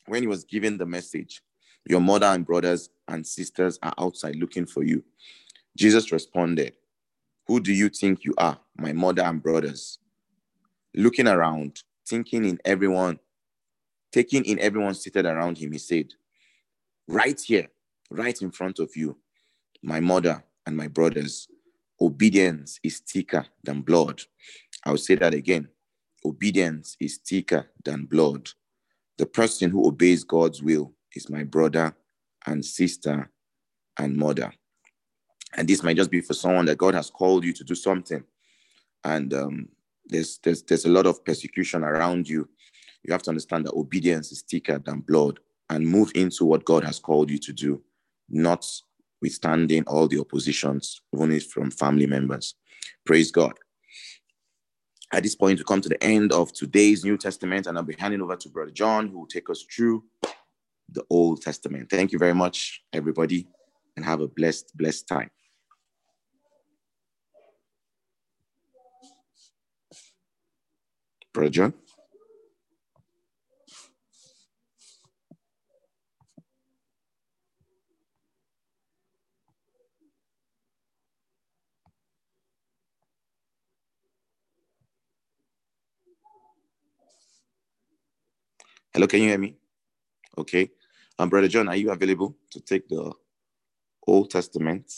When 0.07 0.23
he 0.23 0.27
was 0.27 0.43
given 0.45 0.77
the 0.77 0.85
message, 0.85 1.41
Your 1.87 1.99
mother 2.01 2.27
and 2.27 2.45
brothers 2.45 2.89
and 3.07 3.25
sisters 3.25 3.77
are 3.83 3.93
outside 3.99 4.35
looking 4.35 4.65
for 4.65 4.83
you. 4.83 5.03
Jesus 5.77 6.11
responded, 6.11 6.73
Who 7.47 7.59
do 7.59 7.73
you 7.73 7.89
think 7.89 8.25
you 8.25 8.33
are, 8.37 8.59
my 8.77 8.93
mother 8.93 9.23
and 9.23 9.41
brothers? 9.41 9.99
Looking 10.95 11.27
around, 11.27 11.83
thinking 12.07 12.45
in 12.45 12.59
everyone, 12.65 13.19
taking 14.11 14.45
in 14.45 14.59
everyone 14.59 14.95
seated 14.95 15.25
around 15.25 15.57
him, 15.57 15.73
he 15.73 15.77
said, 15.77 16.13
Right 17.07 17.39
here, 17.39 17.67
right 18.09 18.41
in 18.41 18.51
front 18.51 18.79
of 18.79 18.95
you, 18.95 19.17
my 19.83 19.99
mother 19.99 20.43
and 20.65 20.75
my 20.75 20.87
brothers 20.87 21.47
obedience 22.01 22.79
is 22.83 22.99
thicker 22.99 23.45
than 23.63 23.81
blood. 23.81 24.21
I'll 24.85 24.97
say 24.97 25.15
that 25.15 25.33
again. 25.33 25.69
Obedience 26.23 26.97
is 26.99 27.17
thicker 27.17 27.69
than 27.83 28.05
blood. 28.05 28.49
The 29.17 29.25
person 29.25 29.69
who 29.69 29.87
obeys 29.87 30.23
God's 30.23 30.61
will 30.61 30.93
is 31.15 31.29
my 31.29 31.43
brother 31.43 31.95
and 32.45 32.63
sister 32.63 33.29
and 33.97 34.15
mother. 34.15 34.53
And 35.55 35.67
this 35.67 35.83
might 35.83 35.97
just 35.97 36.11
be 36.11 36.21
for 36.21 36.33
someone 36.33 36.65
that 36.65 36.77
God 36.77 36.93
has 36.95 37.09
called 37.09 37.45
you 37.45 37.53
to 37.53 37.63
do 37.63 37.75
something. 37.75 38.23
And 39.03 39.33
um, 39.33 39.69
there's, 40.05 40.39
there's, 40.43 40.63
there's 40.63 40.85
a 40.85 40.89
lot 40.89 41.05
of 41.05 41.23
persecution 41.23 41.83
around 41.83 42.27
you. 42.27 42.49
You 43.03 43.13
have 43.13 43.23
to 43.23 43.29
understand 43.29 43.65
that 43.65 43.73
obedience 43.73 44.31
is 44.31 44.41
thicker 44.41 44.79
than 44.79 45.01
blood 45.01 45.39
and 45.69 45.87
move 45.87 46.11
into 46.15 46.45
what 46.45 46.65
God 46.65 46.83
has 46.83 46.99
called 46.99 47.29
you 47.29 47.37
to 47.39 47.53
do, 47.53 47.81
not 48.29 48.65
withstanding 49.21 49.83
all 49.87 50.07
the 50.07 50.19
oppositions, 50.19 51.01
even 51.13 51.39
from 51.39 51.71
family 51.71 52.05
members. 52.05 52.55
Praise 53.05 53.31
God. 53.31 53.53
At 55.11 55.23
this 55.23 55.35
point, 55.35 55.59
we 55.59 55.63
come 55.63 55.81
to 55.81 55.89
the 55.89 56.03
end 56.03 56.33
of 56.33 56.51
today's 56.51 57.05
New 57.05 57.17
Testament, 57.17 57.67
and 57.67 57.77
I'll 57.77 57.83
be 57.83 57.95
handing 57.97 58.21
over 58.21 58.35
to 58.35 58.49
Brother 58.49 58.71
John, 58.71 59.07
who 59.07 59.19
will 59.19 59.27
take 59.27 59.49
us 59.49 59.63
through 59.63 60.03
the 60.89 61.03
Old 61.09 61.41
Testament. 61.41 61.89
Thank 61.89 62.11
you 62.11 62.19
very 62.19 62.33
much, 62.33 62.83
everybody, 62.91 63.47
and 63.95 64.03
have 64.03 64.21
a 64.21 64.27
blessed, 64.27 64.75
blessed 64.75 65.07
time. 65.07 65.29
Brother 71.33 71.49
John? 71.49 71.73
Hello, 88.95 89.07
can 89.07 89.21
you 89.21 89.27
hear 89.27 89.37
me? 89.37 89.57
Okay. 90.37 90.71
Um, 91.19 91.27
Brother 91.27 91.49
John, 91.49 91.67
are 91.67 91.75
you 91.75 91.91
available 91.91 92.33
to 92.49 92.61
take 92.61 92.87
the 92.87 93.11
Old 94.07 94.31
Testament, 94.31 94.89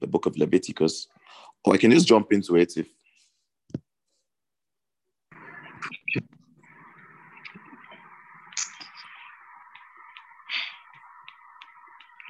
the 0.00 0.08
book 0.08 0.26
of 0.26 0.36
Leviticus, 0.36 1.06
Or 1.64 1.74
I 1.74 1.76
can 1.76 1.92
just 1.92 2.08
jump 2.08 2.32
into 2.32 2.56
it 2.56 2.76
if 2.76 2.88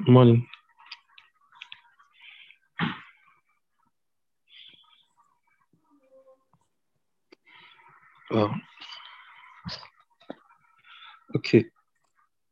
Good 0.05 0.12
morning. 0.12 0.46
Uh, 8.30 8.48
okay, 11.37 11.64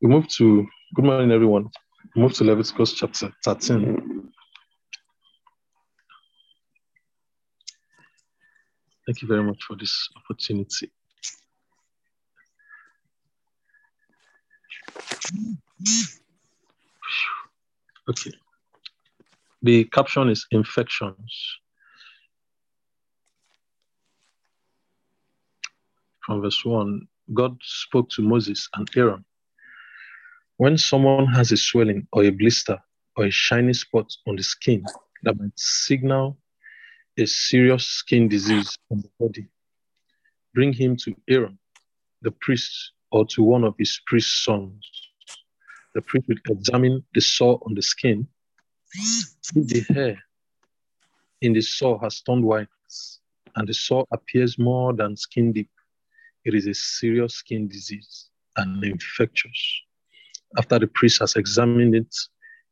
we 0.00 0.08
move 0.08 0.28
to 0.28 0.66
good 0.94 1.04
morning, 1.04 1.30
everyone. 1.32 1.68
We 2.14 2.22
move 2.22 2.34
to 2.34 2.44
Leviticus 2.44 2.92
chapter 2.92 3.32
13. 3.44 4.30
Thank 9.06 9.22
you 9.22 9.28
very 9.28 9.42
much 9.42 9.62
for 9.66 9.76
this 9.76 10.08
opportunity. 10.16 10.90
Okay. 18.08 18.32
The 19.62 19.84
caption 19.84 20.28
is 20.28 20.46
infections. 20.50 21.58
From 26.24 26.42
verse 26.42 26.64
1, 26.64 27.08
God 27.32 27.56
spoke 27.62 28.08
to 28.10 28.22
Moses 28.22 28.68
and 28.74 28.88
Aaron. 28.96 29.24
When 30.56 30.78
someone 30.78 31.26
has 31.26 31.52
a 31.52 31.56
swelling 31.56 32.06
or 32.12 32.24
a 32.24 32.30
blister 32.30 32.78
or 33.16 33.26
a 33.26 33.30
shiny 33.30 33.74
spot 33.74 34.12
on 34.26 34.36
the 34.36 34.42
skin 34.42 34.84
that 35.22 35.38
might 35.38 35.58
signal 35.58 36.38
a 37.16 37.26
serious 37.26 37.86
skin 37.86 38.28
disease 38.28 38.76
on 38.90 39.02
the 39.02 39.10
body, 39.20 39.48
bring 40.54 40.72
him 40.72 40.96
to 40.96 41.14
Aaron, 41.28 41.58
the 42.22 42.30
priest, 42.30 42.92
or 43.10 43.26
to 43.26 43.42
one 43.42 43.64
of 43.64 43.74
his 43.78 44.00
priest 44.06 44.44
sons 44.44 45.08
the 45.98 46.02
priest 46.02 46.28
will 46.28 46.56
examine 46.56 47.04
the 47.12 47.20
sore 47.20 47.60
on 47.66 47.74
the 47.74 47.82
skin. 47.82 48.28
If 48.94 49.34
the 49.54 49.92
hair 49.92 50.18
in 51.40 51.52
the 51.52 51.60
sore 51.60 51.98
has 52.00 52.20
turned 52.20 52.44
white 52.44 52.68
and 53.56 53.68
the 53.68 53.74
sore 53.74 54.06
appears 54.12 54.58
more 54.58 54.92
than 54.92 55.16
skin 55.16 55.52
deep, 55.52 55.70
it 56.44 56.54
is 56.54 56.66
a 56.66 56.74
serious 56.74 57.34
skin 57.34 57.68
disease 57.68 58.28
and 58.56 58.82
infectious. 58.84 59.82
After 60.56 60.78
the 60.78 60.86
priest 60.86 61.20
has 61.20 61.36
examined 61.36 61.94
it, 61.94 62.14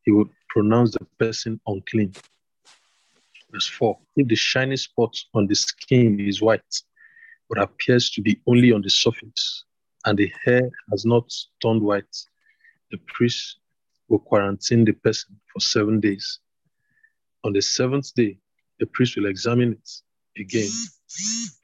he 0.02 0.12
will 0.12 0.30
pronounce 0.48 0.92
the 0.92 1.06
person 1.18 1.60
unclean. 1.66 2.12
Verse 3.52 3.66
4 3.66 3.98
If 4.16 4.28
the 4.28 4.36
shiny 4.36 4.76
spot 4.76 5.16
on 5.34 5.46
the 5.46 5.54
skin 5.54 6.18
is 6.20 6.40
white, 6.40 6.82
but 7.48 7.60
appears 7.60 8.10
to 8.10 8.22
be 8.22 8.40
only 8.46 8.72
on 8.72 8.82
the 8.82 8.90
surface, 8.90 9.64
and 10.04 10.18
the 10.18 10.32
hair 10.44 10.70
has 10.90 11.04
not 11.04 11.30
turned 11.62 11.82
white, 11.82 12.16
the 12.90 12.98
priest 13.06 13.58
will 14.08 14.18
quarantine 14.20 14.84
the 14.84 14.92
person 14.92 15.38
for 15.52 15.60
seven 15.60 16.00
days. 16.00 16.40
On 17.44 17.52
the 17.52 17.60
seventh 17.60 18.14
day, 18.14 18.38
the 18.78 18.86
priest 18.86 19.16
will 19.16 19.26
examine 19.26 19.72
it 19.72 20.40
again. 20.40 20.70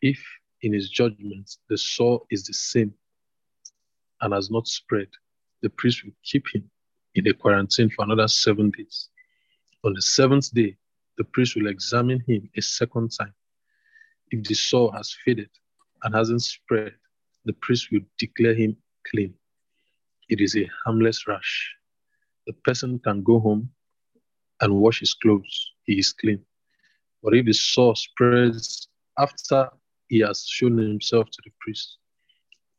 If 0.00 0.20
in 0.62 0.72
his 0.72 0.88
judgment 0.88 1.56
the 1.68 1.76
sore 1.76 2.22
is 2.30 2.44
the 2.44 2.54
same 2.54 2.94
and 4.20 4.32
has 4.32 4.50
not 4.50 4.66
spread, 4.68 5.08
the 5.62 5.70
priest 5.70 6.04
will 6.04 6.12
keep 6.22 6.46
him 6.54 6.70
in 7.14 7.26
a 7.26 7.34
quarantine 7.34 7.90
for 7.90 8.04
another 8.04 8.28
seven 8.28 8.70
days. 8.70 9.08
On 9.84 9.92
the 9.92 10.02
seventh 10.02 10.52
day, 10.54 10.76
the 11.18 11.24
priest 11.24 11.56
will 11.56 11.66
examine 11.66 12.22
him 12.26 12.48
a 12.56 12.62
second 12.62 13.10
time. 13.10 13.34
If 14.30 14.44
the 14.44 14.54
sore 14.54 14.92
has 14.94 15.14
faded 15.24 15.50
and 16.02 16.14
hasn't 16.14 16.42
spread, 16.42 16.94
the 17.44 17.52
priest 17.54 17.88
will 17.90 18.00
declare 18.18 18.54
him 18.54 18.76
clean. 19.10 19.34
It 20.28 20.40
is 20.40 20.56
a 20.56 20.70
harmless 20.84 21.26
rash. 21.26 21.74
The 22.46 22.52
person 22.64 22.98
can 23.00 23.22
go 23.22 23.40
home 23.40 23.70
and 24.60 24.76
wash 24.76 25.00
his 25.00 25.14
clothes. 25.14 25.72
He 25.84 25.98
is 25.98 26.12
clean. 26.12 26.40
But 27.22 27.34
if 27.34 27.46
the 27.46 27.52
sore 27.52 27.96
spreads 27.96 28.88
after 29.18 29.68
he 30.12 30.18
has 30.18 30.44
shown 30.46 30.76
himself 30.76 31.30
to 31.30 31.40
the 31.42 31.50
priest 31.58 31.96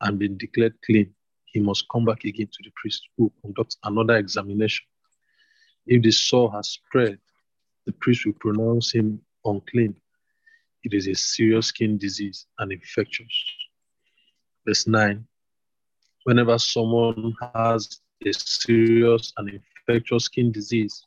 and 0.02 0.20
been 0.20 0.36
declared 0.36 0.72
clean, 0.86 1.12
he 1.46 1.58
must 1.58 1.84
come 1.88 2.04
back 2.04 2.24
again 2.24 2.46
to 2.46 2.62
the 2.62 2.70
priest 2.76 3.08
who 3.18 3.32
conducts 3.42 3.76
another 3.82 4.16
examination. 4.16 4.86
If 5.84 6.04
the 6.04 6.12
sore 6.12 6.52
has 6.52 6.68
spread, 6.68 7.18
the 7.86 7.92
priest 7.94 8.24
will 8.24 8.34
pronounce 8.34 8.92
him 8.92 9.20
unclean. 9.44 9.96
It 10.84 10.94
is 10.94 11.08
a 11.08 11.14
serious 11.14 11.66
skin 11.66 11.98
disease 11.98 12.46
and 12.60 12.70
infectious. 12.70 13.34
Verse 14.64 14.86
9 14.86 15.26
Whenever 16.22 16.56
someone 16.56 17.34
has 17.52 18.00
a 18.24 18.32
serious 18.32 19.32
and 19.38 19.50
infectious 19.50 20.26
skin 20.26 20.52
disease, 20.52 21.04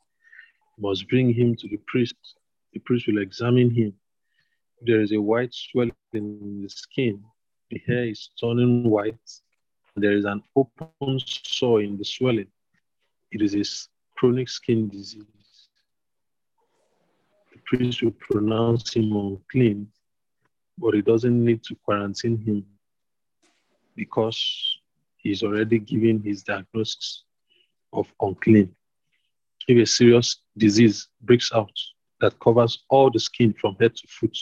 must 0.78 1.08
bring 1.08 1.32
him 1.32 1.56
to 1.56 1.68
the 1.68 1.80
priest. 1.86 2.16
The 2.74 2.80
priest 2.80 3.06
will 3.06 3.22
examine 3.22 3.70
him. 3.70 3.94
There 4.80 5.00
is 5.00 5.12
a 5.12 5.20
white 5.20 5.52
swelling 5.52 5.92
in 6.12 6.62
the 6.62 6.68
skin, 6.68 7.22
the 7.70 7.82
hair 7.86 8.04
is 8.04 8.30
turning 8.40 8.88
white, 8.88 9.16
there 9.96 10.16
is 10.16 10.24
an 10.24 10.42
open 10.54 11.18
sore 11.18 11.82
in 11.82 11.98
the 11.98 12.04
swelling. 12.04 12.46
It 13.32 13.42
is 13.42 13.54
a 13.54 13.64
chronic 14.16 14.48
skin 14.48 14.88
disease. 14.88 15.68
The 17.52 17.58
priest 17.66 18.02
will 18.02 18.12
pronounce 18.12 18.94
him 18.94 19.14
unclean, 19.16 19.88
but 20.78 20.94
he 20.94 21.02
doesn't 21.02 21.44
need 21.44 21.64
to 21.64 21.74
quarantine 21.84 22.38
him 22.38 22.64
because 23.96 24.78
he's 25.16 25.42
already 25.42 25.80
given 25.80 26.22
his 26.22 26.44
diagnosis 26.44 27.24
of 27.92 28.06
unclean. 28.20 28.74
If 29.66 29.82
a 29.82 29.86
serious 29.86 30.40
disease 30.56 31.08
breaks 31.20 31.52
out 31.52 31.72
that 32.20 32.38
covers 32.38 32.84
all 32.88 33.10
the 33.10 33.20
skin 33.20 33.52
from 33.60 33.76
head 33.80 33.96
to 33.96 34.06
foot, 34.08 34.38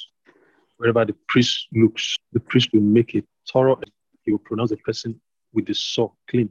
wherever 0.77 1.05
the 1.05 1.15
priest 1.29 1.69
looks, 1.73 2.17
the 2.33 2.41
priest 2.41 2.71
will 2.73 2.81
make 2.81 3.15
a 3.15 3.23
thorough, 3.53 3.81
he 4.23 4.33
will 4.33 4.39
pronounce 4.39 4.71
the 4.71 4.77
person 4.79 5.21
with 5.53 5.67
the 5.67 5.75
sore 5.75 6.13
clean. 6.29 6.51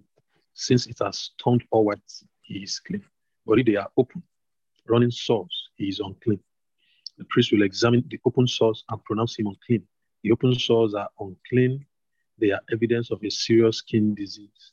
Since 0.53 0.87
it 0.87 0.97
has 1.01 1.31
turned 1.43 1.63
white, 1.69 1.99
he 2.41 2.59
is 2.59 2.79
clean. 2.79 3.03
But 3.45 3.59
if 3.59 3.65
they 3.65 3.75
are 3.75 3.89
open, 3.97 4.23
running 4.87 5.11
sores, 5.11 5.69
he 5.75 5.89
is 5.89 5.99
unclean. 5.99 6.39
The 7.17 7.25
priest 7.29 7.51
will 7.51 7.63
examine 7.63 8.03
the 8.09 8.19
open 8.25 8.47
sores 8.47 8.83
and 8.89 9.03
pronounce 9.03 9.37
him 9.37 9.47
unclean. 9.47 9.83
The 10.23 10.31
open 10.31 10.57
sores 10.57 10.93
are 10.93 11.09
unclean 11.19 11.85
they 12.37 12.51
are 12.51 12.61
evidence 12.71 13.11
of 13.11 13.23
a 13.23 13.29
serious 13.29 13.77
skin 13.77 14.13
disease. 14.13 14.71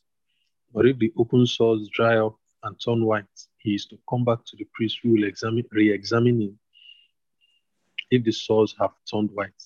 But 0.74 0.86
if 0.86 0.98
the 0.98 1.12
open 1.16 1.46
sores 1.46 1.88
dry 1.92 2.18
up 2.18 2.36
and 2.64 2.76
turn 2.80 3.04
white, 3.04 3.24
he 3.58 3.74
is 3.74 3.86
to 3.86 3.98
come 4.08 4.24
back 4.24 4.44
to 4.46 4.56
the 4.56 4.66
priest 4.74 4.98
who 5.02 5.12
will 5.12 5.24
examine, 5.24 5.64
re-examine 5.70 6.40
him. 6.40 6.58
If 8.12 8.24
the 8.24 8.32
sores 8.32 8.76
have 8.78 8.92
turned 9.10 9.30
white, 9.32 9.62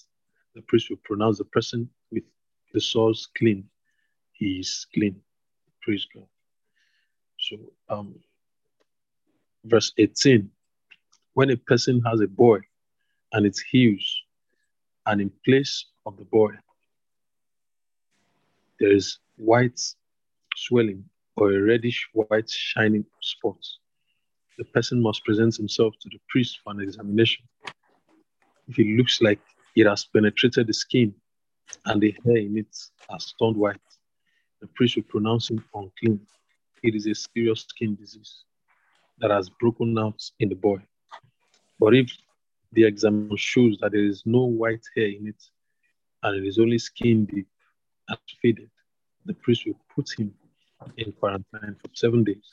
the 0.55 0.62
priest 0.62 0.88
will 0.88 1.01
pronounce 1.05 1.38
the 1.38 1.44
person 1.47 1.90
with 2.12 2.22
the 2.72 2.80
sores 2.80 3.28
clean. 3.36 3.68
He 4.32 4.61
is 4.61 4.86
clean. 4.94 5.20
Praise 5.82 6.07
God. 6.14 6.28
So, 7.38 7.57
um, 7.88 8.14
verse 9.64 9.92
18 9.99 10.51
when 11.34 11.51
a 11.51 11.57
person 11.57 12.01
has 12.07 12.20
a 12.20 12.26
boy 12.28 12.61
and 13.32 13.44
it 13.44 13.59
heals, 13.70 14.22
and 15.05 15.20
in 15.20 15.30
place 15.44 15.84
of 16.07 16.16
the 16.16 16.24
boy 16.24 16.53
there 18.80 18.92
is 18.92 19.18
white 19.36 19.80
swelling 20.57 21.05
or 21.36 21.53
a 21.53 21.61
reddish 21.61 22.09
white 22.14 22.49
shining 22.49 23.05
spot. 23.20 23.59
The 24.57 24.64
person 24.64 25.03
must 25.03 25.24
present 25.24 25.57
himself 25.57 25.94
to 26.01 26.09
the 26.11 26.20
priest 26.30 26.61
for 26.64 26.72
an 26.72 26.80
examination. 26.80 27.44
If 28.68 28.78
it 28.78 28.86
looks 28.96 29.20
like 29.20 29.40
it 29.76 29.86
has 29.86 30.04
penetrated 30.04 30.66
the 30.66 30.74
skin 30.74 31.14
and 31.84 32.00
the 32.00 32.14
hair 32.24 32.38
in 32.38 32.58
it 32.58 32.76
has 33.10 33.32
turned 33.40 33.56
white, 33.56 33.80
the 34.60 34.66
priest 34.68 34.96
will 34.96 35.04
pronounce 35.04 35.50
him 35.50 35.64
unclean. 35.74 36.20
It 36.82 36.94
is 36.94 37.06
a 37.06 37.14
serious 37.14 37.62
skin 37.62 37.94
disease 37.94 38.44
that 39.18 39.30
has 39.30 39.48
broken 39.48 39.96
out 39.98 40.22
in 40.40 40.48
the 40.48 40.54
boy. 40.54 40.78
But 41.78 41.94
if 41.94 42.10
the 42.72 42.84
examination 42.84 43.36
shows 43.36 43.78
that 43.80 43.92
there 43.92 44.04
is 44.04 44.22
no 44.26 44.44
white 44.44 44.84
hair 44.96 45.06
in 45.06 45.28
it 45.28 45.42
and 46.22 46.44
it 46.44 46.48
is 46.48 46.58
only 46.58 46.78
skin 46.78 47.24
deep, 47.26 47.46
and 48.08 48.18
faded, 48.40 48.70
the 49.24 49.34
priest 49.34 49.66
will 49.66 49.78
put 49.94 50.08
him 50.18 50.32
in 50.96 51.12
quarantine 51.12 51.76
for 51.80 51.90
seven 51.92 52.24
days. 52.24 52.48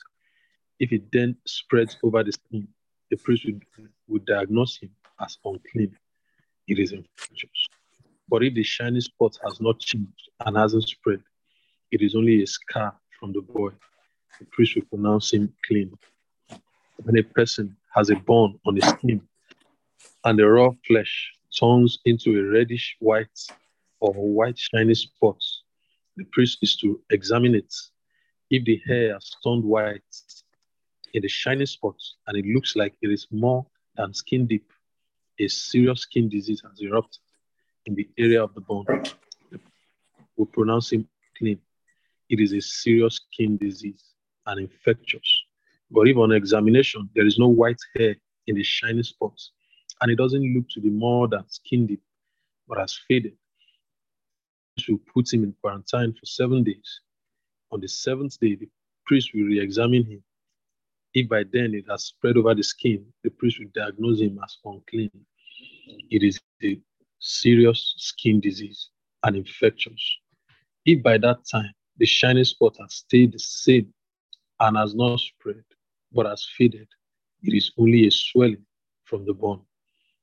If 0.78 0.92
it 0.92 1.10
then 1.12 1.36
spreads 1.44 1.96
over 2.02 2.22
the 2.24 2.32
skin, 2.32 2.68
the 3.10 3.16
priest 3.16 3.44
would, 3.46 3.62
would 4.08 4.24
diagnose 4.26 4.78
him 4.78 4.90
as 5.20 5.38
unclean. 5.44 5.96
It 6.66 6.78
is 6.78 6.92
infectious. 6.92 7.68
But 8.28 8.42
if 8.42 8.54
the 8.54 8.62
shiny 8.62 9.00
spot 9.00 9.38
has 9.46 9.60
not 9.60 9.80
changed 9.80 10.30
and 10.44 10.56
hasn't 10.56 10.88
spread, 10.88 11.20
it 11.90 12.00
is 12.00 12.14
only 12.14 12.42
a 12.42 12.46
scar 12.46 12.96
from 13.20 13.32
the 13.32 13.42
boy. 13.42 13.70
The 14.38 14.46
priest 14.46 14.74
will 14.74 14.84
pronounce 14.84 15.32
him 15.32 15.52
clean. 15.66 15.92
When 17.02 17.18
a 17.18 17.22
person 17.22 17.76
has 17.94 18.10
a 18.10 18.16
burn 18.16 18.58
on 18.66 18.76
his 18.76 18.86
skin 18.86 19.20
and 20.24 20.38
the 20.38 20.48
raw 20.48 20.70
flesh 20.86 21.32
turns 21.58 21.98
into 22.04 22.38
a 22.38 22.50
reddish 22.50 22.96
white 22.98 23.38
or 24.00 24.12
white 24.12 24.58
shiny 24.58 24.94
spot, 24.94 25.36
the 26.16 26.24
priest 26.32 26.58
is 26.62 26.76
to 26.76 27.00
examine 27.10 27.54
it. 27.54 27.72
If 28.50 28.64
the 28.64 28.80
hair 28.86 29.12
has 29.14 29.30
turned 29.44 29.64
white 29.64 30.02
in 31.12 31.22
the 31.22 31.28
shiny 31.28 31.66
spot 31.66 31.96
and 32.26 32.36
it 32.38 32.46
looks 32.46 32.74
like 32.74 32.94
it 33.02 33.10
is 33.10 33.26
more 33.30 33.66
than 33.96 34.14
skin 34.14 34.46
deep, 34.46 34.64
a 35.38 35.48
serious 35.48 36.00
skin 36.00 36.28
disease 36.28 36.62
has 36.68 36.80
erupted 36.80 37.20
in 37.86 37.94
the 37.94 38.08
area 38.18 38.42
of 38.42 38.54
the 38.54 38.60
bone. 38.60 38.86
We 40.36 40.44
pronounce 40.46 40.92
him 40.92 41.08
clean. 41.36 41.60
It 42.28 42.40
is 42.40 42.52
a 42.52 42.60
serious 42.60 43.16
skin 43.16 43.56
disease 43.56 44.02
and 44.46 44.60
infectious. 44.60 45.44
But 45.90 46.08
if 46.08 46.16
on 46.16 46.32
examination 46.32 47.08
there 47.14 47.26
is 47.26 47.38
no 47.38 47.48
white 47.48 47.80
hair 47.96 48.16
in 48.46 48.56
the 48.56 48.62
shiny 48.62 49.02
spots 49.02 49.52
and 50.00 50.10
it 50.10 50.16
doesn't 50.16 50.54
look 50.54 50.68
to 50.70 50.80
be 50.80 50.90
more 50.90 51.28
than 51.28 51.48
skin 51.48 51.86
deep 51.86 52.02
but 52.68 52.78
has 52.78 52.98
faded, 53.08 53.36
we 54.88 54.94
will 54.94 55.00
put 55.12 55.32
him 55.32 55.44
in 55.44 55.54
quarantine 55.60 56.12
for 56.18 56.26
seven 56.26 56.64
days. 56.64 57.00
On 57.70 57.80
the 57.80 57.88
seventh 57.88 58.38
day, 58.40 58.54
the 58.56 58.68
priest 59.06 59.30
will 59.34 59.44
re 59.44 59.60
examine 59.60 60.04
him. 60.04 60.22
If 61.14 61.28
by 61.28 61.44
then 61.44 61.74
it 61.74 61.84
has 61.88 62.04
spread 62.06 62.36
over 62.36 62.54
the 62.54 62.64
skin, 62.64 63.06
the 63.22 63.30
priest 63.30 63.60
will 63.60 63.70
diagnose 63.72 64.20
him 64.20 64.38
as 64.42 64.58
unclean. 64.64 65.10
It 66.10 66.24
is 66.24 66.40
a 66.62 66.80
serious 67.20 67.94
skin 67.98 68.40
disease 68.40 68.90
and 69.22 69.36
infectious. 69.36 70.18
If 70.84 71.02
by 71.02 71.18
that 71.18 71.46
time 71.50 71.72
the 71.98 72.06
shiny 72.06 72.44
spot 72.44 72.76
has 72.80 72.94
stayed 72.94 73.32
the 73.32 73.38
same 73.38 73.94
and 74.58 74.76
has 74.76 74.94
not 74.94 75.20
spread, 75.20 75.64
but 76.12 76.26
has 76.26 76.46
faded, 76.58 76.88
it 77.42 77.54
is 77.54 77.70
only 77.78 78.06
a 78.08 78.10
swelling 78.10 78.64
from 79.04 79.24
the 79.24 79.34
bone. 79.34 79.62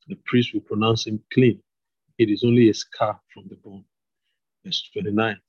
The 0.08 0.18
priest 0.26 0.54
will 0.54 0.62
pronounce 0.62 1.08
him 1.08 1.24
clean. 1.34 1.62
It 2.18 2.30
is 2.30 2.44
only 2.44 2.70
a 2.70 2.74
scar 2.74 3.20
from 3.34 3.48
the 3.48 3.56
bone. 3.56 3.86
Verse 4.66 4.90
29. 4.94 5.40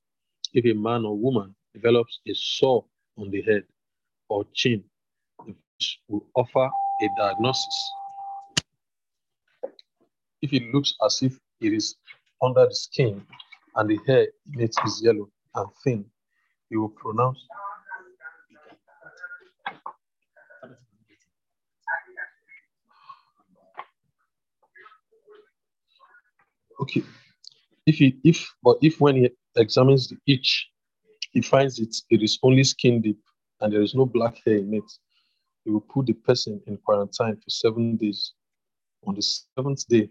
If 0.53 0.65
a 0.67 0.75
man 0.79 1.05
or 1.05 1.19
woman 1.19 1.55
develops 1.75 2.21
a 2.29 2.35
sore 2.35 2.85
on 3.19 3.31
the 3.31 3.43
head 3.43 3.65
or 4.29 4.45
chin, 4.55 4.85
will 6.09 6.27
offer 6.35 6.69
a 7.03 7.09
diagnosis. 7.17 7.91
If 10.41 10.53
it 10.53 10.63
looks 10.75 10.95
as 11.05 11.23
if 11.23 11.39
it 11.61 11.73
is 11.73 11.97
under 12.43 12.67
the 12.67 12.75
skin 12.75 13.25
and 13.77 13.89
the 13.89 13.99
hair 14.07 14.27
in 14.55 14.61
it 14.61 14.75
is 14.85 15.03
yellow 15.03 15.29
and 15.55 15.69
thin, 15.85 16.05
he 16.69 16.77
will 16.77 16.89
pronounce 16.91 17.39
Okay. 26.83 27.05
If 27.87 27.97
he 27.97 28.19
if 28.25 28.53
but 28.63 28.77
if 28.83 29.01
when 29.01 29.17
he 29.17 29.31
examines 29.57 30.09
the 30.09 30.17
itch, 30.27 30.69
he 31.33 31.41
finds 31.41 31.79
it 31.79 31.95
it 32.11 32.23
is 32.23 32.39
only 32.43 32.65
skin 32.65 33.01
deep 33.01 33.19
and 33.61 33.73
there 33.73 33.83
is 33.83 33.95
no 33.95 34.05
black 34.05 34.39
hair 34.45 34.57
in 34.57 34.75
it, 34.75 34.91
he 35.65 35.71
will 35.71 35.81
put 35.81 36.07
the 36.07 36.13
person 36.13 36.61
in 36.67 36.77
quarantine 36.79 37.37
for 37.37 37.51
seven 37.51 37.97
days. 37.97 38.33
On 39.05 39.15
the 39.15 39.23
seventh 39.23 39.87
day, 39.89 40.09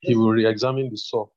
he 0.00 0.16
will 0.16 0.30
re-examine 0.30 0.88
the 0.90 0.96
sore. 0.96 1.30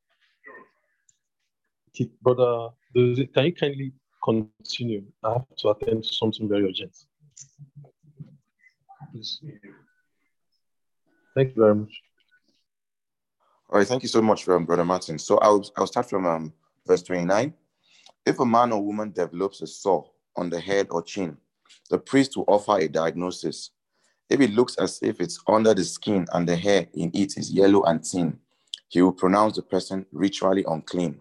Okay, 1.90 2.10
brother, 2.22 2.70
can 2.94 3.46
you 3.46 3.54
kindly 3.54 3.94
continue? 4.24 5.04
I 5.24 5.34
have 5.34 5.46
to 5.58 5.70
attend 5.70 6.04
to 6.04 6.14
something 6.14 6.48
very 6.48 6.70
urgent. 6.70 6.96
Please. 9.12 9.42
Thank 11.36 11.56
you 11.56 11.62
very 11.62 11.76
much. 11.76 12.02
All 13.70 13.80
right, 13.80 13.88
thank 13.88 14.04
you 14.04 14.10
so 14.10 14.22
much, 14.22 14.48
um, 14.48 14.66
Brother 14.66 14.86
Martin. 14.86 15.20
So 15.20 15.38
I'll, 15.40 15.66
I'll 15.76 15.88
start 15.88 16.10
from 16.10 16.26
um, 16.26 16.54
verse 16.86 17.04
29. 17.04 17.54
If 18.26 18.40
a 18.40 18.46
man 18.46 18.72
or 18.72 18.82
woman 18.82 19.12
develops 19.12 19.62
a 19.62 19.68
sore 19.68 20.10
on 20.38 20.50
the 20.50 20.60
head 20.60 20.88
or 20.92 21.02
chin, 21.02 21.38
the 21.90 21.98
priest 21.98 22.38
will 22.38 22.46
offer 22.48 22.78
a 22.80 22.88
diagnosis. 22.88 23.72
If 24.30 24.42
it 24.42 24.52
looks 24.52 24.76
as 24.78 25.00
if 25.02 25.22
it's 25.22 25.40
under 25.48 25.74
the 25.74 25.84
skin 25.84 26.28
and 26.34 26.48
the 26.48 26.56
hair 26.56 26.88
in 26.94 27.12
it 27.14 27.38
is 27.38 27.52
yellow 27.52 27.84
and 27.84 28.06
thin, 28.06 28.40
he 28.90 29.02
will 29.02 29.14
pronounce 29.14 29.56
the 29.56 29.62
person 29.62 30.06
ritually 30.12 30.64
unclean. 30.68 31.20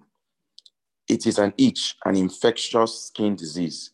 It 1.09 1.27
is 1.27 1.39
an 1.39 1.55
itch, 1.57 1.97
an 2.05 2.17
infectious 2.17 3.07
skin 3.07 3.37
disease. 3.37 3.93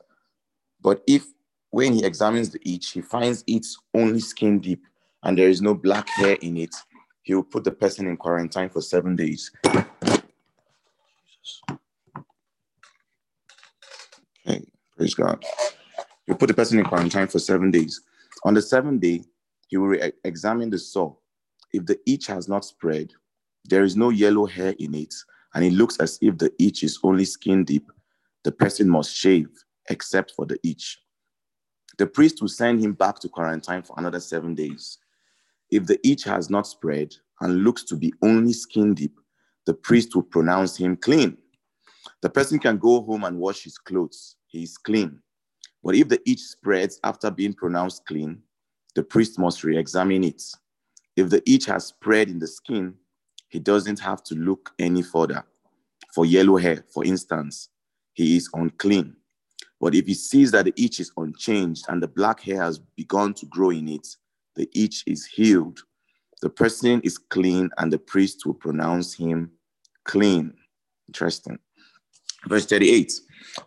But 0.81 1.03
if 1.07 1.27
when 1.71 1.95
he 1.95 2.05
examines 2.05 2.51
the 2.51 2.61
itch, 2.69 2.91
he 2.91 3.01
finds 3.03 3.45
it's 3.47 3.79
only 3.95 4.21
skin 4.21 4.61
deep 4.61 4.83
and 5.23 5.39
there 5.39 5.49
is 5.49 5.63
no 5.63 5.75
black 5.75 6.09
hair 6.11 6.37
in 6.43 6.57
it, 6.57 6.75
he 7.23 7.35
will 7.35 7.45
put 7.45 7.65
the 7.65 7.71
person 7.71 8.07
in 8.07 8.17
quarantine 8.17 8.69
for 8.69 8.81
seven 8.83 9.17
days. 9.17 9.51
Okay, 14.45 14.72
praise 15.03 15.15
God. 15.15 15.45
He'll 16.27 16.37
put 16.37 16.47
the 16.47 16.55
person 16.55 16.79
in 16.79 16.85
quarantine 16.85 17.27
for 17.27 17.41
seven 17.41 17.73
days. 17.73 18.01
On 18.45 18.55
the 18.55 18.63
seventh 18.63 19.01
day, 19.01 19.25
he 19.67 19.77
will 19.77 19.89
re- 19.89 20.13
examine 20.23 20.71
the 20.71 20.79
sore. 20.79 21.17
If 21.73 21.87
the 21.87 21.99
itch 22.07 22.29
has 22.29 22.49
not 22.49 22.65
spread, 22.65 23.13
there 23.65 23.83
is 23.83 23.97
no 23.97 24.11
yellow 24.11 24.47
hair 24.47 24.77
in 24.79 24.95
it, 24.95 25.13
and 25.55 25.65
it 25.65 25.73
looks 25.73 25.97
as 25.99 26.19
if 26.23 26.39
the 26.39 26.53
itch 26.61 26.85
is 26.85 27.01
only 27.03 27.25
skin 27.25 27.65
deep, 27.65 27.91
the 28.45 28.53
person 28.53 28.89
must 28.89 29.13
shave 29.13 29.49
except 29.91 30.31
for 30.37 30.47
the 30.47 30.57
itch. 30.63 31.01
The 31.99 32.07
priest 32.07 32.41
will 32.41 32.49
send 32.49 32.81
him 32.81 32.93
back 32.93 33.19
to 33.21 33.29
quarantine 33.29 33.83
for 33.83 33.97
another 33.99 34.21
seven 34.21 34.55
days. 34.55 34.99
If 35.73 35.87
the 35.87 35.99
itch 36.07 36.23
has 36.25 36.49
not 36.49 36.69
spread 36.69 37.13
and 37.41 37.65
looks 37.65 37.83
to 37.85 37.97
be 37.97 38.15
only 38.23 38.53
skin 38.53 38.95
deep, 38.95 39.19
the 39.67 39.75
priest 39.75 40.15
will 40.15 40.23
pronounce 40.23 40.77
him 40.77 40.97
clean. 40.97 41.39
The 42.21 42.31
person 42.31 42.61
can 42.61 42.79
go 42.79 43.03
home 43.03 43.25
and 43.25 43.41
wash 43.41 43.65
his 43.65 43.79
clothes. 43.79 44.37
He 44.53 44.63
is 44.63 44.77
clean. 44.77 45.19
But 45.83 45.97
if 45.97 46.09
the 46.09 46.21
itch 46.29 46.41
spreads 46.41 47.01
after 47.03 47.31
being 47.31 47.55
pronounced 47.55 48.05
clean, 48.07 48.43
the 48.95 49.03
priest 49.03 49.39
must 49.39 49.65
re 49.65 49.79
examine 49.79 50.25
it. 50.25 50.43
If 51.17 51.31
the 51.31 51.43
itch 51.51 51.65
has 51.67 51.87
spread 51.87 52.29
in 52.29 52.39
the 52.39 52.47
skin, 52.47 52.95
he 53.49 53.59
doesn't 53.59 53.99
have 54.01 54.23
to 54.25 54.35
look 54.35 54.73
any 54.79 55.03
further. 55.03 55.45
For 56.15 56.27
yellow 56.27 56.59
hair, 56.59 56.85
for 56.93 57.05
instance, 57.05 57.71
he 58.13 58.37
is 58.37 58.51
unclean. 58.53 59.17
But 59.81 59.95
if 59.95 60.07
he 60.07 60.15
sees 60.15 60.51
that 60.53 60.67
the 60.67 60.75
itch 60.77 61.01
is 61.01 61.11
unchanged 61.17 61.87
and 61.89 62.03
the 62.03 62.09
black 62.09 62.41
hair 62.41 62.63
has 62.63 62.79
begun 62.79 63.33
to 63.35 63.47
grow 63.47 63.71
in 63.71 63.89
it, 63.89 64.07
the 64.55 64.69
itch 64.75 65.03
is 65.07 65.25
healed. 65.25 65.81
The 66.43 66.51
person 66.51 67.01
is 67.03 67.17
clean, 67.17 67.71
and 67.79 67.91
the 67.91 67.99
priest 67.99 68.45
will 68.45 68.55
pronounce 68.55 69.15
him 69.15 69.51
clean. 70.05 70.53
Interesting. 71.09 71.59
Verse 72.49 72.67
38 72.67 73.13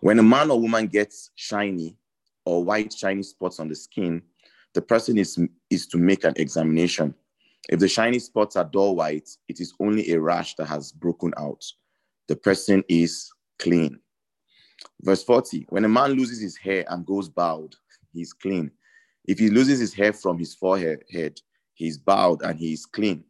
When 0.00 0.18
a 0.18 0.22
man 0.22 0.50
or 0.50 0.60
woman 0.60 0.86
gets 0.86 1.30
shiny 1.34 1.96
or 2.44 2.64
white, 2.64 2.92
shiny 2.92 3.22
spots 3.22 3.60
on 3.60 3.68
the 3.68 3.74
skin, 3.74 4.22
the 4.74 4.82
person 4.82 5.18
is, 5.18 5.38
is 5.70 5.86
to 5.88 5.98
make 5.98 6.24
an 6.24 6.34
examination. 6.36 7.14
If 7.68 7.80
the 7.80 7.88
shiny 7.88 8.18
spots 8.18 8.56
are 8.56 8.64
dull 8.64 8.96
white, 8.96 9.28
it 9.48 9.60
is 9.60 9.72
only 9.80 10.12
a 10.12 10.20
rash 10.20 10.54
that 10.56 10.66
has 10.66 10.92
broken 10.92 11.32
out. 11.36 11.64
The 12.28 12.36
person 12.36 12.84
is 12.88 13.30
clean. 13.58 13.98
Verse 15.02 15.24
40 15.24 15.66
When 15.70 15.84
a 15.84 15.88
man 15.88 16.12
loses 16.12 16.40
his 16.40 16.56
hair 16.56 16.84
and 16.88 17.06
goes 17.06 17.28
bald, 17.28 17.76
he 18.12 18.20
is 18.20 18.32
clean. 18.32 18.70
If 19.26 19.38
he 19.38 19.50
loses 19.50 19.80
his 19.80 19.94
hair 19.94 20.12
from 20.12 20.38
his 20.38 20.54
forehead, 20.54 21.02
head, 21.10 21.40
is 21.78 21.98
bowed 21.98 22.42
and 22.42 22.58
he 22.58 22.72
is 22.72 22.86
clean. 22.86 23.24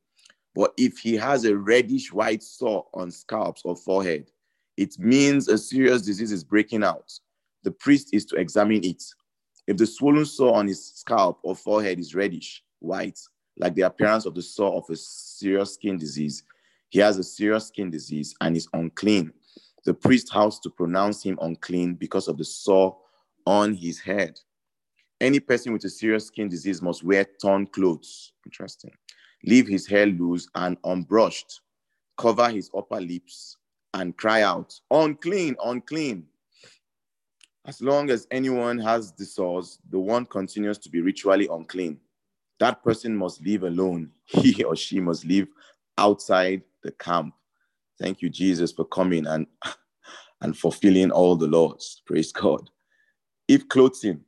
But 0.54 0.72
if 0.76 0.98
he 0.98 1.14
has 1.14 1.44
a 1.44 1.56
reddish 1.56 2.12
white 2.12 2.42
sore 2.42 2.86
on 2.94 3.10
scalps 3.10 3.62
or 3.64 3.76
forehead, 3.76 4.30
it 4.76 4.98
means 4.98 5.48
a 5.48 5.56
serious 5.56 6.02
disease 6.02 6.32
is 6.32 6.44
breaking 6.44 6.84
out. 6.84 7.12
The 7.62 7.70
priest 7.70 8.10
is 8.12 8.24
to 8.26 8.36
examine 8.36 8.84
it. 8.84 9.02
If 9.66 9.78
the 9.78 9.86
swollen 9.86 10.26
sore 10.26 10.54
on 10.54 10.68
his 10.68 10.92
scalp 10.94 11.40
or 11.42 11.56
forehead 11.56 11.98
is 11.98 12.14
reddish, 12.14 12.62
white, 12.80 13.18
like 13.58 13.74
the 13.74 13.82
appearance 13.82 14.26
of 14.26 14.34
the 14.34 14.42
sore 14.42 14.74
of 14.74 14.84
a 14.90 14.96
serious 14.96 15.74
skin 15.74 15.98
disease, 15.98 16.44
he 16.90 16.98
has 17.00 17.18
a 17.18 17.24
serious 17.24 17.68
skin 17.68 17.90
disease 17.90 18.34
and 18.40 18.56
is 18.56 18.68
unclean. 18.74 19.32
The 19.84 19.94
priest 19.94 20.32
has 20.32 20.60
to 20.60 20.70
pronounce 20.70 21.22
him 21.22 21.38
unclean 21.40 21.94
because 21.94 22.28
of 22.28 22.38
the 22.38 22.44
sore 22.44 22.96
on 23.46 23.74
his 23.74 23.98
head. 23.98 24.38
Any 25.20 25.40
person 25.40 25.72
with 25.72 25.84
a 25.84 25.90
serious 25.90 26.26
skin 26.26 26.48
disease 26.48 26.82
must 26.82 27.02
wear 27.02 27.24
torn 27.40 27.66
clothes. 27.66 28.32
Interesting. 28.44 28.92
Leave 29.44 29.66
his 29.66 29.86
hair 29.86 30.06
loose 30.06 30.48
and 30.54 30.76
unbrushed. 30.82 31.60
Cover 32.18 32.50
his 32.50 32.70
upper 32.76 33.00
lips 33.00 33.56
and 34.00 34.16
cry 34.16 34.42
out, 34.42 34.78
unclean, 34.90 35.56
unclean. 35.64 36.26
As 37.66 37.80
long 37.80 38.10
as 38.10 38.26
anyone 38.30 38.78
has 38.78 39.12
the 39.12 39.24
sores, 39.24 39.78
the 39.90 39.98
one 39.98 40.26
continues 40.26 40.78
to 40.78 40.90
be 40.90 41.00
ritually 41.00 41.48
unclean. 41.50 41.98
That 42.60 42.82
person 42.84 43.16
must 43.16 43.44
live 43.44 43.64
alone. 43.64 44.10
He 44.26 44.62
or 44.64 44.76
she 44.76 45.00
must 45.00 45.24
live 45.24 45.48
outside 45.98 46.62
the 46.82 46.92
camp. 46.92 47.34
Thank 47.98 48.22
you, 48.22 48.28
Jesus, 48.28 48.72
for 48.72 48.84
coming 48.84 49.26
and, 49.26 49.46
and 50.42 50.56
fulfilling 50.56 51.10
all 51.10 51.34
the 51.36 51.46
laws. 51.46 52.02
Praise 52.06 52.32
God. 52.32 52.68
If 53.48 53.68
clothing 53.68 54.20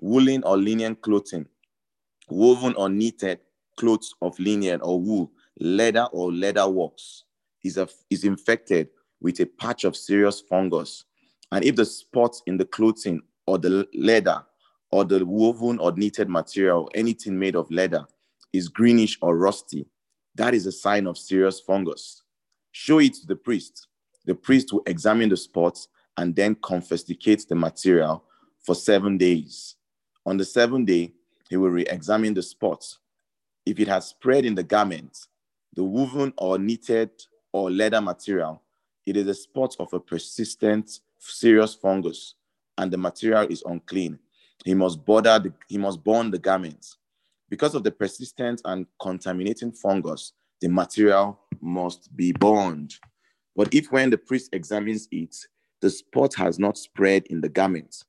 woolen 0.00 0.42
or 0.44 0.56
linen 0.56 0.96
clothing 0.96 1.46
woven 2.28 2.74
or 2.74 2.88
knitted 2.88 3.38
clothes 3.76 4.14
of 4.20 4.38
linen 4.38 4.80
or 4.80 5.00
wool, 5.00 5.30
leather 5.60 6.08
or 6.12 6.32
leather 6.32 6.68
works, 6.68 7.24
is, 7.62 7.78
a, 7.78 7.88
is 8.10 8.24
infected 8.24 8.88
with 9.20 9.40
a 9.40 9.46
patch 9.46 9.84
of 9.84 9.96
serious 9.96 10.40
fungus. 10.40 11.04
And 11.52 11.64
if 11.64 11.76
the 11.76 11.84
spots 11.84 12.42
in 12.46 12.56
the 12.56 12.64
clothing 12.64 13.22
or 13.46 13.58
the 13.58 13.88
leather 13.94 14.44
or 14.90 15.04
the 15.04 15.24
woven 15.24 15.78
or 15.78 15.92
knitted 15.92 16.28
material, 16.28 16.90
anything 16.94 17.38
made 17.38 17.56
of 17.56 17.70
leather, 17.70 18.06
is 18.52 18.68
greenish 18.68 19.18
or 19.20 19.36
rusty, 19.36 19.86
that 20.36 20.54
is 20.54 20.66
a 20.66 20.72
sign 20.72 21.06
of 21.06 21.18
serious 21.18 21.60
fungus. 21.60 22.22
Show 22.72 23.00
it 23.00 23.14
to 23.14 23.26
the 23.26 23.36
priest. 23.36 23.88
The 24.26 24.34
priest 24.34 24.72
will 24.72 24.82
examine 24.86 25.28
the 25.28 25.36
spots 25.36 25.88
and 26.16 26.34
then 26.34 26.54
confiscate 26.56 27.46
the 27.48 27.54
material 27.54 28.24
for 28.60 28.74
seven 28.74 29.18
days. 29.18 29.76
On 30.26 30.36
the 30.36 30.44
seventh 30.44 30.86
day, 30.86 31.12
he 31.48 31.56
will 31.56 31.70
re 31.70 31.82
examine 31.86 32.34
the 32.34 32.42
spots. 32.42 32.98
If 33.66 33.78
it 33.78 33.88
has 33.88 34.08
spread 34.08 34.44
in 34.44 34.54
the 34.54 34.62
garment, 34.62 35.18
the 35.74 35.84
woven 35.84 36.32
or 36.38 36.58
knitted 36.58 37.10
or 37.52 37.70
leather 37.70 38.00
material, 38.00 38.62
it 39.06 39.16
is 39.16 39.26
a 39.26 39.34
spot 39.34 39.76
of 39.78 39.92
a 39.92 40.00
persistent, 40.00 41.00
serious 41.18 41.74
fungus, 41.74 42.34
and 42.78 42.90
the 42.90 42.96
material 42.96 43.46
is 43.48 43.62
unclean. 43.66 44.18
He 44.64 44.74
must 44.74 45.04
border 45.04 45.38
the, 45.38 45.52
he 45.68 45.78
must 45.78 46.02
burn 46.02 46.30
the 46.30 46.38
garments. 46.38 46.96
Because 47.50 47.74
of 47.74 47.84
the 47.84 47.90
persistent 47.90 48.62
and 48.64 48.86
contaminating 49.00 49.72
fungus, 49.72 50.32
the 50.60 50.68
material 50.68 51.38
must 51.60 52.14
be 52.16 52.32
burned. 52.32 52.94
But 53.54 53.72
if 53.74 53.92
when 53.92 54.10
the 54.10 54.18
priest 54.18 54.50
examines 54.52 55.06
it, 55.10 55.36
the 55.80 55.90
spot 55.90 56.34
has 56.36 56.58
not 56.58 56.78
spread 56.78 57.26
in 57.26 57.40
the 57.40 57.48
garment, 57.48 58.04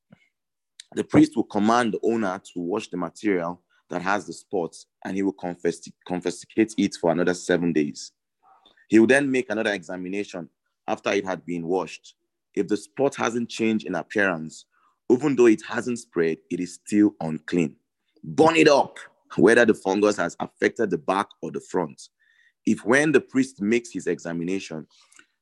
the 0.94 1.04
priest 1.04 1.36
will 1.36 1.44
command 1.44 1.94
the 1.94 2.00
owner 2.04 2.42
to 2.54 2.60
wash 2.60 2.88
the 2.88 2.96
material 2.98 3.62
that 3.90 4.02
has 4.02 4.26
the 4.26 4.34
spots 4.34 4.88
and 5.04 5.16
he 5.16 5.24
will 5.24 5.36
confiscate 6.08 6.74
it 6.78 6.96
for 7.00 7.12
another 7.12 7.34
seven 7.34 7.74
days. 7.74 8.14
He 8.88 9.00
will 9.00 9.08
then 9.08 9.30
make 9.30 9.50
another 9.50 9.74
examination 9.74 10.50
after 10.88 11.12
it 11.12 11.26
had 11.26 11.46
been 11.46 11.68
washed. 11.68 12.16
If 12.54 12.68
the 12.68 12.78
spot 12.78 13.16
hasn't 13.16 13.50
changed 13.50 13.86
in 13.86 13.96
appearance, 13.96 14.66
even 15.10 15.36
though 15.36 15.48
it 15.48 15.62
hasn't 15.68 16.00
spread, 16.00 16.38
it 16.50 16.60
is 16.60 16.76
still 16.76 17.16
unclean. 17.22 17.76
Burn 18.24 18.56
it 18.56 18.68
up, 18.68 18.98
whether 19.36 19.66
the 19.66 19.74
fungus 19.74 20.18
has 20.18 20.36
affected 20.40 20.90
the 20.90 20.98
back 20.98 21.28
or 21.42 21.52
the 21.52 21.60
front. 21.60 22.10
If 22.66 22.84
when 22.86 23.12
the 23.12 23.22
priest 23.22 23.62
makes 23.62 23.92
his 23.92 24.08
examination, 24.08 24.88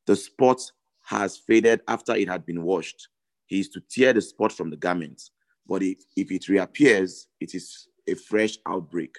the 0.06 0.16
spot 0.16 0.60
has 1.04 1.38
faded 1.38 1.82
after 1.88 2.16
it 2.16 2.28
had 2.28 2.46
been 2.46 2.64
washed, 2.64 3.08
he 3.46 3.60
is 3.60 3.70
to 3.70 3.82
tear 3.82 4.14
the 4.14 4.22
spot 4.22 4.52
from 4.52 4.70
the 4.70 4.78
garment. 4.78 5.22
But 5.68 5.84
if, 5.84 6.00
if 6.18 6.32
it 6.32 6.50
reappears, 6.50 7.28
it 7.40 7.56
is 7.56 7.88
a 8.08 8.16
fresh 8.16 8.58
outbreak. 8.68 9.16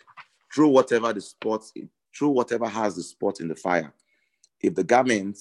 Throw 0.55 0.68
whatever 0.68 1.12
the 1.12 1.20
spot, 1.20 1.64
throw 2.16 2.31
whatever 2.31 2.68
has 2.68 2.97
the 2.97 3.03
spot 3.03 3.41
in 3.41 3.49
the 3.49 3.55
fire. 3.55 3.93
If 4.61 4.75
the 4.75 4.85
garment 4.85 5.39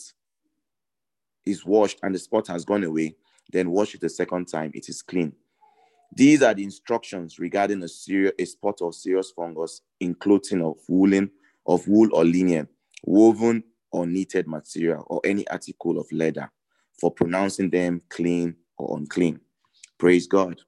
is 1.45 1.65
washed 1.65 1.99
and 2.03 2.13
the 2.13 2.19
spot 2.19 2.47
has 2.47 2.65
gone 2.65 2.83
away, 2.83 3.15
then 3.51 3.71
wash 3.71 3.95
it 3.95 4.03
a 4.03 4.09
second 4.09 4.47
time. 4.47 4.71
It 4.73 4.89
is 4.89 5.01
clean. 5.01 5.33
These 6.15 6.43
are 6.43 6.53
the 6.53 6.63
instructions 6.63 7.39
regarding 7.39 7.81
a, 7.83 7.87
serious, 7.87 8.33
a 8.37 8.45
spot 8.45 8.81
of 8.81 8.93
serious 8.93 9.31
fungus 9.31 9.81
in 9.99 10.13
clothing 10.13 10.61
of 10.61 10.77
woolen, 10.87 11.31
of 11.65 11.87
wool 11.87 12.09
or 12.13 12.23
linen, 12.23 12.67
woven 13.03 13.63
or 13.91 14.05
knitted 14.05 14.47
material, 14.47 15.05
or 15.07 15.21
any 15.23 15.47
article 15.47 15.99
of 15.99 16.11
leather, 16.11 16.51
for 16.99 17.11
pronouncing 17.11 17.69
them 17.69 18.01
clean 18.09 18.55
or 18.77 18.97
unclean. 18.97 19.39
Praise 19.97 20.27
God. 20.27 20.61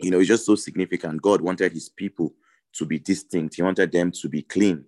You 0.00 0.10
know, 0.10 0.18
it's 0.18 0.28
just 0.28 0.46
so 0.46 0.56
significant. 0.56 1.22
God 1.22 1.40
wanted 1.40 1.72
his 1.72 1.88
people 1.88 2.34
to 2.74 2.84
be 2.84 2.98
distinct, 2.98 3.54
he 3.54 3.62
wanted 3.62 3.92
them 3.92 4.10
to 4.10 4.28
be 4.28 4.42
clean. 4.42 4.84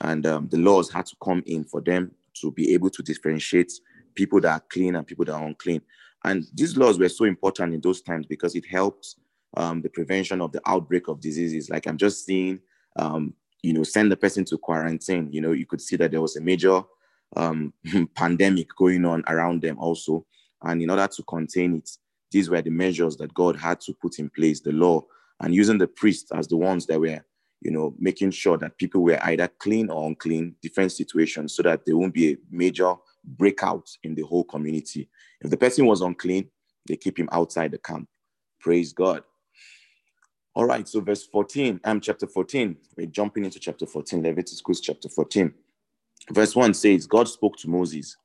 And 0.00 0.24
um, 0.26 0.48
the 0.48 0.58
laws 0.58 0.90
had 0.90 1.06
to 1.06 1.16
come 1.22 1.42
in 1.46 1.64
for 1.64 1.80
them 1.80 2.12
to 2.40 2.52
be 2.52 2.72
able 2.74 2.90
to 2.90 3.02
differentiate 3.02 3.72
people 4.14 4.40
that 4.40 4.52
are 4.52 4.64
clean 4.70 4.96
and 4.96 5.06
people 5.06 5.24
that 5.24 5.34
are 5.34 5.46
unclean. 5.46 5.82
And 6.24 6.46
these 6.54 6.76
laws 6.76 6.98
were 6.98 7.08
so 7.08 7.24
important 7.24 7.74
in 7.74 7.80
those 7.80 8.00
times 8.00 8.26
because 8.26 8.54
it 8.54 8.66
helped 8.66 9.16
um, 9.56 9.82
the 9.82 9.88
prevention 9.88 10.40
of 10.40 10.52
the 10.52 10.60
outbreak 10.66 11.08
of 11.08 11.20
diseases. 11.20 11.70
Like 11.70 11.86
I'm 11.86 11.98
just 11.98 12.24
seeing, 12.24 12.60
um, 12.96 13.34
you 13.62 13.72
know, 13.72 13.82
send 13.82 14.10
the 14.10 14.16
person 14.16 14.44
to 14.46 14.58
quarantine. 14.58 15.28
You 15.32 15.40
know, 15.40 15.52
you 15.52 15.66
could 15.66 15.80
see 15.80 15.96
that 15.96 16.10
there 16.10 16.20
was 16.20 16.36
a 16.36 16.40
major 16.40 16.82
um, 17.36 17.72
pandemic 18.14 18.68
going 18.76 19.04
on 19.04 19.22
around 19.28 19.62
them 19.62 19.78
also. 19.78 20.26
And 20.62 20.82
in 20.82 20.90
order 20.90 21.06
to 21.06 21.22
contain 21.24 21.76
it, 21.76 21.90
these 22.30 22.50
were 22.50 22.62
the 22.62 22.70
measures 22.70 23.16
that 23.18 23.32
God 23.34 23.56
had 23.56 23.80
to 23.82 23.94
put 23.94 24.18
in 24.18 24.30
place, 24.30 24.60
the 24.60 24.72
law, 24.72 25.02
and 25.40 25.54
using 25.54 25.78
the 25.78 25.86
priests 25.86 26.32
as 26.32 26.48
the 26.48 26.56
ones 26.56 26.86
that 26.86 26.98
were, 26.98 27.24
you 27.60 27.70
know, 27.70 27.94
making 27.98 28.30
sure 28.30 28.56
that 28.58 28.76
people 28.78 29.02
were 29.02 29.22
either 29.24 29.48
clean 29.58 29.90
or 29.90 30.06
unclean, 30.06 30.56
different 30.62 30.90
situations, 30.90 31.54
so 31.54 31.62
that 31.62 31.84
there 31.84 31.96
won't 31.96 32.14
be 32.14 32.32
a 32.32 32.36
major 32.50 32.94
breakout 33.24 33.88
in 34.02 34.14
the 34.14 34.22
whole 34.22 34.44
community. 34.44 35.08
If 35.40 35.50
the 35.50 35.56
person 35.56 35.86
was 35.86 36.00
unclean, 36.00 36.48
they 36.86 36.96
keep 36.96 37.18
him 37.18 37.28
outside 37.32 37.72
the 37.72 37.78
camp. 37.78 38.08
Praise 38.60 38.92
God. 38.92 39.22
All 40.54 40.66
right, 40.66 40.86
so 40.86 41.00
verse 41.00 41.26
14, 41.26 41.80
I'm 41.84 41.92
um, 41.92 42.00
chapter 42.00 42.28
14. 42.28 42.76
We're 42.96 43.06
jumping 43.06 43.44
into 43.44 43.58
chapter 43.58 43.86
14, 43.86 44.22
Leviticus 44.22 44.80
chapter 44.80 45.08
14. 45.08 45.52
Verse 46.30 46.54
1 46.54 46.74
says, 46.74 47.06
God 47.06 47.28
spoke 47.28 47.56
to 47.56 47.68
Moses. 47.68 48.16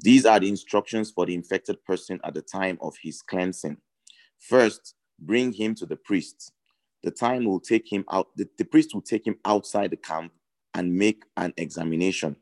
These 0.00 0.26
are 0.26 0.38
the 0.38 0.48
instructions 0.48 1.10
for 1.10 1.24
the 1.24 1.34
infected 1.34 1.82
person 1.84 2.20
at 2.24 2.34
the 2.34 2.42
time 2.42 2.78
of 2.82 2.94
his 3.02 3.22
cleansing. 3.22 3.78
First, 4.38 4.94
bring 5.18 5.52
him 5.52 5.74
to 5.76 5.86
the 5.86 5.96
priest. 5.96 6.52
The 7.02 7.10
time 7.10 7.44
will 7.44 7.60
take 7.60 7.90
him 7.90 8.04
out, 8.12 8.28
the, 8.36 8.48
the 8.58 8.64
priest 8.64 8.92
will 8.92 9.02
take 9.02 9.26
him 9.26 9.38
outside 9.44 9.90
the 9.90 9.96
camp 9.96 10.32
and 10.74 10.94
make 10.94 11.24
an 11.36 11.54
examination. 11.56 12.36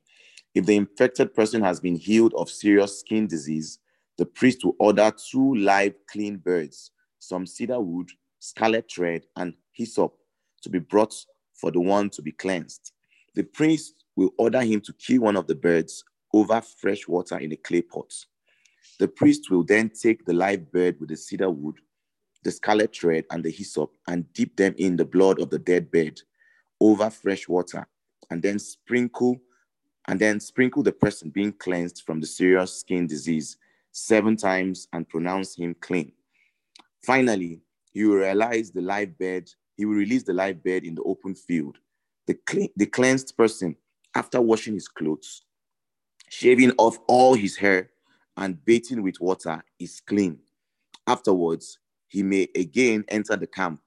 If 0.57 0.65
the 0.65 0.77
infected 0.77 1.35
person 1.35 1.61
has 1.65 1.81
been 1.81 1.97
healed 1.97 2.33
of 2.33 2.49
serious 2.49 3.01
skin 3.01 3.27
disease, 3.27 3.79
the 4.17 4.25
priest 4.25 4.65
will 4.65 4.75
order 4.79 5.13
two 5.31 5.55
live 5.57 5.93
clean 6.11 6.39
birds, 6.39 6.93
some 7.19 7.45
cedar 7.45 7.79
wood, 7.79 8.09
scarlet 8.39 8.91
thread, 8.91 9.27
and 9.37 9.53
hyssop 9.73 10.15
to 10.63 10.71
be 10.71 10.79
brought 10.79 11.15
for 11.53 11.71
the 11.71 11.81
one 11.81 12.09
to 12.09 12.23
be 12.23 12.33
cleansed. 12.33 12.93
The 13.35 13.43
priest 13.43 14.07
will 14.17 14.31
order 14.39 14.63
him 14.63 14.81
to 14.81 14.95
kill 14.95 15.21
one 15.21 15.37
of 15.37 15.47
the 15.47 15.55
birds 15.55 16.03
over 16.33 16.63
fresh 16.63 17.07
water 17.07 17.37
in 17.37 17.53
a 17.53 17.57
clay 17.57 17.83
pot. 17.83 18.15
The 18.99 19.09
priest 19.09 19.51
will 19.51 19.63
then 19.63 19.91
take 19.91 20.25
the 20.25 20.33
live 20.33 20.73
bird 20.73 20.99
with 20.99 21.11
the 21.11 21.19
cedar 21.19 21.51
wood, 21.51 21.77
the 22.45 22.51
scarlet 22.51 22.97
thread, 22.97 23.27
and 23.31 23.45
the 23.45 23.51
hyssop 23.51 23.91
and 24.09 24.33
dip 24.33 24.57
them 24.57 24.75
in 24.79 24.97
the 24.97 25.05
blood 25.05 25.39
of 25.39 25.51
the 25.51 25.59
dead 25.59 25.91
bird 25.91 26.19
over 26.81 27.11
fresh 27.11 27.47
water, 27.47 27.87
and 28.31 28.43
then 28.43 28.59
sprinkle 28.59 29.39
and 30.09 30.21
then 30.21 30.41
sprinkle 30.41 30.83
the 30.83 30.93
person 30.93 31.31
being 31.31 31.53
cleansed 31.53 32.03
from 32.07 32.21
the 32.21 32.27
serious 32.27 32.81
skin 32.81 33.07
disease 33.07 33.57
seven 33.93 34.37
times 34.37 34.89
and 34.93 35.09
pronounce 35.09 35.57
him 35.57 35.75
clean. 35.81 36.13
Finally, 37.03 37.61
he 37.93 38.05
will 38.05 38.17
realize 38.17 38.71
the 38.71 38.81
live 38.81 39.19
bird, 39.19 39.51
he 39.77 39.85
will 39.85 39.95
release 39.97 40.23
the 40.23 40.33
live 40.33 40.63
bird 40.63 40.85
in 40.85 40.95
the 40.95 41.03
open 41.03 41.35
field. 41.35 41.79
The, 42.27 42.39
the 42.77 42.87
cleansed 42.87 43.37
person, 43.37 43.77
after 44.15 44.41
washing 44.41 44.75
his 44.75 44.89
clothes, 44.89 45.43
shaving 46.29 46.73
off 46.79 46.99
all 47.07 47.35
his 47.35 47.57
hair, 47.57 47.91
and 48.37 48.63
bathing 48.65 49.03
with 49.03 49.21
water 49.21 49.65
is 49.79 50.01
clean. 50.01 50.39
Afterwards, 51.07 51.79
he 52.09 52.23
may 52.23 52.49
again 52.55 53.05
enter 53.09 53.37
the 53.37 53.47
camp, 53.47 53.81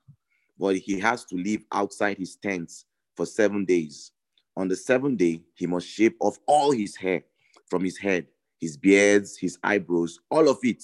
but 0.58 0.78
he 0.78 1.00
has 1.00 1.24
to 1.26 1.36
live 1.36 1.64
outside 1.72 2.18
his 2.18 2.36
tents 2.36 2.86
for 3.16 3.26
seven 3.26 3.66
days. 3.66 4.12
On 4.58 4.68
the 4.68 4.76
seventh 4.76 5.18
day, 5.18 5.42
he 5.54 5.68
must 5.68 5.88
shave 5.88 6.14
off 6.20 6.38
all 6.46 6.72
his 6.72 6.96
hair 6.96 7.24
from 7.70 7.84
his 7.84 7.98
head, 7.98 8.28
his 8.60 8.78
beards, 8.78 9.38
his 9.38 9.58
eyebrows, 9.64 10.20
all 10.30 10.50
of 10.50 10.58
it. 10.64 10.84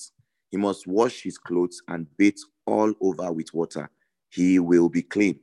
He 0.49 0.57
must 0.57 0.87
wash 0.87 1.23
his 1.23 1.37
clothes 1.37 1.81
and 1.87 2.07
bathe 2.17 2.37
all 2.65 2.93
over 3.01 3.31
with 3.31 3.53
water. 3.53 3.89
He 4.29 4.59
will 4.59 4.89
be 4.89 5.01
clean. 5.01 5.39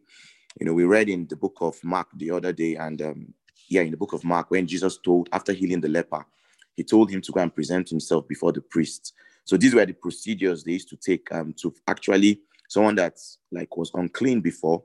You 0.59 0.66
know, 0.66 0.75
we 0.75 0.85
read 0.85 1.09
in 1.09 1.27
the 1.27 1.37
book 1.37 1.57
of 1.61 1.83
Mark 1.83 2.09
the 2.16 2.31
other 2.31 2.53
day, 2.53 2.77
and 2.77 3.01
um, 3.03 3.35
yeah, 3.68 3.83
in 3.83 3.91
the 3.91 3.97
book 3.97 4.12
of 4.12 4.25
Mark, 4.25 4.51
when 4.51 4.66
Jesus 4.66 4.99
told, 4.99 5.29
after 5.33 5.53
healing 5.53 5.81
the 5.81 5.89
leper, 5.89 6.25
he 6.75 6.85
told 6.85 7.11
him 7.11 7.20
to 7.23 7.33
go 7.33 7.41
and 7.41 7.55
present 7.55 7.89
himself 7.89 8.27
before 8.29 8.53
the 8.53 8.61
priests. 8.61 9.12
So 9.45 9.57
these 9.57 9.75
were 9.75 9.87
the 9.87 9.93
procedures 9.93 10.62
they 10.62 10.73
used 10.73 10.89
to 10.91 10.97
take 10.97 11.31
um, 11.33 11.55
to 11.61 11.75
actually 11.89 12.41
someone 12.68 12.95
that 12.97 13.18
like 13.51 13.77
was 13.77 13.91
unclean 13.95 14.41
before, 14.41 14.83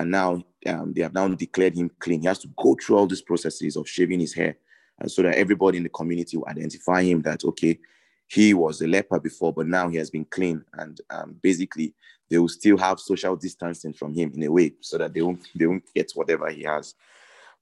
and 0.00 0.10
now 0.10 0.42
um, 0.66 0.94
they 0.94 1.02
have 1.02 1.12
now 1.12 1.28
declared 1.28 1.74
him 1.74 1.90
clean. 1.98 2.22
He 2.22 2.26
has 2.26 2.38
to 2.38 2.48
go 2.56 2.74
through 2.74 2.96
all 2.96 3.06
these 3.06 3.20
processes 3.20 3.76
of 3.76 3.86
shaving 3.86 4.20
his 4.20 4.32
hair, 4.32 4.56
uh, 5.02 5.08
so 5.08 5.22
that 5.22 5.34
everybody 5.34 5.76
in 5.76 5.84
the 5.84 5.90
community 5.90 6.38
will 6.38 6.48
identify 6.48 7.02
him 7.02 7.20
that 7.22 7.44
okay, 7.44 7.78
he 8.26 8.54
was 8.54 8.80
a 8.80 8.86
leper 8.86 9.20
before, 9.20 9.52
but 9.52 9.66
now 9.66 9.88
he 9.88 9.98
has 9.98 10.10
been 10.10 10.24
clean, 10.24 10.64
and 10.74 11.00
um, 11.10 11.36
basically 11.42 11.94
they 12.30 12.38
will 12.38 12.48
still 12.48 12.78
have 12.78 12.98
social 12.98 13.36
distancing 13.36 13.92
from 13.92 14.14
him 14.14 14.32
in 14.34 14.42
a 14.44 14.48
way, 14.50 14.72
so 14.80 14.96
that 14.96 15.12
they 15.12 15.20
won't 15.20 15.46
they 15.54 15.66
won't 15.66 15.84
get 15.94 16.10
whatever 16.14 16.48
he 16.50 16.62
has. 16.62 16.94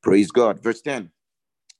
Praise 0.00 0.30
God. 0.30 0.62
Verse 0.62 0.80
10 0.80 1.10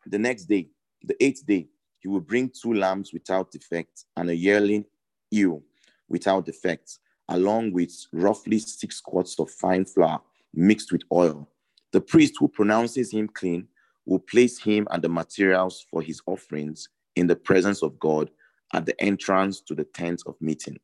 The 0.07 0.19
next 0.19 0.47
day, 0.47 0.71
the 1.05 1.15
eighth 1.23 1.47
day, 1.47 1.69
he 2.01 2.09
will 2.09 2.21
bring 2.21 2.51
two 2.51 2.75
lambs 2.75 3.13
without 3.13 3.53
defect 3.53 4.07
and 4.17 4.29
a 4.29 4.35
yearling 4.35 4.85
ewe 5.31 5.63
without 6.09 6.47
defect, 6.47 6.99
along 7.29 7.71
with 7.73 7.93
roughly 8.13 8.59
six 8.59 9.01
quarts 9.01 9.39
of 9.39 9.51
fine 9.51 9.85
flour 9.85 10.21
mixed 10.55 10.93
with 10.93 11.03
oil. 11.13 11.49
The 11.93 12.01
priest 12.01 12.35
who 12.39 12.49
pronounces 12.49 13.13
him 13.13 13.29
clean 13.29 13.69
will 14.07 14.19
place 14.19 14.59
him 14.59 14.87
and 14.91 15.03
the 15.03 15.09
materials 15.09 15.85
for 15.91 16.03
his 16.03 16.21
offerings 16.27 16.89
in 17.17 17.27
the 17.27 17.37
presence 17.37 17.83
of 17.83 17.99
God 17.99 18.31
at 18.73 18.87
the 18.87 19.01
entrance 19.01 19.61
to 19.63 19.75
the 19.75 19.85
tent 19.85 20.23
of 20.27 20.35
meeting. 20.41 20.79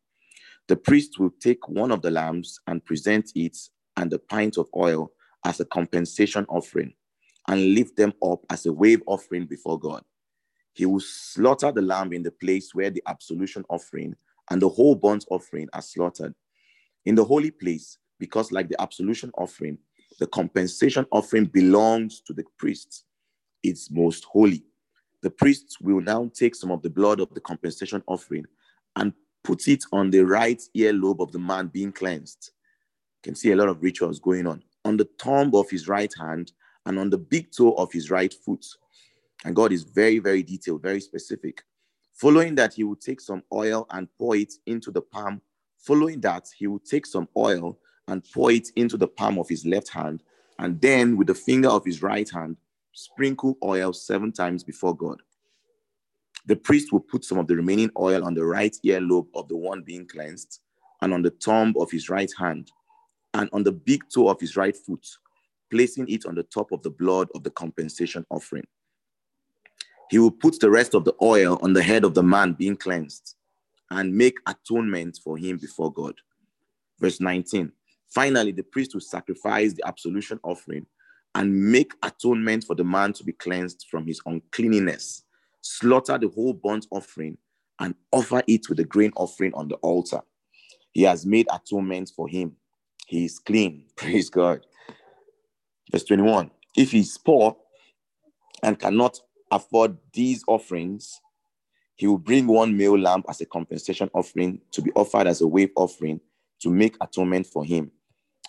The 0.69 0.77
priest 0.77 1.19
will 1.19 1.33
take 1.41 1.69
one 1.69 1.91
of 1.91 2.03
the 2.03 2.11
lambs 2.11 2.59
and 2.67 2.85
present 2.85 3.33
it 3.35 3.57
and 3.97 4.13
a 4.13 4.19
pint 4.19 4.57
of 4.57 4.69
oil 4.75 5.13
as 5.45 5.61
a 5.61 5.65
compensation 5.65 6.47
offering 6.49 6.95
and 7.49 7.75
lift 7.75 7.97
them 7.97 8.15
up 8.23 8.41
as 8.51 8.65
a 8.65 8.73
wave 8.73 9.03
offering 9.07 9.47
before 9.47 9.79
God. 9.79 10.03
He 10.73 10.87
will 10.87 11.01
slaughter 11.01 11.71
the 11.71 11.83
lamb 11.83 12.13
in 12.13 12.23
the 12.23 12.31
place 12.31 12.75
where 12.75 12.91
the 12.91 13.03
absolution 13.07 13.65
offering 13.69 14.17
and 14.51 14.61
the 14.61 14.69
whole 14.69 14.95
burnt 14.95 15.25
offering 15.31 15.69
are 15.73 15.83
slaughtered. 15.83 16.35
In 17.05 17.15
the 17.15 17.25
holy 17.25 17.51
place, 17.51 17.99
because 18.19 18.53
like 18.53 18.69
the 18.69 18.81
absolution 18.81 19.31
offering, 19.37 19.79
the 20.19 20.27
compensation 20.27 21.07
offering 21.11 21.47
belongs 21.47 22.21
to 22.21 22.33
the 22.33 22.45
priests. 22.59 23.05
It's 23.63 23.91
most 23.91 24.25
holy. 24.25 24.65
The 25.23 25.31
priests 25.31 25.81
will 25.81 26.01
now 26.01 26.31
take 26.35 26.55
some 26.55 26.71
of 26.71 26.83
the 26.83 26.91
blood 26.91 27.21
of 27.21 27.33
the 27.35 27.41
compensation 27.41 28.03
offering 28.07 28.45
and 28.97 29.13
put 29.43 29.69
it 29.69 29.85
on 29.93 30.11
the 30.11 30.21
right 30.21 30.63
earlobe 30.77 31.21
of 31.21 31.33
the 31.33 31.39
man 31.39 31.69
being 31.69 31.93
cleansed. 31.93 32.51
You 33.23 33.31
can 33.31 33.35
see 33.35 33.53
a 33.53 33.57
lot 33.57 33.69
of 33.69 33.83
rituals 33.83 34.21
going 34.21 34.47
on. 34.47 34.63
On 34.85 34.97
the 34.97 35.09
thumb 35.19 35.55
of 35.55 35.71
his 35.71 35.89
right 35.89 36.13
hand 36.19 36.53
and 36.87 36.99
on 36.99 37.11
the 37.11 37.19
big 37.19 37.51
toe 37.51 37.73
of 37.73 37.91
his 37.93 38.11
right 38.11 38.33
foot. 38.33 38.65
And 39.45 39.57
God 39.57 39.73
is 39.73 39.83
very, 39.83 40.19
very 40.19 40.43
detailed, 40.43 40.83
very 40.83 41.01
specific. 41.01 41.63
Following 42.13 42.55
that, 42.57 42.75
he 42.75 42.85
will 42.85 42.97
take 42.97 43.21
some 43.21 43.43
oil 43.53 43.87
and 43.91 44.09
pour 44.19 44.37
it 44.37 44.53
into 44.67 44.91
the 44.91 45.03
palm. 45.03 45.41
Following 45.79 46.21
that, 46.21 46.49
he 46.57 46.67
will 46.67 46.79
take 46.79 47.07
some 47.07 47.29
oil 47.37 47.79
and 48.09 48.25
pour 48.33 48.51
it 48.51 48.69
into 48.77 48.97
the 48.97 49.09
palm 49.09 49.39
of 49.39 49.49
his 49.49 49.65
left 49.65 49.89
hand. 49.89 50.23
And 50.59 50.81
then, 50.81 51.17
with 51.17 51.29
the 51.29 51.35
finger 51.35 51.69
of 51.69 51.85
his 51.85 52.03
right 52.03 52.29
hand, 52.31 52.57
sprinkle 52.93 53.57
oil 53.63 53.93
seven 53.93 54.33
times 54.33 54.63
before 54.63 54.97
God. 54.97 55.21
The 56.47 56.57
priest 56.57 56.93
will 56.93 57.01
put 57.01 57.25
some 57.25 57.39
of 57.39 57.47
the 57.47 57.57
remaining 57.57 57.91
oil 57.99 58.25
on 58.25 58.35
the 58.35 58.45
right 58.45 58.77
earlobe 58.85 59.29
of 59.35 59.49
the 59.49 59.57
one 59.57 59.83
being 59.83 60.07
cleansed, 60.07 60.61
and 61.01 61.13
on 61.13 61.23
the 61.23 61.31
thumb 61.31 61.75
of 61.79 61.91
his 61.91 62.09
right 62.09 62.31
hand, 62.39 62.71
and 63.33 63.49
on 63.53 63.65
the 63.65 63.73
big 63.73 64.03
toe 64.15 64.29
of 64.29 64.41
his 64.41 64.57
right 64.57 64.77
foot, 64.77 65.07
placing 65.71 66.09
it 66.09 66.27
on 66.27 66.35
the 66.35 66.43
top 66.45 66.71
of 66.71 66.83
the 66.83 66.91
blood 66.91 67.29
of 67.35 67.43
the 67.43 67.51
compensation 67.51 68.25
offering. 68.31 68.67
He 70.11 70.19
will 70.19 70.31
put 70.31 70.61
the 70.61 70.71
rest 70.71 70.95
of 70.95 71.05
the 71.05 71.15
oil 71.21 71.59
on 71.63 71.73
the 71.73 71.83
head 71.83 72.05
of 72.05 72.15
the 72.15 72.23
man 72.23 72.53
being 72.53 72.77
cleansed 72.77 73.35
and 73.91 74.15
make 74.15 74.39
atonement 74.47 75.19
for 75.23 75.37
him 75.37 75.57
before 75.57 75.93
God. 75.93 76.15
Verse 77.01 77.21
19. 77.21 77.73
Finally, 78.11 78.53
the 78.53 78.63
priest 78.63 78.95
will 78.95 79.01
sacrifice 79.01 79.73
the 79.73 79.87
absolution 79.87 80.39
offering 80.43 80.87
and 81.35 81.73
make 81.73 81.93
atonement 82.03 82.65
for 82.65 82.77
the 82.77 82.85
man 82.85 83.13
to 83.13 83.25
be 83.25 83.33
cleansed 83.33 83.87
from 83.91 84.07
his 84.07 84.21
uncleanness, 84.27 85.25
slaughter 85.61 86.17
the 86.17 86.29
whole 86.29 86.53
burnt 86.53 86.87
offering, 86.91 87.37
and 87.81 87.95
offer 88.13 88.43
it 88.47 88.69
with 88.69 88.79
the 88.79 88.85
grain 88.85 89.13
offering 89.17 89.53
on 89.55 89.69
the 89.69 89.75
altar. 89.77 90.21
He 90.93 91.03
has 91.03 91.27
made 91.27 91.49
atonement 91.53 92.13
for 92.15 92.29
him. 92.29 92.57
He 93.09 93.25
is 93.25 93.39
clean. 93.39 93.87
Praise 93.97 94.31
God. 94.31 94.65
Verse 95.91 96.05
21 96.05 96.51
If 96.77 96.93
he 96.93 97.01
is 97.01 97.19
poor 97.19 97.57
and 98.63 98.79
cannot 98.79 99.19
afford 99.51 99.97
these 100.13 100.45
offerings, 100.47 101.21
he 101.97 102.07
will 102.07 102.19
bring 102.19 102.47
one 102.47 102.77
male 102.77 102.99
lamb 102.99 103.25
as 103.29 103.41
a 103.41 103.47
compensation 103.47 104.11
offering 104.15 104.61
to 104.73 104.83
be 104.83 104.91
offered 104.93 105.27
as 105.27 105.41
a 105.41 105.47
wave 105.47 105.71
offering 105.77 106.21
to 106.65 106.71
make 106.71 106.97
atonement 107.01 107.47
for 107.47 107.65
him. 107.65 107.93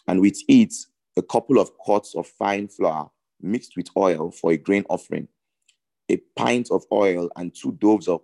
And 0.07 0.21
with 0.21 0.41
it, 0.47 0.73
a 1.17 1.21
couple 1.21 1.59
of 1.59 1.77
quarts 1.77 2.15
of 2.15 2.25
fine 2.25 2.67
flour 2.67 3.09
mixed 3.41 3.75
with 3.75 3.87
oil 3.97 4.31
for 4.31 4.53
a 4.53 4.57
grain 4.57 4.85
offering, 4.89 5.27
a 6.09 6.17
pint 6.35 6.69
of 6.71 6.83
oil 6.91 7.29
and 7.35 7.53
two 7.53 7.73
doves 7.73 8.07
of 8.07 8.21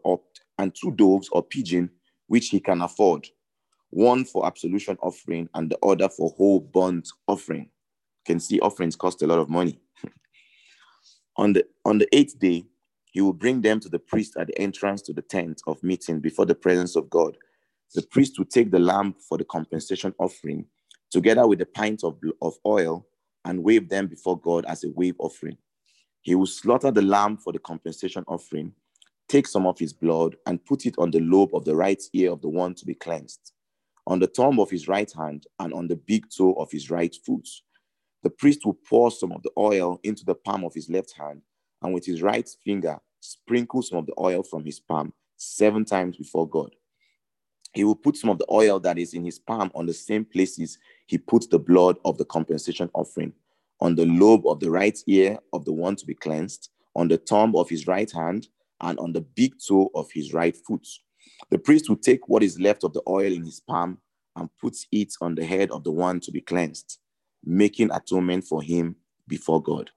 and 0.57 0.73
two 0.73 0.91
doves 0.91 1.27
or 1.31 1.43
pigeon, 1.43 1.89
which 2.27 2.49
he 2.49 2.59
can 2.59 2.81
afford, 2.81 3.27
one 3.89 4.23
for 4.23 4.45
absolution 4.45 4.97
offering 5.01 5.49
and 5.55 5.69
the 5.69 5.77
other 5.83 6.07
for 6.07 6.29
whole 6.37 6.61
burnt 6.61 7.09
offering. 7.27 7.63
You 7.63 8.33
can 8.33 8.39
see 8.39 8.59
offerings 8.61 8.95
cost 8.95 9.21
a 9.21 9.27
lot 9.27 9.39
of 9.39 9.49
money. 9.49 9.79
on 11.37 11.53
the 11.53 11.65
on 11.83 11.97
the 11.97 12.07
eighth 12.15 12.39
day, 12.39 12.65
he 13.11 13.19
will 13.19 13.33
bring 13.33 13.61
them 13.61 13.81
to 13.81 13.89
the 13.89 13.99
priest 13.99 14.37
at 14.37 14.47
the 14.47 14.57
entrance 14.57 15.01
to 15.03 15.13
the 15.13 15.21
tent 15.21 15.61
of 15.67 15.83
meeting 15.83 16.21
before 16.21 16.45
the 16.45 16.55
presence 16.55 16.95
of 16.95 17.09
God. 17.09 17.35
The 17.93 18.03
priest 18.03 18.37
will 18.37 18.45
take 18.45 18.71
the 18.71 18.79
lamb 18.79 19.15
for 19.27 19.37
the 19.37 19.43
compensation 19.43 20.13
offering 20.17 20.65
together 21.11 21.45
with 21.45 21.61
a 21.61 21.65
pint 21.65 22.03
of, 22.03 22.17
of 22.41 22.55
oil 22.65 23.05
and 23.43 23.63
wave 23.63 23.89
them 23.89 24.07
before 24.07 24.39
God 24.39 24.65
as 24.65 24.83
a 24.83 24.89
wave 24.91 25.15
offering. 25.19 25.57
He 26.21 26.35
will 26.35 26.47
slaughter 26.47 26.91
the 26.91 27.01
lamb 27.01 27.37
for 27.37 27.51
the 27.51 27.59
compensation 27.59 28.23
offering, 28.27 28.73
take 29.27 29.47
some 29.47 29.65
of 29.67 29.77
his 29.77 29.91
blood, 29.91 30.37
and 30.45 30.63
put 30.63 30.85
it 30.85 30.95
on 30.97 31.11
the 31.11 31.19
lobe 31.19 31.53
of 31.53 31.65
the 31.65 31.75
right 31.75 32.01
ear 32.13 32.31
of 32.31 32.41
the 32.41 32.47
one 32.47 32.75
to 32.75 32.85
be 32.85 32.93
cleansed, 32.93 33.51
on 34.07 34.19
the 34.19 34.27
thumb 34.27 34.59
of 34.59 34.69
his 34.69 34.87
right 34.87 35.11
hand, 35.11 35.47
and 35.59 35.73
on 35.73 35.87
the 35.87 35.95
big 35.95 36.25
toe 36.29 36.53
of 36.53 36.71
his 36.71 36.89
right 36.89 37.15
foot. 37.25 37.47
The 38.23 38.29
priest 38.29 38.65
will 38.65 38.77
pour 38.87 39.11
some 39.11 39.31
of 39.31 39.41
the 39.41 39.51
oil 39.57 39.99
into 40.03 40.23
the 40.23 40.35
palm 40.35 40.63
of 40.63 40.73
his 40.73 40.89
left 40.89 41.13
hand, 41.17 41.41
and 41.81 41.93
with 41.93 42.05
his 42.05 42.21
right 42.21 42.47
finger, 42.63 42.99
sprinkle 43.19 43.81
some 43.81 43.97
of 43.97 44.05
the 44.05 44.13
oil 44.19 44.43
from 44.43 44.63
his 44.63 44.79
palm 44.79 45.13
seven 45.37 45.83
times 45.83 46.17
before 46.17 46.47
God. 46.47 46.75
He 47.73 47.83
will 47.83 47.95
put 47.95 48.17
some 48.17 48.29
of 48.29 48.37
the 48.37 48.47
oil 48.51 48.79
that 48.81 48.97
is 48.97 49.13
in 49.13 49.23
his 49.23 49.39
palm 49.39 49.71
on 49.73 49.85
the 49.85 49.93
same 49.93 50.25
places 50.25 50.77
he 51.07 51.17
puts 51.17 51.47
the 51.47 51.59
blood 51.59 51.97
of 52.05 52.17
the 52.17 52.25
compensation 52.25 52.89
offering 52.93 53.33
on 53.81 53.95
the 53.95 54.05
lobe 54.05 54.45
of 54.45 54.59
the 54.59 54.69
right 54.69 54.97
ear 55.07 55.37
of 55.53 55.65
the 55.65 55.73
one 55.73 55.95
to 55.95 56.05
be 56.05 56.13
cleansed, 56.13 56.69
on 56.95 57.07
the 57.07 57.17
thumb 57.17 57.55
of 57.55 57.67
his 57.67 57.87
right 57.87 58.11
hand, 58.11 58.47
and 58.81 58.97
on 58.99 59.11
the 59.11 59.21
big 59.21 59.53
toe 59.67 59.89
of 59.95 60.09
his 60.11 60.33
right 60.33 60.55
foot. 60.55 60.87
The 61.49 61.57
priest 61.57 61.89
will 61.89 61.97
take 61.97 62.29
what 62.29 62.43
is 62.43 62.59
left 62.59 62.83
of 62.83 62.93
the 62.93 63.01
oil 63.07 63.31
in 63.33 63.43
his 63.43 63.59
palm 63.59 63.97
and 64.35 64.49
put 64.59 64.77
it 64.91 65.13
on 65.19 65.35
the 65.35 65.45
head 65.45 65.71
of 65.71 65.83
the 65.83 65.91
one 65.91 66.19
to 66.21 66.31
be 66.31 66.41
cleansed, 66.41 66.99
making 67.43 67.91
atonement 67.91 68.45
for 68.45 68.61
him 68.61 68.95
before 69.27 69.61
God. 69.61 69.89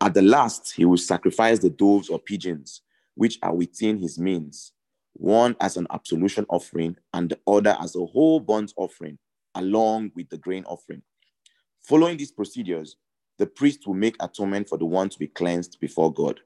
At 0.00 0.14
the 0.14 0.22
last, 0.22 0.72
he 0.74 0.84
will 0.84 0.96
sacrifice 0.96 1.58
the 1.58 1.70
doves 1.70 2.08
or 2.08 2.18
pigeons, 2.18 2.82
which 3.14 3.38
are 3.42 3.54
within 3.54 3.98
his 3.98 4.18
means, 4.18 4.72
one 5.14 5.56
as 5.60 5.76
an 5.76 5.86
absolution 5.90 6.46
offering 6.48 6.96
and 7.14 7.30
the 7.30 7.38
other 7.46 7.76
as 7.80 7.96
a 7.96 8.04
whole 8.06 8.40
burnt 8.40 8.72
offering 8.76 9.18
along 9.54 10.10
with 10.14 10.28
the 10.30 10.38
grain 10.38 10.64
offering. 10.64 11.02
Following 11.82 12.16
these 12.16 12.32
procedures, 12.32 12.96
the 13.38 13.46
priest 13.46 13.86
will 13.86 13.94
make 13.94 14.16
atonement 14.20 14.68
for 14.68 14.78
the 14.78 14.84
one 14.84 15.08
to 15.08 15.18
be 15.18 15.26
cleansed 15.26 15.78
before 15.80 16.12
God. 16.12 16.40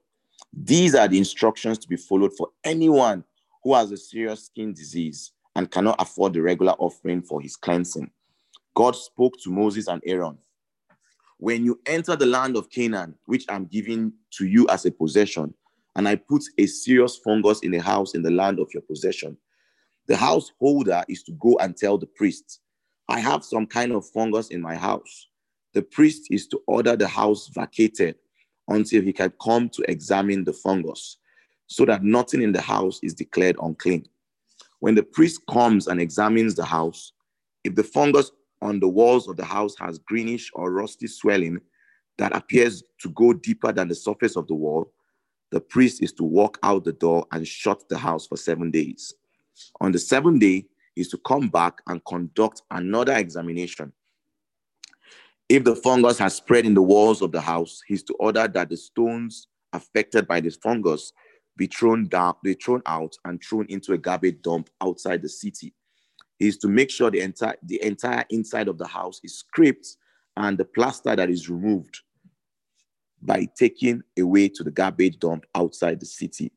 These 0.53 0.95
are 0.95 1.09
the 1.09 1.19
instructions 1.19 1.79
to 1.79 1.89
be 1.89 1.97
followed 1.97 2.33
for 2.37 2.49
anyone 2.65 3.25
who 3.63 3.75
has 3.75 3.91
a 3.91 3.97
serious 3.97 4.47
skin 4.47 4.73
disease 4.73 5.33
and 5.55 5.71
cannot 5.71 5.97
afford 5.99 6.33
the 6.33 6.43
regular 6.43 6.73
offering 6.79 7.23
for 7.23 7.41
his 7.41 7.57
cleansing. 7.57 8.11
God 8.75 8.95
spoke 8.95 9.35
to 9.43 9.51
Moses 9.51 9.89
and 9.89 10.03
Aaron. 10.07 10.39
When 11.39 11.65
you 11.65 11.81
enter 11.87 12.17
the 12.17 12.27
land 12.27 12.57
of 12.57 12.71
Canaan, 12.71 13.15
which 13.27 13.45
I'm 13.49 13.67
giving 13.67 14.13
to 14.33 14.47
you 14.47 14.67
as 14.69 14.87
a 14.87 14.91
possession, 14.91 15.55
and 15.97 16.07
I 16.07 16.15
put 16.15 16.45
a 16.59 16.67
serious 16.67 17.17
fungus 17.17 17.61
in 17.61 17.75
a 17.75 17.81
house 17.81 18.15
in 18.15 18.23
the 18.23 18.31
land 18.31 18.61
of 18.61 18.73
your 18.73 18.83
possession, 18.83 19.37
the 20.07 20.17
householder 20.17 21.03
is 21.09 21.23
to 21.25 21.33
go 21.33 21.57
and 21.59 21.77
tell 21.77 21.99
the 21.99 22.07
priest, 22.07 22.61
I 23.09 23.19
have 23.19 23.43
some 23.43 23.67
kind 23.67 23.93
of 23.93 24.07
fungus 24.11 24.49
in 24.49 24.61
my 24.61 24.77
house. 24.77 25.29
The 25.73 25.83
priest 25.83 26.29
is 26.31 26.47
to 26.49 26.61
order 26.67 26.97
the 26.97 27.09
house 27.09 27.49
vacated 27.49 28.17
until 28.69 29.03
he 29.03 29.13
can 29.13 29.33
come 29.43 29.71
to 29.71 29.91
examine 29.91 30.45
the 30.45 30.53
fungus 30.53 31.17
so 31.67 31.87
that 31.87 32.05
nothing 32.05 32.43
in 32.43 32.53
the 32.53 32.61
house 32.61 33.01
is 33.03 33.15
declared 33.15 33.57
unclean. 33.63 34.07
When 34.81 34.95
the 34.95 35.03
priest 35.03 35.41
comes 35.51 35.87
and 35.87 36.01
examines 36.01 36.55
the 36.55 36.65
house, 36.65 37.13
if 37.65 37.75
the 37.75 37.85
fungus 37.85 38.31
on 38.61 38.81
the 38.81 38.89
walls 38.89 39.29
of 39.29 39.37
the 39.37 39.45
house 39.45 39.75
has 39.79 39.99
greenish 39.99 40.51
or 40.55 40.73
rusty 40.73 41.07
swelling 41.07 41.59
that 42.19 42.37
appears 42.37 42.83
to 43.01 43.09
go 43.11 43.33
deeper 43.33 43.73
than 43.73 43.89
the 43.89 43.95
surface 43.95 44.37
of 44.37 44.47
the 44.47 44.55
wall, 44.55 44.93
the 45.51 45.61
priest 45.61 46.03
is 46.03 46.13
to 46.15 46.25
walk 46.25 46.59
out 46.63 46.85
the 46.85 46.93
door 46.93 47.27
and 47.33 47.47
shut 47.47 47.89
the 47.89 47.99
house 47.99 48.27
for 48.27 48.37
seven 48.37 48.71
days. 48.71 49.15
On 49.81 49.93
the 49.93 49.99
seventh 49.99 50.41
day, 50.41 50.67
he 50.95 51.03
is 51.03 51.09
to 51.09 51.19
come 51.19 51.49
back 51.49 51.81
and 51.87 52.05
conduct 52.05 52.63
another 52.71 53.15
examination. 53.15 53.93
If 55.49 55.63
the 55.63 55.77
fungus 55.77 56.19
has 56.19 56.35
spread 56.35 56.67
in 56.67 56.75
the 56.75 56.83
walls 56.83 57.23
of 57.23 57.31
the 57.31 57.41
house, 57.41 57.83
he's 57.87 58.03
to 58.05 58.15
order 58.15 58.49
that 58.49 58.69
the 58.69 58.77
stones 58.77 59.47
affected 59.73 60.27
by 60.27 60.41
this 60.41 60.57
fungus 60.57 61.13
be 61.57 61.67
thrown 61.67 62.09
down, 62.09 62.35
be 62.43 62.55
thrown 62.55 62.83
out 62.87 63.17
and 63.25 63.43
thrown 63.43 63.67
into 63.69 63.93
a 63.93 63.99
garbage 63.99 64.43
dump 64.43 64.69
outside 64.83 65.23
the 65.23 65.29
city. 65.29 65.73
He 66.39 66.49
is 66.49 66.59
to 66.59 66.69
make 66.69 66.91
sure 66.91 67.11
the 67.11 67.21
entire 67.21 67.57
the 67.63 67.83
entire 67.83 68.25
inside 68.31 68.69
of 68.69 68.77
the 68.77 68.87
house 68.87 69.21
is 69.25 69.39
scraped 69.39 69.97
and 70.37 70.59
the 70.59 70.65
plaster 70.65 71.17
that 71.17 71.31
is 71.31 71.49
removed 71.49 72.03
by 73.27 73.49
taking 73.57 74.03
away 74.19 74.49
to 74.49 74.63
the 74.63 74.71
garbage 74.71 75.19
dump 75.19 75.45
outside 75.55 76.01
the 76.01 76.07
city. 76.07 76.53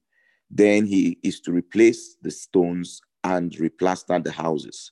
Then 0.52 0.86
he 0.86 1.18
is 1.24 1.40
to 1.42 1.52
replace 1.52 2.16
the 2.22 2.32
stones 2.32 3.02
and 3.24 3.52
replaster 3.54 4.24
the 4.24 4.32
houses. 4.32 4.92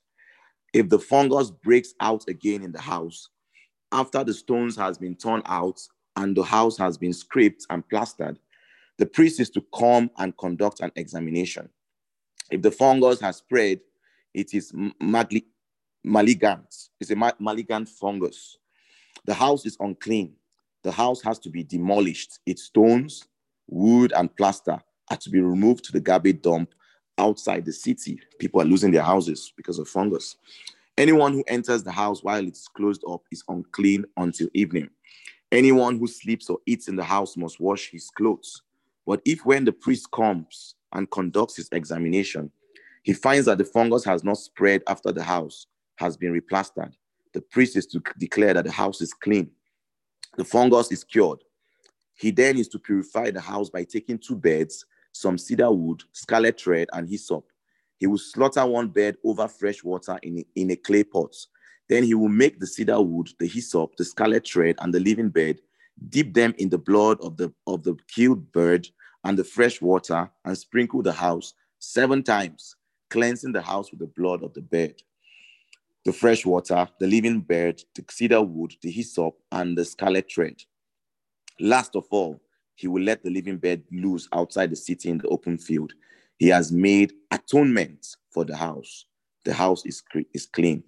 If 0.74 0.90
the 0.90 1.00
fungus 1.00 1.52
breaks 1.52 1.94
out 2.00 2.26
again 2.28 2.64
in 2.64 2.72
the 2.72 2.82
house, 2.82 3.30
after 3.92 4.24
the 4.24 4.34
stones 4.34 4.76
has 4.76 4.98
been 4.98 5.16
torn 5.16 5.42
out 5.46 5.80
and 6.16 6.36
the 6.36 6.44
house 6.44 6.78
has 6.78 6.98
been 6.98 7.14
scraped 7.14 7.66
and 7.70 7.88
plastered, 7.88 8.40
the 8.98 9.06
priest 9.06 9.40
is 9.40 9.50
to 9.52 9.64
come 9.74 10.10
and 10.18 10.36
conduct 10.38 10.82
an 10.82 10.92
examination. 10.96 11.70
If 12.50 12.62
the 12.62 12.72
fungus 12.72 13.22
has 13.22 13.38
spread, 13.38 13.80
it 14.34 14.54
is 14.54 14.74
malignant. 16.04 16.76
It's 17.00 17.12
a 17.12 17.16
ma- 17.16 17.32
malignant 17.40 17.90
fungus. 17.90 18.58
The 19.26 19.34
house 19.34 19.66
is 19.66 19.78
unclean. 19.80 20.34
The 20.84 20.92
house 20.92 21.22
has 21.24 21.40
to 21.40 21.50
be 21.50 21.64
demolished. 21.64 22.40
Its 22.46 22.64
stones, 22.64 23.26
wood, 23.68 24.14
and 24.16 24.34
plaster 24.36 24.80
are 25.10 25.18
to 25.18 25.30
be 25.30 25.42
removed 25.42 25.84
to 25.86 25.92
the 25.92 26.00
garbage 26.00 26.42
dump 26.42 26.74
outside 27.18 27.66
the 27.66 27.74
city. 27.74 28.20
People 28.40 28.62
are 28.62 28.66
losing 28.66 28.92
their 28.92 29.04
houses 29.04 29.54
because 29.56 29.80
of 29.80 29.88
fungus. 29.88 30.36
Anyone 30.98 31.34
who 31.34 31.44
enters 31.48 31.84
the 31.84 31.92
house 31.92 32.24
while 32.24 32.46
it's 32.46 32.68
closed 32.68 33.04
up 33.10 33.22
is 33.32 33.44
unclean 33.48 34.06
until 34.18 34.48
evening. 34.54 34.90
Anyone 35.52 35.98
who 35.98 36.08
sleeps 36.08 36.50
or 36.50 36.60
eats 36.66 36.88
in 36.88 36.96
the 36.96 37.04
house 37.04 37.38
must 37.38 37.60
wash 37.60 37.90
his 37.92 38.10
clothes. 38.10 38.64
But 39.06 39.22
if 39.26 39.46
when 39.46 39.64
the 39.64 39.72
priest 39.72 40.12
comes 40.12 40.76
and 40.94 41.10
conducts 41.10 41.56
his 41.56 41.70
examination, 41.72 42.52
he 43.04 43.14
finds 43.14 43.46
that 43.46 43.58
the 43.58 43.64
fungus 43.64 44.04
has 44.04 44.24
not 44.24 44.38
spread 44.38 44.84
after 44.88 45.12
the 45.12 45.24
house 45.24 45.68
has 45.96 46.18
been 46.18 46.40
replastered, 46.40 46.94
the 47.34 47.42
priest 47.42 47.76
is 47.78 47.86
to 47.88 48.02
declare 48.18 48.54
that 48.54 48.66
the 48.66 48.72
house 48.72 49.02
is 49.02 49.14
clean. 49.14 49.50
The 50.38 50.46
fungus 50.46 50.92
is 50.92 51.04
cured. 51.04 51.40
He 52.14 52.32
then 52.32 52.58
is 52.58 52.68
to 52.70 52.80
purify 52.80 53.32
the 53.32 53.42
house 53.42 53.70
by 53.70 53.84
taking 53.84 54.20
two 54.20 54.36
beds, 54.36 54.86
some 55.12 55.38
cedar 55.38 55.72
wood, 55.72 56.04
scarlet 56.14 56.62
thread, 56.62 56.88
and 56.94 57.10
hyssop. 57.10 57.46
He 57.98 58.06
will 58.06 58.20
slaughter 58.20 58.66
one 58.66 58.90
bed 58.90 59.18
over 59.24 59.48
fresh 59.48 59.84
water 59.84 60.20
in 60.22 60.40
a, 60.40 60.46
in 60.56 60.72
a 60.72 60.76
clay 60.76 61.04
pot. 61.04 61.36
Then 61.90 62.04
he 62.04 62.14
will 62.14 62.30
make 62.30 62.60
the 62.60 62.68
cedar 62.68 63.02
wood, 63.02 63.30
the 63.40 63.48
hyssop, 63.48 63.96
the 63.98 64.06
scarlet 64.06 64.48
thread, 64.48 64.76
and 64.80 64.94
the 64.94 65.00
living 65.00 65.30
bed, 65.30 65.60
dip 66.10 66.34
them 66.34 66.54
in 66.60 66.70
the 66.70 66.78
blood 66.78 67.20
of 67.22 67.38
the, 67.38 67.52
of 67.66 67.84
the 67.84 67.96
killed 68.08 68.52
bird 68.52 68.88
and 69.24 69.38
the 69.38 69.44
fresh 69.44 69.82
water, 69.82 70.30
and 70.46 70.58
sprinkle 70.58 71.02
the 71.02 71.14
house 71.14 71.54
seven 71.80 72.22
times, 72.22 72.76
cleansing 73.10 73.54
the 73.54 73.62
house 73.62 73.90
with 73.90 74.00
the 74.00 74.08
blood 74.08 74.44
of 74.44 74.54
the 74.54 74.62
bird, 74.62 75.02
the 76.08 76.14
fresh 76.14 76.46
water, 76.46 76.88
the 77.02 77.06
living 77.06 77.42
bird, 77.42 77.84
the 77.94 78.06
cedar 78.10 78.42
wood, 78.42 78.74
the 78.82 78.90
hyssop, 78.90 79.36
and 79.52 79.78
the 79.78 79.84
scarlet 79.84 80.32
thread. 80.34 80.56
Last 81.60 81.98
of 81.98 82.06
all, 82.12 82.40
he 82.76 82.88
will 82.88 83.04
let 83.04 83.26
the 83.26 83.30
living 83.30 83.58
bird 83.58 83.84
loose 83.92 84.30
outside 84.32 84.70
the 84.70 84.78
city 84.78 85.10
in 85.10 85.18
the 85.18 85.28
open 85.28 85.58
field. 85.58 85.92
He 86.38 86.48
has 86.48 86.72
made 86.72 87.12
atonement 87.30 88.08
for 88.32 88.46
the 88.46 88.56
house. 88.56 89.04
The 89.44 89.52
house 89.52 89.86
is, 89.86 90.02
is 90.34 90.46
clean. 90.46 90.82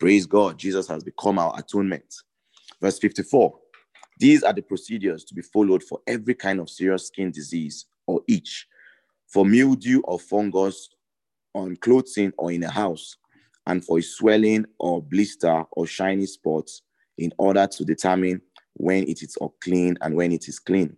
Praise 0.00 0.26
God. 0.26 0.58
Jesus 0.58 0.88
has 0.88 1.04
become 1.04 1.38
our 1.38 1.56
atonement. 1.56 2.12
Verse 2.80 2.98
54 2.98 3.56
These 4.18 4.42
are 4.42 4.52
the 4.52 4.62
procedures 4.62 5.22
to 5.26 5.36
be 5.36 5.42
followed 5.42 5.84
for 5.84 6.00
every 6.08 6.34
kind 6.34 6.58
of 6.58 6.68
serious 6.68 7.06
skin 7.06 7.30
disease 7.30 7.86
or 8.08 8.22
itch, 8.26 8.66
for 9.28 9.46
mildew 9.46 10.00
or 10.00 10.18
fungus 10.18 10.88
on 11.54 11.76
clothing 11.76 12.32
or 12.38 12.50
in 12.50 12.64
a 12.64 12.70
house, 12.70 13.18
and 13.66 13.84
for 13.84 14.00
swelling 14.00 14.66
or 14.78 15.02
blister 15.02 15.64
or 15.72 15.86
shiny 15.86 16.26
spots 16.26 16.82
in 17.18 17.32
order 17.38 17.66
to 17.66 17.84
determine 17.84 18.40
when 18.74 19.04
it 19.04 19.22
is 19.22 19.36
unclean 19.40 19.96
and 20.00 20.14
when 20.14 20.32
it 20.32 20.48
is 20.48 20.58
clean. 20.58 20.96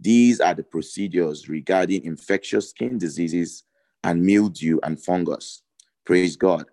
These 0.00 0.40
are 0.40 0.54
the 0.54 0.62
procedures 0.62 1.48
regarding 1.48 2.04
infectious 2.04 2.70
skin 2.70 2.98
diseases 2.98 3.64
and 4.02 4.22
mildew 4.22 4.78
and 4.82 5.02
fungus. 5.02 5.62
Praise 6.04 6.36
God. 6.36 6.66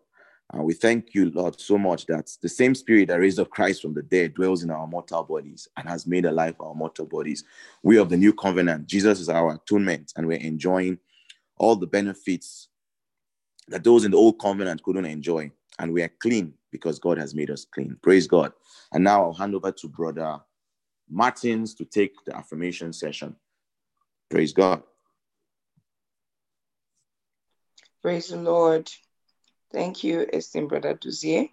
Uh, 0.54 0.62
we 0.62 0.74
thank 0.74 1.14
you, 1.14 1.32
Lord, 1.32 1.60
so 1.60 1.78
much 1.78 2.06
that 2.08 2.30
the 2.42 2.50
same 2.50 2.76
spirit 2.76 3.08
that 3.08 3.20
raised 3.20 3.40
up 3.40 3.50
Christ 3.50 3.82
from 3.82 3.94
the 3.94 4.02
dead 4.02 4.34
dwells 4.34 4.64
in 4.64 4.70
our 4.70 4.86
mortal 4.86 5.24
bodies 5.24 5.68
and 5.78 5.88
has 5.88 6.06
made 6.06 6.26
alive 6.26 6.56
our 6.60 6.76
mortal 6.76 7.06
bodies. 7.06 7.46
We 7.84 7.98
of 7.98 8.10
the 8.10 8.18
new 8.18 8.34
covenant, 8.34 8.88
Jesus 8.88 9.22
is 9.22 9.30
our 9.30 9.54
atonement, 9.54 10.12
and 10.18 10.28
we're 10.28 10.40
enjoying 10.40 10.98
all 11.58 11.78
the 11.78 11.88
benefits 11.88 12.68
that 13.72 13.84
those 13.84 14.06
in 14.06 14.12
the 14.12 14.18
old 14.18 14.40
covenant 14.40 14.84
couldn't 14.84 15.06
enjoy. 15.06 15.52
And 15.80 15.94
we 15.94 16.04
are 16.04 16.12
clean 16.20 16.54
because 16.72 17.00
God 17.00 17.18
has 17.18 17.34
made 17.34 17.50
us 17.50 17.66
clean. 17.66 17.98
Praise 18.02 18.28
God. 18.28 18.54
And 18.94 19.04
now 19.04 19.24
I'll 19.24 19.34
hand 19.34 19.56
over 19.56 19.72
to 19.72 19.88
Brother 19.88 20.40
Martins 21.10 21.74
to 21.76 21.86
take 21.86 22.14
the 22.26 22.36
affirmation 22.36 22.94
session. 22.94 23.36
Praise 24.30 24.54
God. 24.54 24.84
Praise 28.02 28.30
the 28.30 28.38
Lord. 28.38 28.90
Thank 29.72 30.04
you, 30.04 30.28
esteemed 30.34 30.70
Brother 30.70 30.96
Duzier. 30.96 31.50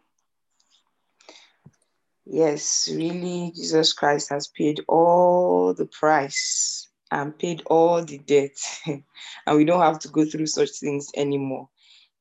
Yes, 2.25 2.89
really, 2.93 3.53
Jesus 3.55 3.93
Christ 3.93 4.29
has 4.31 4.49
paid 4.49 4.81
all 4.87 5.73
the 5.73 5.87
price 5.87 6.89
and 7.11 7.39
paid 7.39 7.63
all 7.67 8.05
the 8.05 8.19
debt. 8.19 8.57
and 8.87 9.57
we 9.57 9.65
don't 9.65 9.81
have 9.81 9.99
to 10.01 10.09
go 10.09 10.25
through 10.25 10.47
such 10.47 10.71
things 10.71 11.11
anymore. 11.17 11.69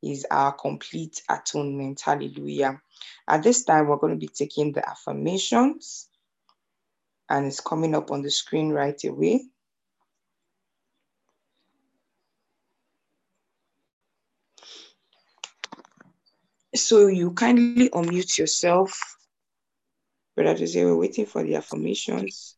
He's 0.02 0.26
our 0.30 0.52
complete 0.52 1.22
atonement. 1.30 2.02
Hallelujah. 2.02 2.80
At 3.28 3.44
this 3.44 3.64
time, 3.64 3.88
we're 3.88 3.98
going 3.98 4.14
to 4.14 4.20
be 4.20 4.28
taking 4.28 4.72
the 4.72 4.88
affirmations, 4.88 6.10
and 7.30 7.46
it's 7.46 7.60
coming 7.60 7.96
up 7.96 8.12
on 8.12 8.22
the 8.22 8.32
screen 8.32 8.70
right 8.70 9.02
away. 9.04 9.46
So 16.76 17.08
you 17.08 17.32
kindly 17.32 17.90
unmute 17.90 18.38
yourself. 18.38 19.18
Brother 20.36 20.60
Jose, 20.60 20.86
we're 20.86 20.96
waiting 20.96 21.26
for 21.26 21.44
the 21.44 21.56
affirmations. 21.56 22.56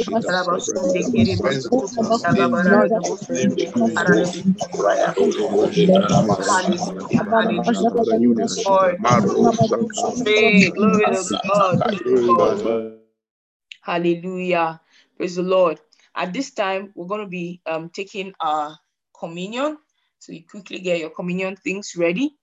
Hallelujah. 13.81 14.81
Praise 15.17 15.35
the 15.35 15.43
Lord. 15.43 15.79
At 16.15 16.33
this 16.33 16.51
time, 16.51 16.91
we're 16.95 17.07
going 17.07 17.21
to 17.21 17.27
be 17.27 17.61
um, 17.65 17.89
taking 17.89 18.33
our 18.39 18.77
communion. 19.17 19.77
So 20.19 20.33
you 20.33 20.43
quickly 20.49 20.79
get 20.79 20.99
your 20.99 21.09
communion 21.09 21.55
things 21.55 21.95
ready. 21.95 22.35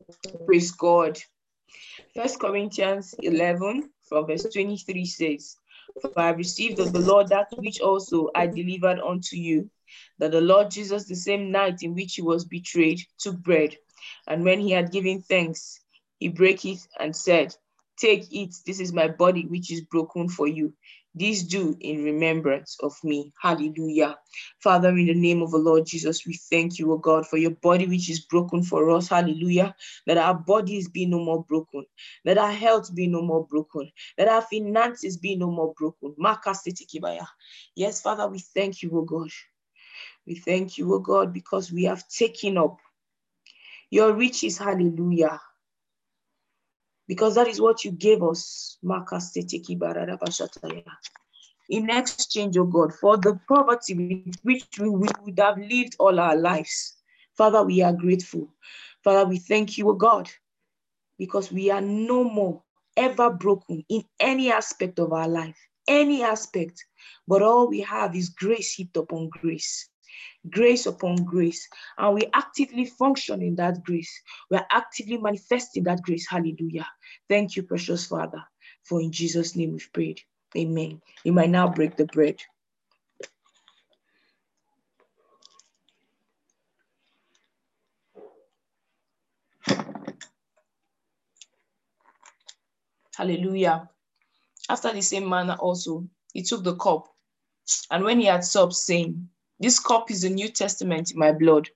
Praise 0.46 0.72
God. 0.72 1.18
First 2.14 2.40
Corinthians 2.40 3.14
11 3.18 3.90
from 4.08 4.26
verse 4.26 4.44
23 4.44 5.04
says, 5.04 5.56
For 6.00 6.18
I 6.18 6.30
received 6.30 6.80
of 6.80 6.92
the 6.92 7.00
Lord 7.00 7.28
that 7.28 7.48
which 7.58 7.80
also 7.80 8.30
I 8.34 8.46
delivered 8.46 9.00
unto 9.00 9.36
you, 9.36 9.70
that 10.18 10.32
the 10.32 10.40
Lord 10.40 10.70
Jesus, 10.70 11.04
the 11.04 11.14
same 11.14 11.50
night 11.50 11.82
in 11.82 11.94
which 11.94 12.14
he 12.14 12.22
was 12.22 12.44
betrayed, 12.44 13.02
took 13.18 13.36
bread. 13.36 13.76
And 14.26 14.44
when 14.44 14.60
he 14.60 14.70
had 14.70 14.92
given 14.92 15.20
thanks, 15.20 15.80
he 16.18 16.28
brake 16.28 16.64
it 16.64 16.78
and 16.98 17.14
said, 17.14 17.54
Take, 17.98 18.32
it, 18.32 18.54
this 18.66 18.80
is 18.80 18.92
my 18.92 19.08
body 19.08 19.46
which 19.46 19.70
is 19.72 19.80
broken 19.80 20.28
for 20.28 20.46
you. 20.46 20.72
This 21.14 21.44
do 21.44 21.74
in 21.80 22.04
remembrance 22.04 22.76
of 22.82 22.92
me. 23.02 23.32
Hallelujah. 23.40 24.18
Father, 24.62 24.90
in 24.90 25.06
the 25.06 25.14
name 25.14 25.40
of 25.40 25.50
the 25.50 25.56
Lord 25.56 25.86
Jesus, 25.86 26.26
we 26.26 26.34
thank 26.34 26.78
you, 26.78 26.92
O 26.92 26.98
God, 26.98 27.26
for 27.26 27.38
your 27.38 27.52
body 27.52 27.86
which 27.86 28.10
is 28.10 28.20
broken 28.20 28.62
for 28.62 28.90
us. 28.90 29.08
Hallelujah. 29.08 29.74
That 30.06 30.18
our 30.18 30.34
bodies 30.34 30.90
be 30.90 31.06
no 31.06 31.18
more 31.18 31.42
broken. 31.42 31.86
That 32.26 32.36
our 32.36 32.52
health 32.52 32.94
be 32.94 33.06
no 33.06 33.22
more 33.22 33.46
broken. 33.46 33.90
That 34.18 34.28
our 34.28 34.42
finances 34.42 35.16
be 35.16 35.36
no 35.36 35.50
more 35.50 35.72
broken. 35.78 36.14
Yes, 37.76 38.02
Father, 38.02 38.28
we 38.28 38.38
thank 38.38 38.82
you, 38.82 38.90
O 38.98 39.02
God. 39.02 39.30
We 40.26 40.34
thank 40.34 40.76
you, 40.76 40.92
O 40.92 40.98
God, 40.98 41.32
because 41.32 41.72
we 41.72 41.84
have 41.84 42.06
taken 42.08 42.58
up 42.58 42.76
your 43.90 44.12
riches. 44.12 44.58
Hallelujah 44.58 45.40
because 47.08 47.34
that 47.34 47.48
is 47.48 47.60
what 47.60 47.84
you 47.84 47.92
gave 47.92 48.22
us. 48.22 48.78
In 51.68 51.90
exchange, 51.90 52.56
oh 52.56 52.64
God, 52.64 52.94
for 52.94 53.16
the 53.16 53.40
poverty 53.48 53.94
with 53.94 54.36
which 54.42 54.66
we 54.78 54.88
would 54.88 55.38
have 55.38 55.58
lived 55.58 55.96
all 55.98 56.18
our 56.20 56.36
lives. 56.36 56.96
Father, 57.36 57.62
we 57.62 57.82
are 57.82 57.92
grateful. 57.92 58.48
Father, 59.02 59.28
we 59.28 59.38
thank 59.38 59.76
you, 59.76 59.90
oh 59.90 59.94
God, 59.94 60.30
because 61.18 61.52
we 61.52 61.70
are 61.70 61.80
no 61.80 62.24
more 62.24 62.62
ever 62.96 63.30
broken 63.30 63.84
in 63.88 64.04
any 64.20 64.50
aspect 64.50 64.98
of 64.98 65.12
our 65.12 65.28
life, 65.28 65.56
any 65.86 66.22
aspect, 66.22 66.84
but 67.28 67.42
all 67.42 67.68
we 67.68 67.80
have 67.80 68.16
is 68.16 68.30
grace 68.30 68.72
heaped 68.74 68.96
upon 68.96 69.28
grace 69.28 69.88
grace 70.50 70.86
upon 70.86 71.16
grace, 71.16 71.68
and 71.98 72.14
we 72.14 72.26
actively 72.34 72.86
function 72.86 73.42
in 73.42 73.56
that 73.56 73.82
grace. 73.84 74.20
We 74.50 74.56
are 74.56 74.66
actively 74.70 75.18
manifesting 75.18 75.84
that 75.84 76.02
grace. 76.02 76.26
Hallelujah. 76.28 76.86
Thank 77.28 77.56
you, 77.56 77.62
precious 77.62 78.06
Father, 78.06 78.42
for 78.84 79.00
in 79.00 79.12
Jesus' 79.12 79.56
name 79.56 79.72
we've 79.72 79.90
prayed. 79.92 80.20
Amen. 80.56 81.00
You 81.24 81.32
might 81.32 81.50
now 81.50 81.68
break 81.68 81.96
the 81.96 82.06
bread. 82.06 82.40
Hallelujah. 93.16 93.88
After 94.68 94.92
the 94.92 95.00
same 95.00 95.28
manner, 95.28 95.54
also, 95.54 96.06
he 96.32 96.42
took 96.42 96.62
the 96.62 96.76
cup, 96.76 97.08
and 97.90 98.04
when 98.04 98.20
he 98.20 98.26
had 98.26 98.44
supped, 98.44 98.74
saying, 98.74 99.28
this 99.58 99.78
cup 99.78 100.10
is 100.10 100.22
the 100.22 100.30
New 100.30 100.48
Testament 100.48 101.12
in 101.12 101.18
my 101.18 101.32
blood. 101.32 101.68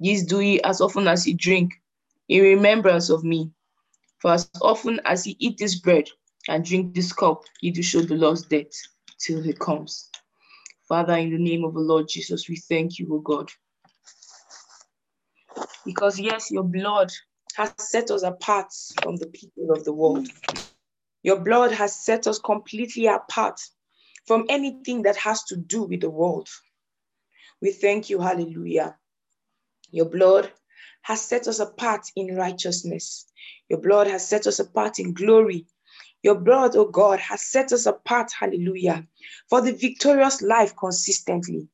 This 0.00 0.24
do 0.24 0.40
ye 0.40 0.60
as 0.62 0.80
often 0.80 1.06
as 1.06 1.26
ye 1.26 1.34
drink 1.34 1.72
in 2.28 2.42
remembrance 2.42 3.10
of 3.10 3.22
me. 3.22 3.50
For 4.18 4.32
as 4.32 4.48
often 4.60 5.00
as 5.04 5.26
ye 5.26 5.36
eat 5.38 5.58
this 5.58 5.78
bread 5.78 6.08
and 6.48 6.64
drink 6.64 6.94
this 6.94 7.12
cup, 7.12 7.42
ye 7.60 7.70
do 7.70 7.82
show 7.82 8.00
the 8.00 8.14
Lord's 8.14 8.42
death 8.42 8.72
till 9.18 9.42
he 9.42 9.52
comes. 9.52 10.10
Father, 10.88 11.14
in 11.14 11.30
the 11.30 11.38
name 11.38 11.64
of 11.64 11.74
the 11.74 11.80
Lord 11.80 12.08
Jesus, 12.08 12.48
we 12.48 12.56
thank 12.56 12.98
you, 12.98 13.08
O 13.14 13.18
God. 13.18 13.50
Because 15.84 16.18
yes, 16.18 16.50
your 16.50 16.64
blood 16.64 17.12
has 17.56 17.72
set 17.78 18.10
us 18.10 18.22
apart 18.22 18.72
from 19.02 19.16
the 19.16 19.26
people 19.26 19.70
of 19.70 19.84
the 19.84 19.92
world. 19.92 20.28
Your 21.22 21.38
blood 21.38 21.72
has 21.72 21.94
set 21.94 22.26
us 22.26 22.38
completely 22.38 23.06
apart 23.06 23.60
from 24.26 24.46
anything 24.48 25.02
that 25.02 25.16
has 25.16 25.44
to 25.44 25.56
do 25.56 25.82
with 25.82 26.00
the 26.00 26.10
world. 26.10 26.48
We 27.62 27.70
thank 27.70 28.10
you, 28.10 28.18
hallelujah. 28.18 28.96
Your 29.92 30.06
blood 30.06 30.50
has 31.02 31.20
set 31.20 31.46
us 31.46 31.60
apart 31.60 32.08
in 32.16 32.34
righteousness. 32.34 33.26
Your 33.68 33.78
blood 33.78 34.08
has 34.08 34.26
set 34.28 34.48
us 34.48 34.58
apart 34.58 34.98
in 34.98 35.14
glory. 35.14 35.66
Your 36.24 36.34
blood, 36.34 36.74
oh 36.74 36.86
God, 36.86 37.20
has 37.20 37.42
set 37.42 37.72
us 37.72 37.86
apart, 37.86 38.32
hallelujah, 38.32 39.06
for 39.48 39.60
the 39.60 39.72
victorious 39.72 40.42
life 40.42 40.74
consistently. 40.76 41.68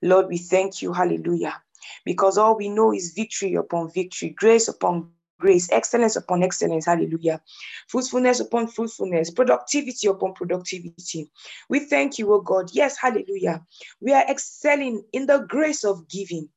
Lord, 0.00 0.28
we 0.28 0.38
thank 0.38 0.80
you, 0.80 0.92
hallelujah, 0.92 1.60
because 2.04 2.38
all 2.38 2.56
we 2.56 2.68
know 2.68 2.92
is 2.92 3.14
victory 3.16 3.54
upon 3.54 3.92
victory, 3.92 4.30
grace 4.30 4.68
upon 4.68 5.10
grace, 5.42 5.68
excellence 5.72 6.14
upon 6.14 6.44
excellence, 6.44 6.86
hallelujah. 6.86 7.42
Fruitfulness 7.88 8.38
upon 8.38 8.68
fruitfulness, 8.68 9.32
productivity 9.32 10.06
upon 10.06 10.34
productivity. 10.34 11.28
We 11.68 11.80
thank 11.80 12.18
you, 12.18 12.32
oh 12.32 12.40
God. 12.40 12.70
Yes, 12.72 12.96
hallelujah. 12.96 13.60
We 14.00 14.12
are 14.12 14.24
excelling 14.30 15.02
in 15.12 15.26
the 15.26 15.40
grace 15.48 15.82
of 15.84 16.08
giving. 16.08 16.48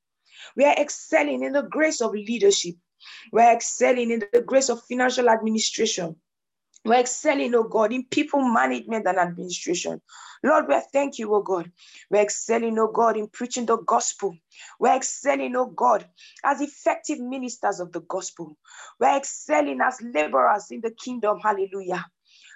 We 0.55 0.65
are 0.65 0.75
excelling 0.77 1.43
in 1.43 1.53
the 1.53 1.63
grace 1.63 1.99
of 1.99 2.11
leadership. 2.11 2.75
We 3.33 3.41
are 3.41 3.53
excelling 3.53 4.11
in 4.11 4.23
the 4.31 4.41
grace 4.41 4.69
of 4.69 4.83
financial 4.83 5.29
administration. 5.29 6.15
We're 6.85 6.99
excelling, 7.01 7.55
oh 7.55 7.63
God, 7.63 7.93
in 7.93 8.05
people 8.05 8.41
management 8.41 9.07
and 9.07 9.17
administration. 9.19 10.01
Lord, 10.43 10.67
we 10.67 10.79
thank 10.93 11.19
you, 11.19 11.33
oh 11.35 11.41
God. 11.43 11.71
We're 12.11 12.21
excelling, 12.23 12.79
oh 12.79 12.91
God, 12.91 13.17
in 13.17 13.27
preaching 13.27 13.67
the 13.67 13.77
gospel. 13.77 14.37
We're 14.79 14.97
excelling, 14.97 15.55
oh 15.55 15.67
God, 15.67 16.07
as 16.43 16.61
effective 16.61 17.19
ministers 17.19 17.79
of 17.81 17.91
the 17.91 18.01
gospel. 18.01 18.57
We're 18.99 19.17
excelling 19.17 19.81
as 19.81 20.01
laborers 20.01 20.71
in 20.71 20.81
the 20.81 20.91
kingdom. 20.91 21.39
Hallelujah. 21.41 22.05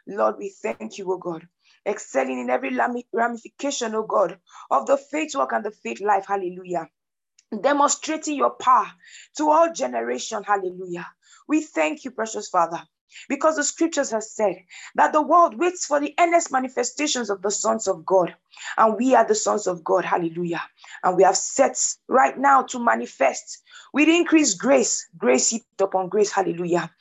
Lord, 0.07 0.37
we 0.39 0.49
thank 0.49 0.97
you, 0.99 1.11
oh 1.13 1.17
God. 1.17 1.47
Excelling 1.87 2.39
in 2.39 2.49
every 2.49 2.77
ramification, 3.13 3.95
oh 3.95 4.03
God, 4.03 4.39
of 4.71 4.87
the 4.87 4.97
faith 4.97 5.35
work 5.35 5.53
and 5.53 5.65
the 5.65 5.71
faith 5.71 6.01
life. 6.01 6.25
Hallelujah. 6.27 6.89
Demonstrating 7.61 8.37
your 8.37 8.51
power 8.51 8.87
to 9.37 9.49
all 9.49 9.73
generation. 9.73 10.43
Hallelujah. 10.43 11.07
We 11.47 11.61
thank 11.61 12.05
you, 12.05 12.11
precious 12.11 12.49
Father. 12.49 12.83
Because 13.27 13.55
the 13.55 13.63
scriptures 13.63 14.11
have 14.11 14.23
said 14.23 14.55
that 14.95 15.13
the 15.13 15.21
world 15.21 15.57
waits 15.57 15.85
for 15.85 15.99
the 15.99 16.13
earnest 16.19 16.51
manifestations 16.51 17.29
of 17.29 17.41
the 17.41 17.51
sons 17.51 17.87
of 17.87 18.05
God. 18.05 18.35
And 18.77 18.95
we 18.97 19.15
are 19.15 19.27
the 19.27 19.35
sons 19.35 19.67
of 19.67 19.83
God. 19.83 20.05
Hallelujah. 20.05 20.63
And 21.03 21.15
we 21.17 21.23
have 21.23 21.37
set 21.37 21.77
right 22.07 22.37
now 22.37 22.63
to 22.63 22.79
manifest 22.79 23.61
with 23.93 24.09
increased 24.09 24.59
grace, 24.59 25.07
grace 25.17 25.49
heaped 25.49 25.81
upon 25.81 26.09
grace. 26.09 26.31
Hallelujah. 26.31 26.91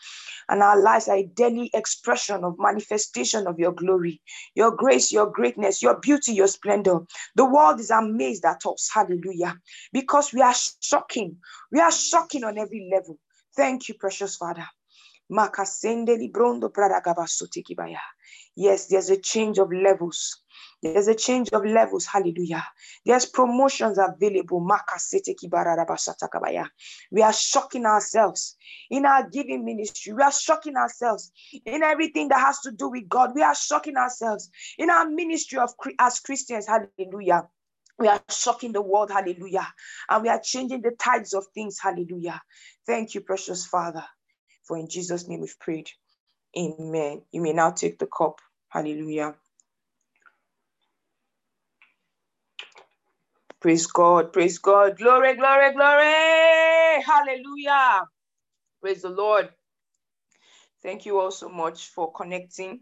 And 0.49 0.63
our 0.63 0.81
lives 0.81 1.09
are 1.09 1.17
a 1.17 1.25
daily 1.25 1.71
expression 1.75 2.45
of 2.45 2.57
manifestation 2.59 3.47
of 3.47 3.59
your 3.59 3.73
glory, 3.73 4.21
your 4.55 4.71
grace, 4.71 5.13
your 5.13 5.31
greatness, 5.31 5.83
your 5.83 6.01
beauty, 6.01 6.33
your 6.33 6.49
splendor. 6.49 7.01
The 7.35 7.45
world 7.45 7.81
is 7.81 7.91
amazed 7.91 8.45
at 8.45 8.65
us. 8.67 8.91
Hallelujah. 8.93 9.57
Because 9.93 10.33
we 10.33 10.41
are 10.41 10.55
shocking. 10.81 11.37
We 11.71 11.81
are 11.81 11.93
shocking 11.93 12.45
on 12.45 12.59
every 12.59 12.91
level. 12.93 13.19
Thank 13.57 13.89
you, 13.89 13.95
precious 13.95 14.37
Father. 14.37 14.67
Yes, 18.57 18.87
there's 18.87 19.11
a 19.11 19.17
change 19.17 19.59
of 19.59 19.73
levels. 19.73 20.43
There's 20.83 21.09
a 21.09 21.15
change 21.15 21.51
of 21.53 21.65
levels. 21.65 22.07
Hallelujah. 22.07 22.65
There's 23.05 23.27
promotions 23.27 23.99
available. 23.99 24.67
We 27.11 27.23
are 27.23 27.33
shocking 27.33 27.85
ourselves 27.87 28.57
in 28.91 29.05
our 29.05 29.29
giving 29.29 29.65
ministry. 29.65 30.13
We 30.13 30.23
are 30.23 30.33
shocking 30.33 30.77
ourselves 30.77 31.33
in 31.65 31.83
everything 31.83 32.29
that 32.29 32.41
has 32.41 32.61
to 32.61 32.71
do 32.71 32.89
with 32.89 33.09
God. 33.09 33.33
We 33.35 33.43
are 33.43 33.55
shocking 33.55 33.97
ourselves 33.97 34.51
in 34.79 34.89
our 34.91 35.09
ministry 35.09 35.59
of 35.59 35.71
as 35.99 36.21
Christians. 36.21 36.67
Hallelujah. 36.67 37.49
We 37.99 38.09
are 38.09 38.21
shocking 38.31 38.73
the 38.73 38.83
world. 38.83 39.11
Hallelujah. 39.11 39.67
And 40.09 40.23
we 40.23 40.29
are 40.29 40.41
changing 40.43 40.83
the 40.83 40.93
tides 40.99 41.35
of 41.35 41.45
things. 41.55 41.79
Hallelujah. 41.83 42.41
Thank 42.87 43.15
you, 43.15 43.21
precious 43.21 43.67
Father. 43.67 44.05
For 44.69 44.77
in 44.77 44.87
Jesus' 44.87 45.27
name 45.27 45.41
we've 45.41 45.59
prayed. 45.59 45.89
Amen. 46.57 47.23
You 47.33 47.41
may 47.41 47.55
now 47.55 47.71
take 47.71 47.99
the 47.99 48.07
cup. 48.07 48.41
Hallelujah. 48.69 49.35
Praise 53.61 53.87
God. 53.87 54.33
Praise 54.33 54.59
God. 54.59 54.99
Glory, 54.99 55.37
glory, 55.37 55.73
glory. 55.73 57.03
Hallelujah. 57.03 58.03
Praise 58.83 59.01
the 59.01 59.09
Lord. 59.09 59.49
Thank 60.83 61.07
you 61.07 61.19
all 61.19 61.31
so 61.31 61.49
much 61.49 61.89
for 61.89 62.13
connecting. 62.13 62.81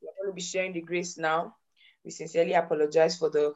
We're 0.00 0.16
going 0.16 0.30
to 0.30 0.34
be 0.34 0.40
sharing 0.40 0.72
the 0.72 0.80
grace 0.80 1.18
now. 1.18 1.56
We 2.04 2.10
sincerely 2.10 2.54
apologize 2.54 3.18
for 3.18 3.28
the 3.28 3.54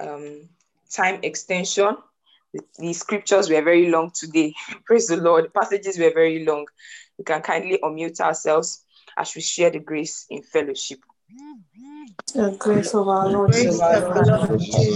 um, 0.00 0.48
time 0.90 1.20
extension. 1.22 1.96
The, 2.52 2.60
the 2.78 2.92
scriptures 2.92 3.48
were 3.50 3.62
very 3.62 3.90
long 3.90 4.10
today. 4.14 4.54
Praise 4.86 5.08
the 5.08 5.16
Lord. 5.16 5.46
The 5.46 5.50
passages 5.50 5.98
were 5.98 6.12
very 6.12 6.44
long. 6.44 6.66
We 7.18 7.24
can 7.24 7.42
kindly 7.42 7.78
unmute 7.82 8.20
ourselves 8.20 8.84
as 9.16 9.34
we 9.34 9.42
share 9.42 9.70
the 9.70 9.80
grace 9.80 10.26
in 10.30 10.42
fellowship. 10.42 11.00
The 12.34 12.56
grace 12.58 12.94
of 12.94 13.08
our 13.08 13.28
Lord 13.28 13.50
oh, 13.50 13.52
Jesus 13.52 13.80
Christ, 13.80 14.06
The 14.12 14.22
love 14.22 14.50
of 14.50 14.58
God, 14.64 14.90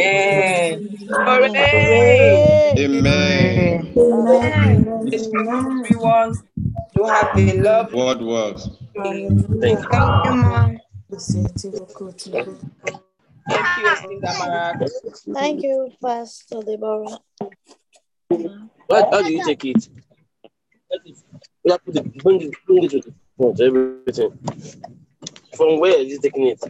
Amen. 0.00 0.82
Hooray. 1.10 1.50
Hooray! 1.72 2.78
Amen. 2.78 3.88
Amen. 3.98 4.88
It's 5.12 5.28
from 5.28 5.48
Amen. 5.48 5.84
everyone. 5.84 6.34
Do 6.94 7.04
have 7.06 7.28
a 7.36 7.52
lovely 7.62 7.92
What 7.92 8.22
works? 8.22 8.68
day. 8.94 9.02
Hallelujah. 9.02 9.82
Thank 9.90 10.14
you, 10.24 10.34
Mom. 10.34 10.80
Hallelujah. 11.10 12.56
Thank 13.46 13.66
you, 13.78 15.34
Thank 15.34 15.62
you, 15.62 15.92
Pastor 16.02 16.60
Deborah. 16.62 17.18
How, 18.90 19.10
how 19.10 19.22
do 19.22 19.32
you 19.32 19.44
take 19.44 19.64
it? 19.64 19.88
You 21.64 21.72
have 21.72 21.84
to 21.84 22.02
put 22.02 22.22
bring 22.22 22.42
it, 22.42 22.54
bring 22.66 22.84
it 22.84 22.90
to 22.90 23.00
the 23.00 23.12
front, 23.36 23.60
everything. 23.60 24.38
From 25.54 25.80
where 25.80 25.98
is 26.00 26.12
he 26.12 26.18
taking 26.18 26.46
it? 26.48 26.60